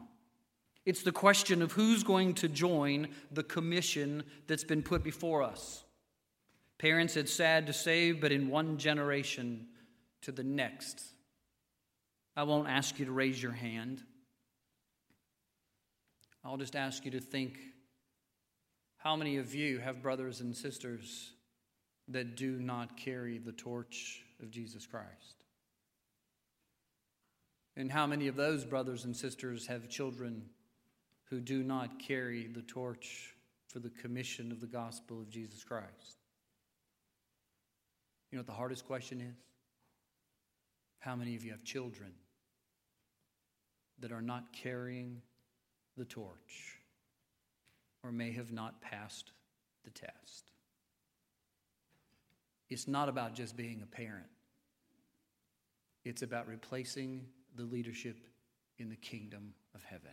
It's 0.85 1.03
the 1.03 1.11
question 1.11 1.61
of 1.61 1.73
who's 1.73 2.03
going 2.03 2.35
to 2.35 2.47
join 2.47 3.09
the 3.31 3.43
commission 3.43 4.23
that's 4.47 4.63
been 4.63 4.83
put 4.83 5.03
before 5.03 5.43
us. 5.43 5.83
Parents, 6.77 7.17
it's 7.17 7.33
sad 7.33 7.67
to 7.67 7.73
say, 7.73 8.11
but 8.11 8.31
in 8.31 8.49
one 8.49 8.77
generation 8.77 9.67
to 10.21 10.31
the 10.31 10.43
next. 10.43 11.01
I 12.35 12.43
won't 12.43 12.67
ask 12.67 12.99
you 12.99 13.05
to 13.05 13.11
raise 13.11 13.41
your 13.41 13.51
hand. 13.51 14.03
I'll 16.45 16.57
just 16.57 16.75
ask 16.75 17.05
you 17.05 17.11
to 17.11 17.21
think 17.21 17.57
how 18.97 19.15
many 19.15 19.37
of 19.37 19.55
you 19.55 19.79
have 19.79 20.01
brothers 20.01 20.41
and 20.41 20.55
sisters 20.55 21.31
that 22.09 22.35
do 22.35 22.59
not 22.59 22.97
carry 22.97 23.37
the 23.37 23.51
torch 23.51 24.21
of 24.41 24.51
Jesus 24.51 24.85
Christ? 24.85 25.43
And 27.75 27.91
how 27.91 28.05
many 28.05 28.27
of 28.27 28.35
those 28.35 28.65
brothers 28.65 29.05
and 29.05 29.15
sisters 29.15 29.67
have 29.67 29.89
children 29.89 30.43
who 31.29 31.39
do 31.39 31.63
not 31.63 31.99
carry 31.99 32.47
the 32.47 32.61
torch 32.61 33.33
for 33.67 33.79
the 33.79 33.89
commission 33.89 34.51
of 34.51 34.59
the 34.59 34.67
gospel 34.67 35.21
of 35.21 35.29
Jesus 35.29 35.63
Christ? 35.63 36.17
You 38.31 38.37
know 38.37 38.41
what 38.41 38.47
the 38.47 38.53
hardest 38.53 38.85
question 38.85 39.21
is? 39.21 39.37
How 40.99 41.15
many 41.15 41.35
of 41.35 41.43
you 41.43 41.51
have 41.51 41.63
children 41.63 42.11
that 43.99 44.11
are 44.11 44.21
not 44.21 44.53
carrying 44.53 45.21
the 45.97 46.05
torch 46.05 46.79
or 48.03 48.11
may 48.11 48.31
have 48.31 48.51
not 48.51 48.81
passed 48.81 49.31
the 49.83 49.91
test. 49.91 50.51
It's 52.69 52.87
not 52.87 53.09
about 53.09 53.35
just 53.35 53.55
being 53.55 53.81
a 53.81 53.85
parent, 53.85 54.29
it's 56.03 56.21
about 56.21 56.47
replacing 56.47 57.25
the 57.55 57.63
leadership 57.63 58.17
in 58.79 58.89
the 58.89 58.95
kingdom 58.95 59.53
of 59.75 59.83
heaven. 59.83 60.11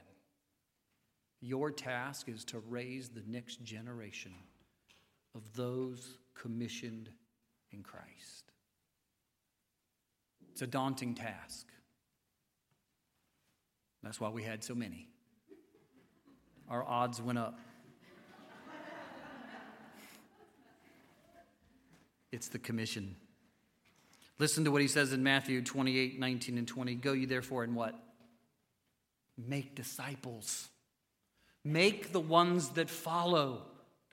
Your 1.41 1.71
task 1.71 2.29
is 2.29 2.45
to 2.47 2.59
raise 2.69 3.09
the 3.09 3.23
next 3.27 3.65
generation 3.65 4.35
of 5.35 5.55
those 5.55 6.19
commissioned 6.35 7.09
in 7.73 7.83
Christ. 7.83 8.53
It's 10.53 10.61
a 10.61 10.67
daunting 10.67 11.15
task. 11.15 11.67
That's 14.03 14.21
why 14.21 14.29
we 14.29 14.43
had 14.43 14.63
so 14.63 14.75
many 14.75 15.09
our 16.71 16.87
odds 16.87 17.21
went 17.21 17.39
up. 17.39 17.59
it's 22.33 22.49
the 22.49 22.59
commission. 22.59 23.17
Listen 24.39 24.65
to 24.65 24.71
what 24.71 24.81
he 24.81 24.89
says 24.89 25.13
in 25.13 25.23
Matthew 25.23 25.63
28 25.63 26.19
19 26.19 26.59
and 26.59 26.67
20. 26.67 26.95
Go 26.95 27.13
you 27.13 27.27
therefore 27.27 27.65
and 27.65 27.75
what? 27.75 27.95
Make 29.37 29.75
disciples. 29.75 30.69
Make 31.65 32.13
the 32.13 32.21
ones 32.21 32.71
that 32.71 32.89
follow 32.89 33.67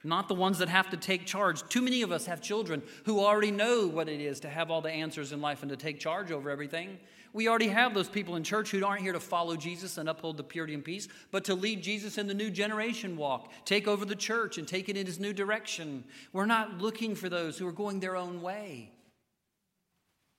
not 0.04 0.28
the 0.28 0.36
ones 0.36 0.60
that 0.60 0.70
have 0.70 0.90
to 0.92 0.98
take 0.98 1.26
charge. 1.26 1.68
Too 1.70 1.82
many 1.82 2.02
of 2.02 2.12
us 2.12 2.26
have 2.28 2.42
children 2.42 2.84
who 3.06 3.20
already 3.20 3.52
know 3.52 3.88
what 3.88 4.08
it 4.08 4.22
is 4.22 4.40
to 4.42 4.50
have 4.50 4.70
all 4.70 4.82
the 4.82 4.92
answers 4.92 5.32
in 5.32 5.42
life 5.42 5.64
and 5.64 5.70
to 5.70 5.78
take 5.78 6.00
charge 6.00 6.32
over 6.32 6.50
everything. 6.50 7.00
We 7.34 7.48
already 7.48 7.68
have 7.68 7.94
those 7.94 8.08
people 8.08 8.36
in 8.36 8.44
church 8.44 8.72
who 8.72 8.86
aren't 8.86 9.02
here 9.02 9.14
to 9.14 9.20
follow 9.20 9.56
Jesus 9.56 9.98
and 9.98 10.08
uphold 10.08 10.38
the 10.38 10.44
purity 10.44 10.74
and 10.74 10.84
peace, 10.84 11.08
but 11.32 11.44
to 11.46 11.56
lead 11.56 11.84
Jesus 11.84 12.18
in 12.18 12.28
the 12.28 12.34
new 12.34 12.50
generation 12.50 13.18
walk, 13.18 13.52
take 13.66 13.88
over 13.88 14.06
the 14.06 14.16
church 14.16 14.58
and 14.58 14.68
take 14.68 14.88
it 14.88 14.98
in 14.98 15.06
his 15.06 15.20
new 15.20 15.34
direction. 15.34 16.04
We're 16.32 16.46
not 16.46 16.80
looking 16.80 17.16
for 17.16 17.28
those 17.28 17.58
who 17.58 17.68
are 17.68 17.74
going 17.74 18.00
their 18.00 18.16
own 18.16 18.42
way. 18.42 18.92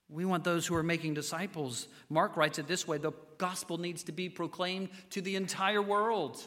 We 0.09 0.25
want 0.25 0.45
those 0.45 0.67
who 0.67 0.75
are 0.75 0.83
making 0.83 1.15
disciples. 1.15 1.89
Mark 2.09 2.37
writes 2.37 2.59
it 2.59 2.67
this 2.67 2.89
way 2.89 2.99
the 2.99 3.13
gospel 3.37 3.77
needs 3.79 4.03
to 4.05 4.13
be 4.13 4.29
proclaimed 4.29 4.89
to 5.11 5.21
the 5.21 5.37
entire 5.37 5.83
world. 5.83 6.47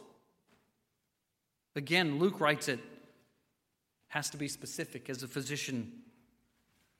Again, 1.75 2.17
Luke 2.19 2.39
writes 2.39 2.67
it 2.67 2.79
has 4.11 4.29
to 4.29 4.35
be 4.35 4.49
specific 4.49 5.09
as 5.09 5.23
a 5.23 5.27
physician. 5.27 5.89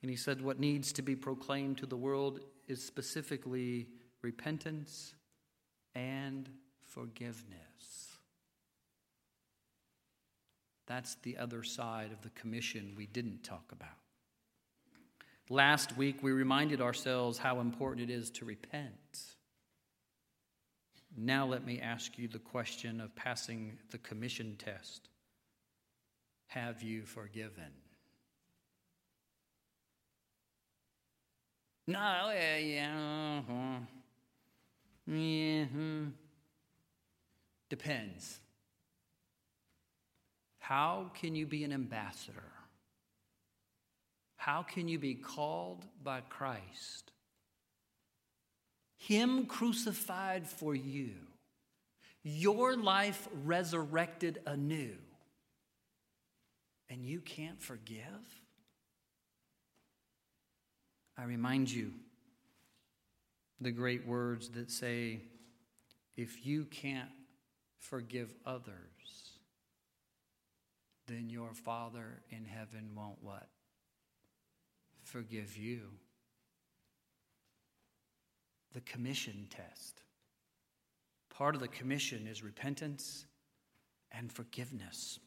And 0.00 0.10
he 0.10 0.16
said, 0.16 0.40
What 0.40 0.58
needs 0.58 0.92
to 0.94 1.02
be 1.02 1.14
proclaimed 1.14 1.76
to 1.78 1.86
the 1.86 1.96
world 1.96 2.40
is 2.68 2.82
specifically 2.82 3.86
repentance 4.22 5.14
and 5.94 6.48
forgiveness. 6.86 8.16
That's 10.86 11.16
the 11.16 11.36
other 11.36 11.62
side 11.62 12.12
of 12.12 12.22
the 12.22 12.30
commission 12.30 12.94
we 12.96 13.06
didn't 13.06 13.44
talk 13.44 13.72
about. 13.72 13.90
Last 15.50 15.98
week, 15.98 16.22
we 16.22 16.32
reminded 16.32 16.80
ourselves 16.80 17.36
how 17.36 17.60
important 17.60 18.08
it 18.08 18.12
is 18.12 18.30
to 18.30 18.46
repent. 18.46 19.20
Now, 21.14 21.44
let 21.44 21.66
me 21.66 21.78
ask 21.78 22.16
you 22.16 22.26
the 22.26 22.38
question 22.38 23.02
of 23.02 23.14
passing 23.14 23.76
the 23.90 23.98
commission 23.98 24.56
test 24.58 25.10
have 26.54 26.82
you 26.82 27.02
forgiven? 27.04 27.72
No, 31.86 32.30
yeah, 32.34 32.56
yeah, 32.58 33.38
uh-huh. 33.38 33.78
yeah. 35.06 35.64
Hmm. 35.64 36.08
Depends. 37.70 38.38
How 40.58 41.10
can 41.14 41.34
you 41.34 41.46
be 41.46 41.64
an 41.64 41.72
ambassador? 41.72 42.52
How 44.36 44.62
can 44.62 44.88
you 44.88 44.98
be 44.98 45.14
called 45.14 45.86
by 46.02 46.20
Christ? 46.20 47.12
Him 48.98 49.46
crucified 49.46 50.46
for 50.46 50.74
you, 50.74 51.14
your 52.22 52.76
life 52.76 53.26
resurrected 53.44 54.40
anew 54.46 54.96
and 57.02 57.10
you 57.10 57.20
can't 57.20 57.60
forgive? 57.60 58.40
I 61.18 61.24
remind 61.24 61.68
you 61.68 61.90
the 63.60 63.72
great 63.72 64.06
words 64.06 64.50
that 64.50 64.70
say, 64.70 65.18
if 66.16 66.46
you 66.46 66.64
can't 66.66 67.10
forgive 67.80 68.32
others, 68.46 69.32
then 71.08 71.28
your 71.28 71.52
Father 71.54 72.22
in 72.30 72.44
heaven 72.44 72.90
won't 72.94 73.20
what? 73.20 73.48
Forgive 75.02 75.56
you. 75.56 75.80
The 78.74 78.80
commission 78.82 79.48
test. 79.50 80.02
Part 81.30 81.56
of 81.56 81.60
the 81.60 81.66
commission 81.66 82.28
is 82.28 82.44
repentance 82.44 83.26
and 84.12 84.32
forgiveness. 84.32 85.18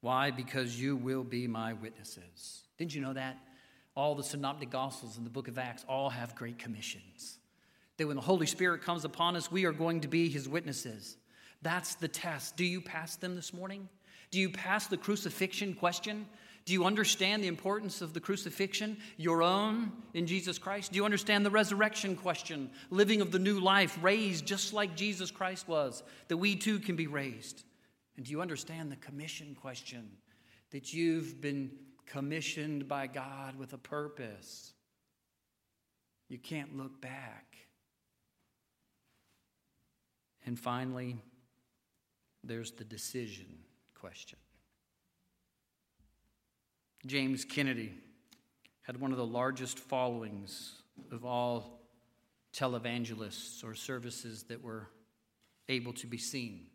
Why? 0.00 0.30
Because 0.30 0.80
you 0.80 0.96
will 0.96 1.24
be 1.24 1.46
my 1.46 1.72
witnesses. 1.72 2.62
Didn't 2.78 2.94
you 2.94 3.00
know 3.00 3.14
that? 3.14 3.38
All 3.96 4.14
the 4.14 4.22
synoptic 4.22 4.70
gospels 4.70 5.18
in 5.18 5.24
the 5.24 5.30
book 5.30 5.48
of 5.48 5.58
Acts 5.58 5.84
all 5.88 6.10
have 6.10 6.36
great 6.36 6.58
commissions. 6.58 7.38
That 7.96 8.06
when 8.06 8.16
the 8.16 8.22
Holy 8.22 8.46
Spirit 8.46 8.82
comes 8.82 9.04
upon 9.04 9.34
us, 9.34 9.50
we 9.50 9.64
are 9.64 9.72
going 9.72 10.02
to 10.02 10.08
be 10.08 10.28
his 10.28 10.48
witnesses. 10.48 11.16
That's 11.62 11.96
the 11.96 12.06
test. 12.06 12.56
Do 12.56 12.64
you 12.64 12.80
pass 12.80 13.16
them 13.16 13.34
this 13.34 13.52
morning? 13.52 13.88
Do 14.30 14.38
you 14.38 14.50
pass 14.50 14.86
the 14.86 14.96
crucifixion 14.96 15.74
question? 15.74 16.26
Do 16.64 16.74
you 16.74 16.84
understand 16.84 17.42
the 17.42 17.48
importance 17.48 18.02
of 18.02 18.12
the 18.12 18.20
crucifixion, 18.20 18.98
your 19.16 19.42
own 19.42 19.90
in 20.12 20.26
Jesus 20.26 20.58
Christ? 20.58 20.92
Do 20.92 20.96
you 20.96 21.04
understand 21.06 21.44
the 21.44 21.50
resurrection 21.50 22.14
question, 22.14 22.70
living 22.90 23.22
of 23.22 23.32
the 23.32 23.38
new 23.38 23.58
life, 23.58 23.98
raised 24.02 24.46
just 24.46 24.74
like 24.74 24.94
Jesus 24.94 25.30
Christ 25.30 25.66
was, 25.66 26.02
that 26.28 26.36
we 26.36 26.56
too 26.56 26.78
can 26.78 26.94
be 26.94 27.06
raised? 27.06 27.64
And 28.18 28.26
do 28.26 28.32
you 28.32 28.42
understand 28.42 28.90
the 28.90 28.96
commission 28.96 29.56
question, 29.60 30.10
that 30.72 30.92
you've 30.92 31.40
been 31.40 31.70
commissioned 32.04 32.88
by 32.88 33.06
God 33.06 33.56
with 33.56 33.74
a 33.74 33.78
purpose? 33.78 34.72
You 36.28 36.36
can't 36.36 36.76
look 36.76 37.00
back. 37.00 37.56
And 40.44 40.58
finally, 40.58 41.18
there's 42.42 42.72
the 42.72 42.82
decision 42.82 43.46
question. 43.94 44.40
James 47.06 47.44
Kennedy 47.44 47.92
had 48.82 49.00
one 49.00 49.12
of 49.12 49.16
the 49.16 49.24
largest 49.24 49.78
followings 49.78 50.72
of 51.12 51.24
all 51.24 51.82
televangelists 52.52 53.62
or 53.62 53.76
services 53.76 54.42
that 54.48 54.60
were 54.60 54.88
able 55.68 55.92
to 55.92 56.08
be 56.08 56.18
seen. 56.18 56.67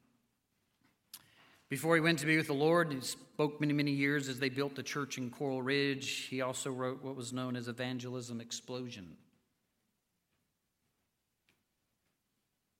Before 1.73 1.95
he 1.95 2.01
went 2.01 2.19
to 2.19 2.27
be 2.27 2.37
with 2.37 2.45
the 2.45 2.53
Lord, 2.53 2.93
he 2.93 3.01
spoke 3.01 3.59
many, 3.59 3.73
many 3.73 3.89
years 3.89 4.29
as 4.29 4.37
they 4.37 4.49
built 4.49 4.75
the 4.75 4.83
church 4.83 5.17
in 5.17 5.31
Coral 5.31 5.63
Ridge. 5.63 6.27
He 6.29 6.39
also 6.39 6.69
wrote 6.69 7.03
what 7.03 7.15
was 7.15 7.33
known 7.33 7.55
as 7.55 7.67
Evangelism 7.67 8.39
Explosion. 8.39 9.17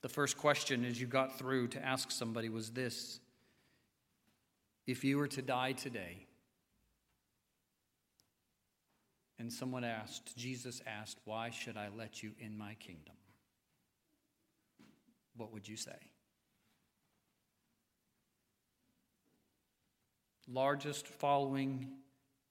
The 0.04 0.10
first 0.10 0.38
question 0.38 0.86
as 0.86 1.02
you 1.02 1.08
got 1.08 1.40
through 1.40 1.70
to 1.70 1.84
ask 1.84 2.12
somebody 2.12 2.50
was 2.50 2.70
this 2.70 3.20
If 4.86 5.04
you 5.04 5.18
were 5.18 5.28
to 5.30 5.42
die 5.42 5.72
today, 5.72 6.28
and 9.40 9.52
someone 9.52 9.84
asked, 9.84 10.38
Jesus 10.38 10.84
asked, 10.86 11.18
Why 11.26 11.50
should 11.50 11.78
I 11.78 11.88
let 11.98 12.22
you 12.22 12.34
in 12.38 12.56
my 12.56 12.76
kingdom? 12.76 13.16
What 15.36 15.52
would 15.52 15.68
you 15.68 15.78
say? 15.78 15.98
Largest 20.48 21.08
following 21.08 21.88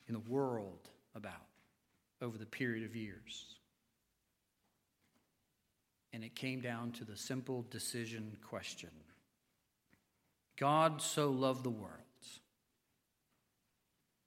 in 0.09 0.15
the 0.15 0.21
world 0.21 0.89
about 1.15 1.47
over 2.21 2.39
the 2.39 2.47
period 2.47 2.85
of 2.85 2.97
years. 2.97 3.57
And 6.13 6.23
it 6.25 6.35
came 6.35 6.61
down 6.61 6.93
to 6.93 7.05
the 7.05 7.17
simple 7.17 7.65
decision 7.71 8.37
question 8.47 8.91
God 10.57 11.03
so 11.03 11.31
loved 11.31 11.65
the 11.65 11.71
world 11.71 11.99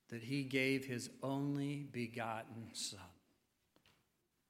that 0.09 0.23
he 0.23 0.43
gave 0.43 0.85
his 0.85 1.09
only 1.23 1.87
begotten 1.91 2.69
Son, 2.73 2.99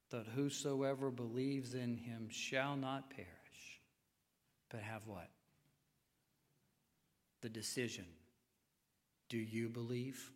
that 0.09 0.27
whosoever 0.35 1.09
believes 1.09 1.73
in 1.73 1.97
him 1.97 2.27
shall 2.29 2.75
not 2.75 3.09
perish, 3.09 3.29
but 4.69 4.81
have 4.81 5.07
what? 5.07 5.29
The 7.41 7.49
decision. 7.49 8.05
Do 9.29 9.37
you 9.37 9.69
believe? 9.69 10.31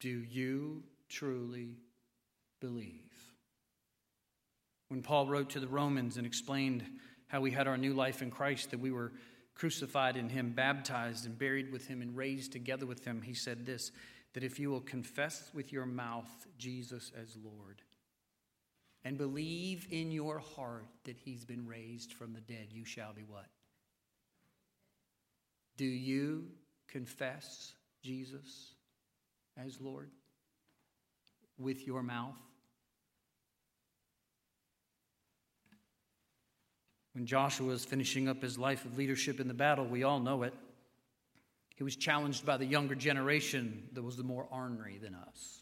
Do 0.00 0.08
you 0.08 0.82
truly 1.08 1.78
believe? 2.60 3.00
When 4.88 5.02
Paul 5.02 5.26
wrote 5.26 5.50
to 5.50 5.60
the 5.60 5.66
Romans 5.66 6.18
and 6.18 6.26
explained 6.26 6.84
how 7.26 7.40
we 7.40 7.50
had 7.50 7.66
our 7.66 7.78
new 7.78 7.94
life 7.94 8.22
in 8.22 8.30
Christ, 8.30 8.70
that 8.70 8.80
we 8.80 8.92
were 8.92 9.12
crucified 9.54 10.16
in 10.16 10.28
him, 10.28 10.52
baptized 10.52 11.26
and 11.26 11.38
buried 11.38 11.72
with 11.72 11.86
him, 11.86 12.02
and 12.02 12.16
raised 12.16 12.52
together 12.52 12.86
with 12.86 13.04
him, 13.04 13.22
he 13.22 13.34
said 13.34 13.64
this 13.66 13.92
that 14.34 14.42
if 14.42 14.58
you 14.58 14.68
will 14.68 14.80
confess 14.80 15.50
with 15.54 15.72
your 15.72 15.86
mouth 15.86 16.46
Jesus 16.58 17.12
as 17.16 17.36
Lord 17.36 17.82
and 19.04 19.16
believe 19.16 19.86
in 19.90 20.10
your 20.10 20.40
heart 20.40 20.86
that 21.04 21.16
he's 21.16 21.44
been 21.44 21.66
raised 21.66 22.12
from 22.12 22.32
the 22.32 22.40
dead, 22.40 22.66
you 22.70 22.84
shall 22.84 23.12
be 23.12 23.22
what? 23.22 23.46
Do 25.76 25.84
you 25.84 26.46
confess 26.88 27.74
Jesus 28.02 28.74
as 29.56 29.80
Lord 29.80 30.10
with 31.58 31.86
your 31.86 32.02
mouth? 32.02 32.36
When 37.14 37.26
Joshua 37.26 37.68
was 37.68 37.84
finishing 37.84 38.28
up 38.28 38.42
his 38.42 38.58
life 38.58 38.84
of 38.84 38.98
leadership 38.98 39.38
in 39.38 39.46
the 39.46 39.54
battle, 39.54 39.86
we 39.86 40.02
all 40.02 40.18
know 40.18 40.42
it. 40.42 40.54
He 41.76 41.84
was 41.84 41.96
challenged 41.96 42.44
by 42.44 42.56
the 42.56 42.66
younger 42.66 42.94
generation 42.94 43.88
that 43.92 44.02
was 44.02 44.16
the 44.16 44.22
more 44.22 44.46
ornery 44.50 44.98
than 44.98 45.14
us. 45.14 45.60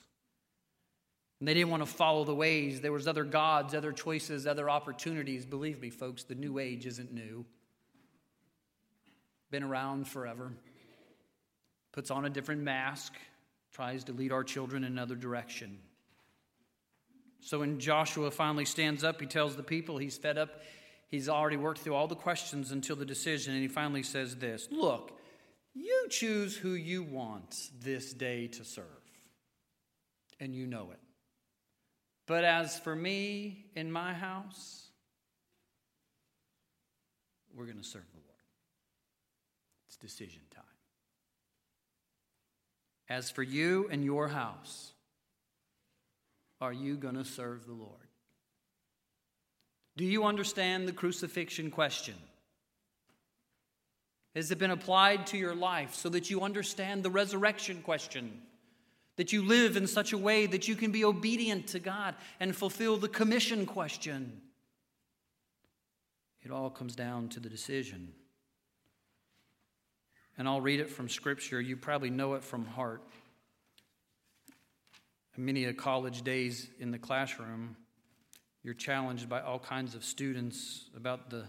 And 1.41 1.49
they 1.49 1.55
didn't 1.55 1.71
want 1.71 1.83
to 1.83 1.93
follow 1.93 2.25
the 2.25 2.35
ways. 2.35 2.81
There 2.81 2.93
was 2.93 3.09
other 3.09 3.25
gods, 3.25 3.75
other 3.75 3.93
choices, 3.93 4.47
other 4.47 4.71
opportunities. 4.71 5.45
Believe 5.45 5.81
me, 5.81 5.91
folks, 5.91 6.23
the 6.23 6.35
new 6.35 6.59
age 6.59 6.87
isn't 6.87 7.13
new. 7.13 7.45
Been 9.53 9.63
around 9.63 10.09
forever. 10.09 10.53
Puts 11.93 12.11
on 12.11 12.25
a 12.25 12.31
different 12.31 12.63
mask, 12.63 13.13
tries 13.73 14.03
to 14.05 14.13
lead 14.13 14.33
our 14.33 14.43
children 14.43 14.83
in 14.83 14.91
another 14.91 15.15
direction. 15.15 15.79
So 17.39 17.61
when 17.61 17.79
Joshua 17.79 18.33
finally 18.33 18.65
stands 18.65 19.05
up, 19.05 19.21
he 19.21 19.29
tells 19.29 19.55
the 19.55 19.63
people 19.63 19.99
he's 19.99 20.19
fed 20.19 20.39
up 20.39 20.63
He's 21.13 21.29
already 21.29 21.59
worked 21.59 21.81
through 21.81 21.95
all 21.95 22.09
the 22.09 22.17
questions 22.17 22.73
until 22.73 22.97
the 22.97 23.05
decision, 23.05 23.53
and 23.53 23.61
he 23.61 23.69
finally 23.69 24.03
says 24.03 24.35
this 24.37 24.67
Look, 24.71 25.13
you 25.75 26.07
choose 26.09 26.57
who 26.57 26.71
you 26.71 27.03
want 27.03 27.69
this 27.83 28.15
day 28.15 28.47
to 28.49 28.65
serve, 28.65 28.87
and 30.41 30.55
you 30.55 30.67
know 30.67 30.89
it. 30.91 30.99
But 32.27 32.45
as 32.45 32.79
for 32.79 32.97
me 32.97 33.67
in 33.77 33.93
my 33.93 34.15
house, 34.15 34.89
we're 37.55 37.67
going 37.67 37.77
to 37.77 37.85
serve 37.85 38.07
the 38.15 38.22
decision 40.03 40.43
time. 40.55 40.65
As 43.09 43.31
for 43.31 43.43
you 43.43 43.89
and 43.91 44.05
your 44.05 44.29
house, 44.29 44.93
are 46.61 46.73
you 46.73 46.97
going 46.97 47.15
to 47.15 47.25
serve 47.25 47.67
the 47.67 47.73
Lord? 47.73 48.09
Do 49.97 50.05
you 50.05 50.25
understand 50.25 50.87
the 50.87 50.93
crucifixion 50.93 51.71
question? 51.71 52.15
Has 54.35 54.51
it 54.51 54.59
been 54.59 54.71
applied 54.71 55.27
to 55.29 55.39
your 55.39 55.55
life 55.55 55.95
so 55.95 56.09
that 56.09 56.31
you 56.31 56.41
understand 56.41 57.03
the 57.03 57.11
resurrection 57.11 57.83
question? 57.83 58.41
That 59.17 59.33
you 59.33 59.43
live 59.43 59.77
in 59.77 59.87
such 59.87 60.13
a 60.13 60.19
way 60.19 60.47
that 60.47 60.69
you 60.69 60.75
can 60.75 60.91
be 60.91 61.05
obedient 61.05 61.67
to 61.69 61.79
God 61.79 62.15
and 62.41 62.57
fulfill 62.57 62.97
the 62.97 63.09
commission 63.09 63.67
question? 63.67 64.41
It 66.43 66.51
all 66.51 66.71
comes 66.71 66.97
down 66.97 67.29
to 67.31 67.41
the 67.41 67.51
decision. 67.51 68.15
And 70.39 70.49
I'll 70.49 70.61
read 70.61 70.81
it 70.81 70.91
from 70.91 71.09
Scripture. 71.09 71.61
You 71.61 71.77
probably 71.77 72.11
know 72.11 72.35
it 72.35 72.43
from 72.43 72.65
heart. 72.65 73.03
Many 75.37 75.65
a 75.65 75.73
college 75.73 76.23
days 76.23 76.69
in 76.79 76.91
the 76.91 76.99
classroom, 76.99 77.77
you're 78.63 78.75
challenged 78.75 79.29
by 79.29 79.41
all 79.41 79.59
kinds 79.59 79.95
of 79.95 80.05
students 80.05 80.91
about 80.97 81.31
the 81.31 81.45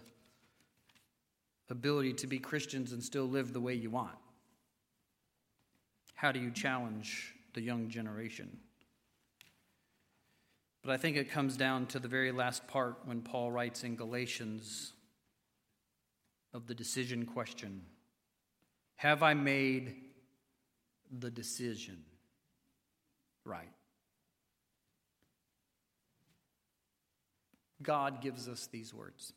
ability 1.70 2.14
to 2.14 2.28
be 2.28 2.40
Christians 2.40 2.92
and 2.92 3.04
still 3.04 3.26
live 3.26 3.52
the 3.52 3.60
way 3.60 3.74
you 3.74 3.90
want. 3.90 4.16
How 6.14 6.32
do 6.32 6.40
you 6.40 6.52
challenge 6.52 7.34
the 7.54 7.62
young 7.62 7.90
generation? 7.90 8.58
But 10.84 10.92
I 10.92 10.98
think 10.98 11.18
it 11.18 11.32
comes 11.32 11.58
down 11.58 11.88
to 11.88 12.00
the 12.00 12.08
very 12.08 12.32
last 12.32 12.68
part 12.68 13.00
when 13.06 13.22
Paul 13.22 13.52
writes 13.52 13.84
in 13.84 13.96
Galatians 13.96 14.94
of 16.54 16.68
the 16.68 16.76
decision 16.76 17.26
question 17.26 17.82
Have 19.04 19.22
I 19.22 19.34
made 19.34 19.95
the 21.12 21.30
decision? 21.30 21.97
right. 23.43 23.68
God 27.82 28.22
gives 28.22 28.47
us 28.47 28.68
these 28.68 28.93
words 28.93 29.34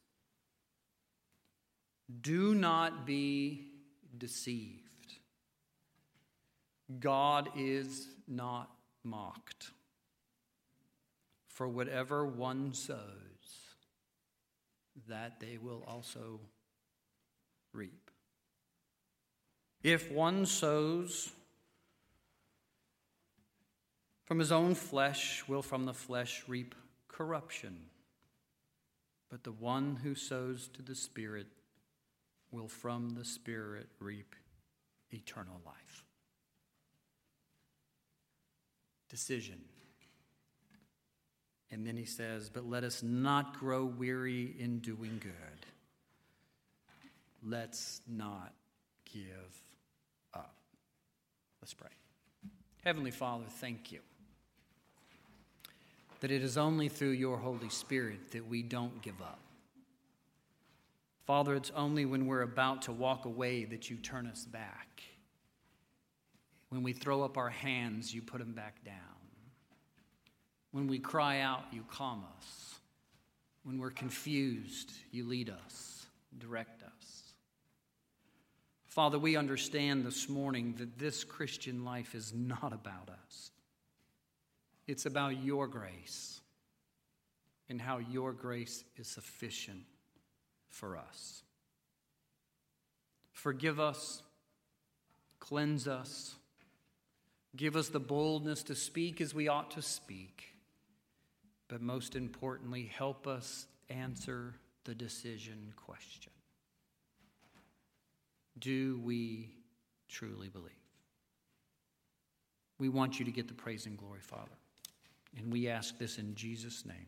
Do 2.20 2.54
not 2.54 3.06
be 3.06 3.72
deceived. 4.16 5.14
God 7.00 7.48
is 7.56 8.06
not 8.28 8.70
mocked. 9.02 9.72
For 11.48 11.66
whatever 11.66 12.24
one 12.24 12.72
sows, 12.72 13.00
that 15.08 15.40
they 15.40 15.58
will 15.60 15.82
also 15.88 16.38
reap. 17.72 18.05
If 19.86 20.10
one 20.10 20.46
sows 20.46 21.30
from 24.24 24.40
his 24.40 24.50
own 24.50 24.74
flesh, 24.74 25.44
will 25.46 25.62
from 25.62 25.84
the 25.84 25.94
flesh 25.94 26.42
reap 26.48 26.74
corruption. 27.06 27.76
But 29.30 29.44
the 29.44 29.52
one 29.52 29.94
who 30.02 30.16
sows 30.16 30.68
to 30.74 30.82
the 30.82 30.96
Spirit 30.96 31.46
will 32.50 32.66
from 32.66 33.10
the 33.10 33.24
Spirit 33.24 33.86
reap 34.00 34.34
eternal 35.12 35.60
life. 35.64 36.04
Decision. 39.08 39.60
And 41.70 41.86
then 41.86 41.96
he 41.96 42.06
says, 42.06 42.50
But 42.50 42.68
let 42.68 42.82
us 42.82 43.04
not 43.04 43.60
grow 43.60 43.84
weary 43.84 44.56
in 44.58 44.80
doing 44.80 45.20
good. 45.22 45.66
Let's 47.40 48.00
not 48.08 48.52
give. 49.04 49.62
Let's 51.66 51.74
pray. 51.74 51.88
Heavenly 52.84 53.10
Father, 53.10 53.46
thank 53.48 53.90
you 53.90 53.98
that 56.20 56.30
it 56.30 56.44
is 56.44 56.56
only 56.56 56.88
through 56.88 57.10
your 57.10 57.38
Holy 57.38 57.70
Spirit 57.70 58.30
that 58.30 58.46
we 58.46 58.62
don't 58.62 59.02
give 59.02 59.20
up. 59.20 59.40
Father, 61.26 61.56
it's 61.56 61.72
only 61.74 62.04
when 62.04 62.28
we're 62.28 62.42
about 62.42 62.82
to 62.82 62.92
walk 62.92 63.24
away 63.24 63.64
that 63.64 63.90
you 63.90 63.96
turn 63.96 64.28
us 64.28 64.44
back. 64.44 65.02
When 66.68 66.84
we 66.84 66.92
throw 66.92 67.24
up 67.24 67.36
our 67.36 67.50
hands, 67.50 68.14
you 68.14 68.22
put 68.22 68.38
them 68.38 68.52
back 68.52 68.84
down. 68.84 68.94
When 70.70 70.86
we 70.86 71.00
cry 71.00 71.40
out, 71.40 71.64
you 71.72 71.84
calm 71.90 72.22
us. 72.38 72.76
When 73.64 73.76
we're 73.80 73.90
confused, 73.90 74.92
you 75.10 75.26
lead 75.26 75.50
us, 75.50 76.06
direct 76.38 76.84
us. 76.84 76.95
Father, 78.96 79.18
we 79.18 79.36
understand 79.36 80.06
this 80.06 80.26
morning 80.26 80.74
that 80.78 80.98
this 80.98 81.22
Christian 81.22 81.84
life 81.84 82.14
is 82.14 82.32
not 82.32 82.72
about 82.72 83.10
us. 83.10 83.50
It's 84.86 85.04
about 85.04 85.44
your 85.44 85.66
grace 85.66 86.40
and 87.68 87.78
how 87.78 87.98
your 87.98 88.32
grace 88.32 88.84
is 88.96 89.06
sufficient 89.06 89.82
for 90.70 90.96
us. 90.96 91.42
Forgive 93.32 93.78
us, 93.78 94.22
cleanse 95.40 95.86
us, 95.86 96.34
give 97.54 97.76
us 97.76 97.90
the 97.90 98.00
boldness 98.00 98.62
to 98.62 98.74
speak 98.74 99.20
as 99.20 99.34
we 99.34 99.46
ought 99.46 99.72
to 99.72 99.82
speak, 99.82 100.54
but 101.68 101.82
most 101.82 102.16
importantly, 102.16 102.90
help 102.96 103.26
us 103.26 103.66
answer 103.90 104.54
the 104.84 104.94
decision 104.94 105.74
question 105.76 106.32
Do 108.58 109.00
we 109.04 109.50
truly 110.08 110.48
believe? 110.48 110.70
We 112.78 112.88
want 112.88 113.18
you 113.18 113.24
to 113.24 113.30
get 113.30 113.48
the 113.48 113.54
praise 113.54 113.86
and 113.86 113.96
glory, 113.96 114.20
Father. 114.20 114.56
And 115.36 115.52
we 115.52 115.68
ask 115.68 115.98
this 115.98 116.18
in 116.18 116.34
Jesus' 116.34 116.84
name. 116.84 117.06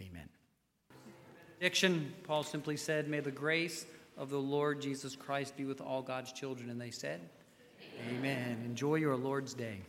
Amen. 0.00 0.28
Benediction, 1.58 2.12
Paul 2.24 2.42
simply 2.42 2.76
said, 2.76 3.08
May 3.08 3.20
the 3.20 3.30
grace 3.30 3.86
of 4.16 4.30
the 4.30 4.38
Lord 4.38 4.80
Jesus 4.80 5.16
Christ 5.16 5.56
be 5.56 5.64
with 5.64 5.80
all 5.80 6.02
God's 6.02 6.32
children. 6.32 6.70
And 6.70 6.80
they 6.80 6.90
said, 6.90 7.20
Amen. 8.08 8.18
Amen. 8.18 8.62
Enjoy 8.64 8.96
your 8.96 9.16
Lord's 9.16 9.54
day. 9.54 9.80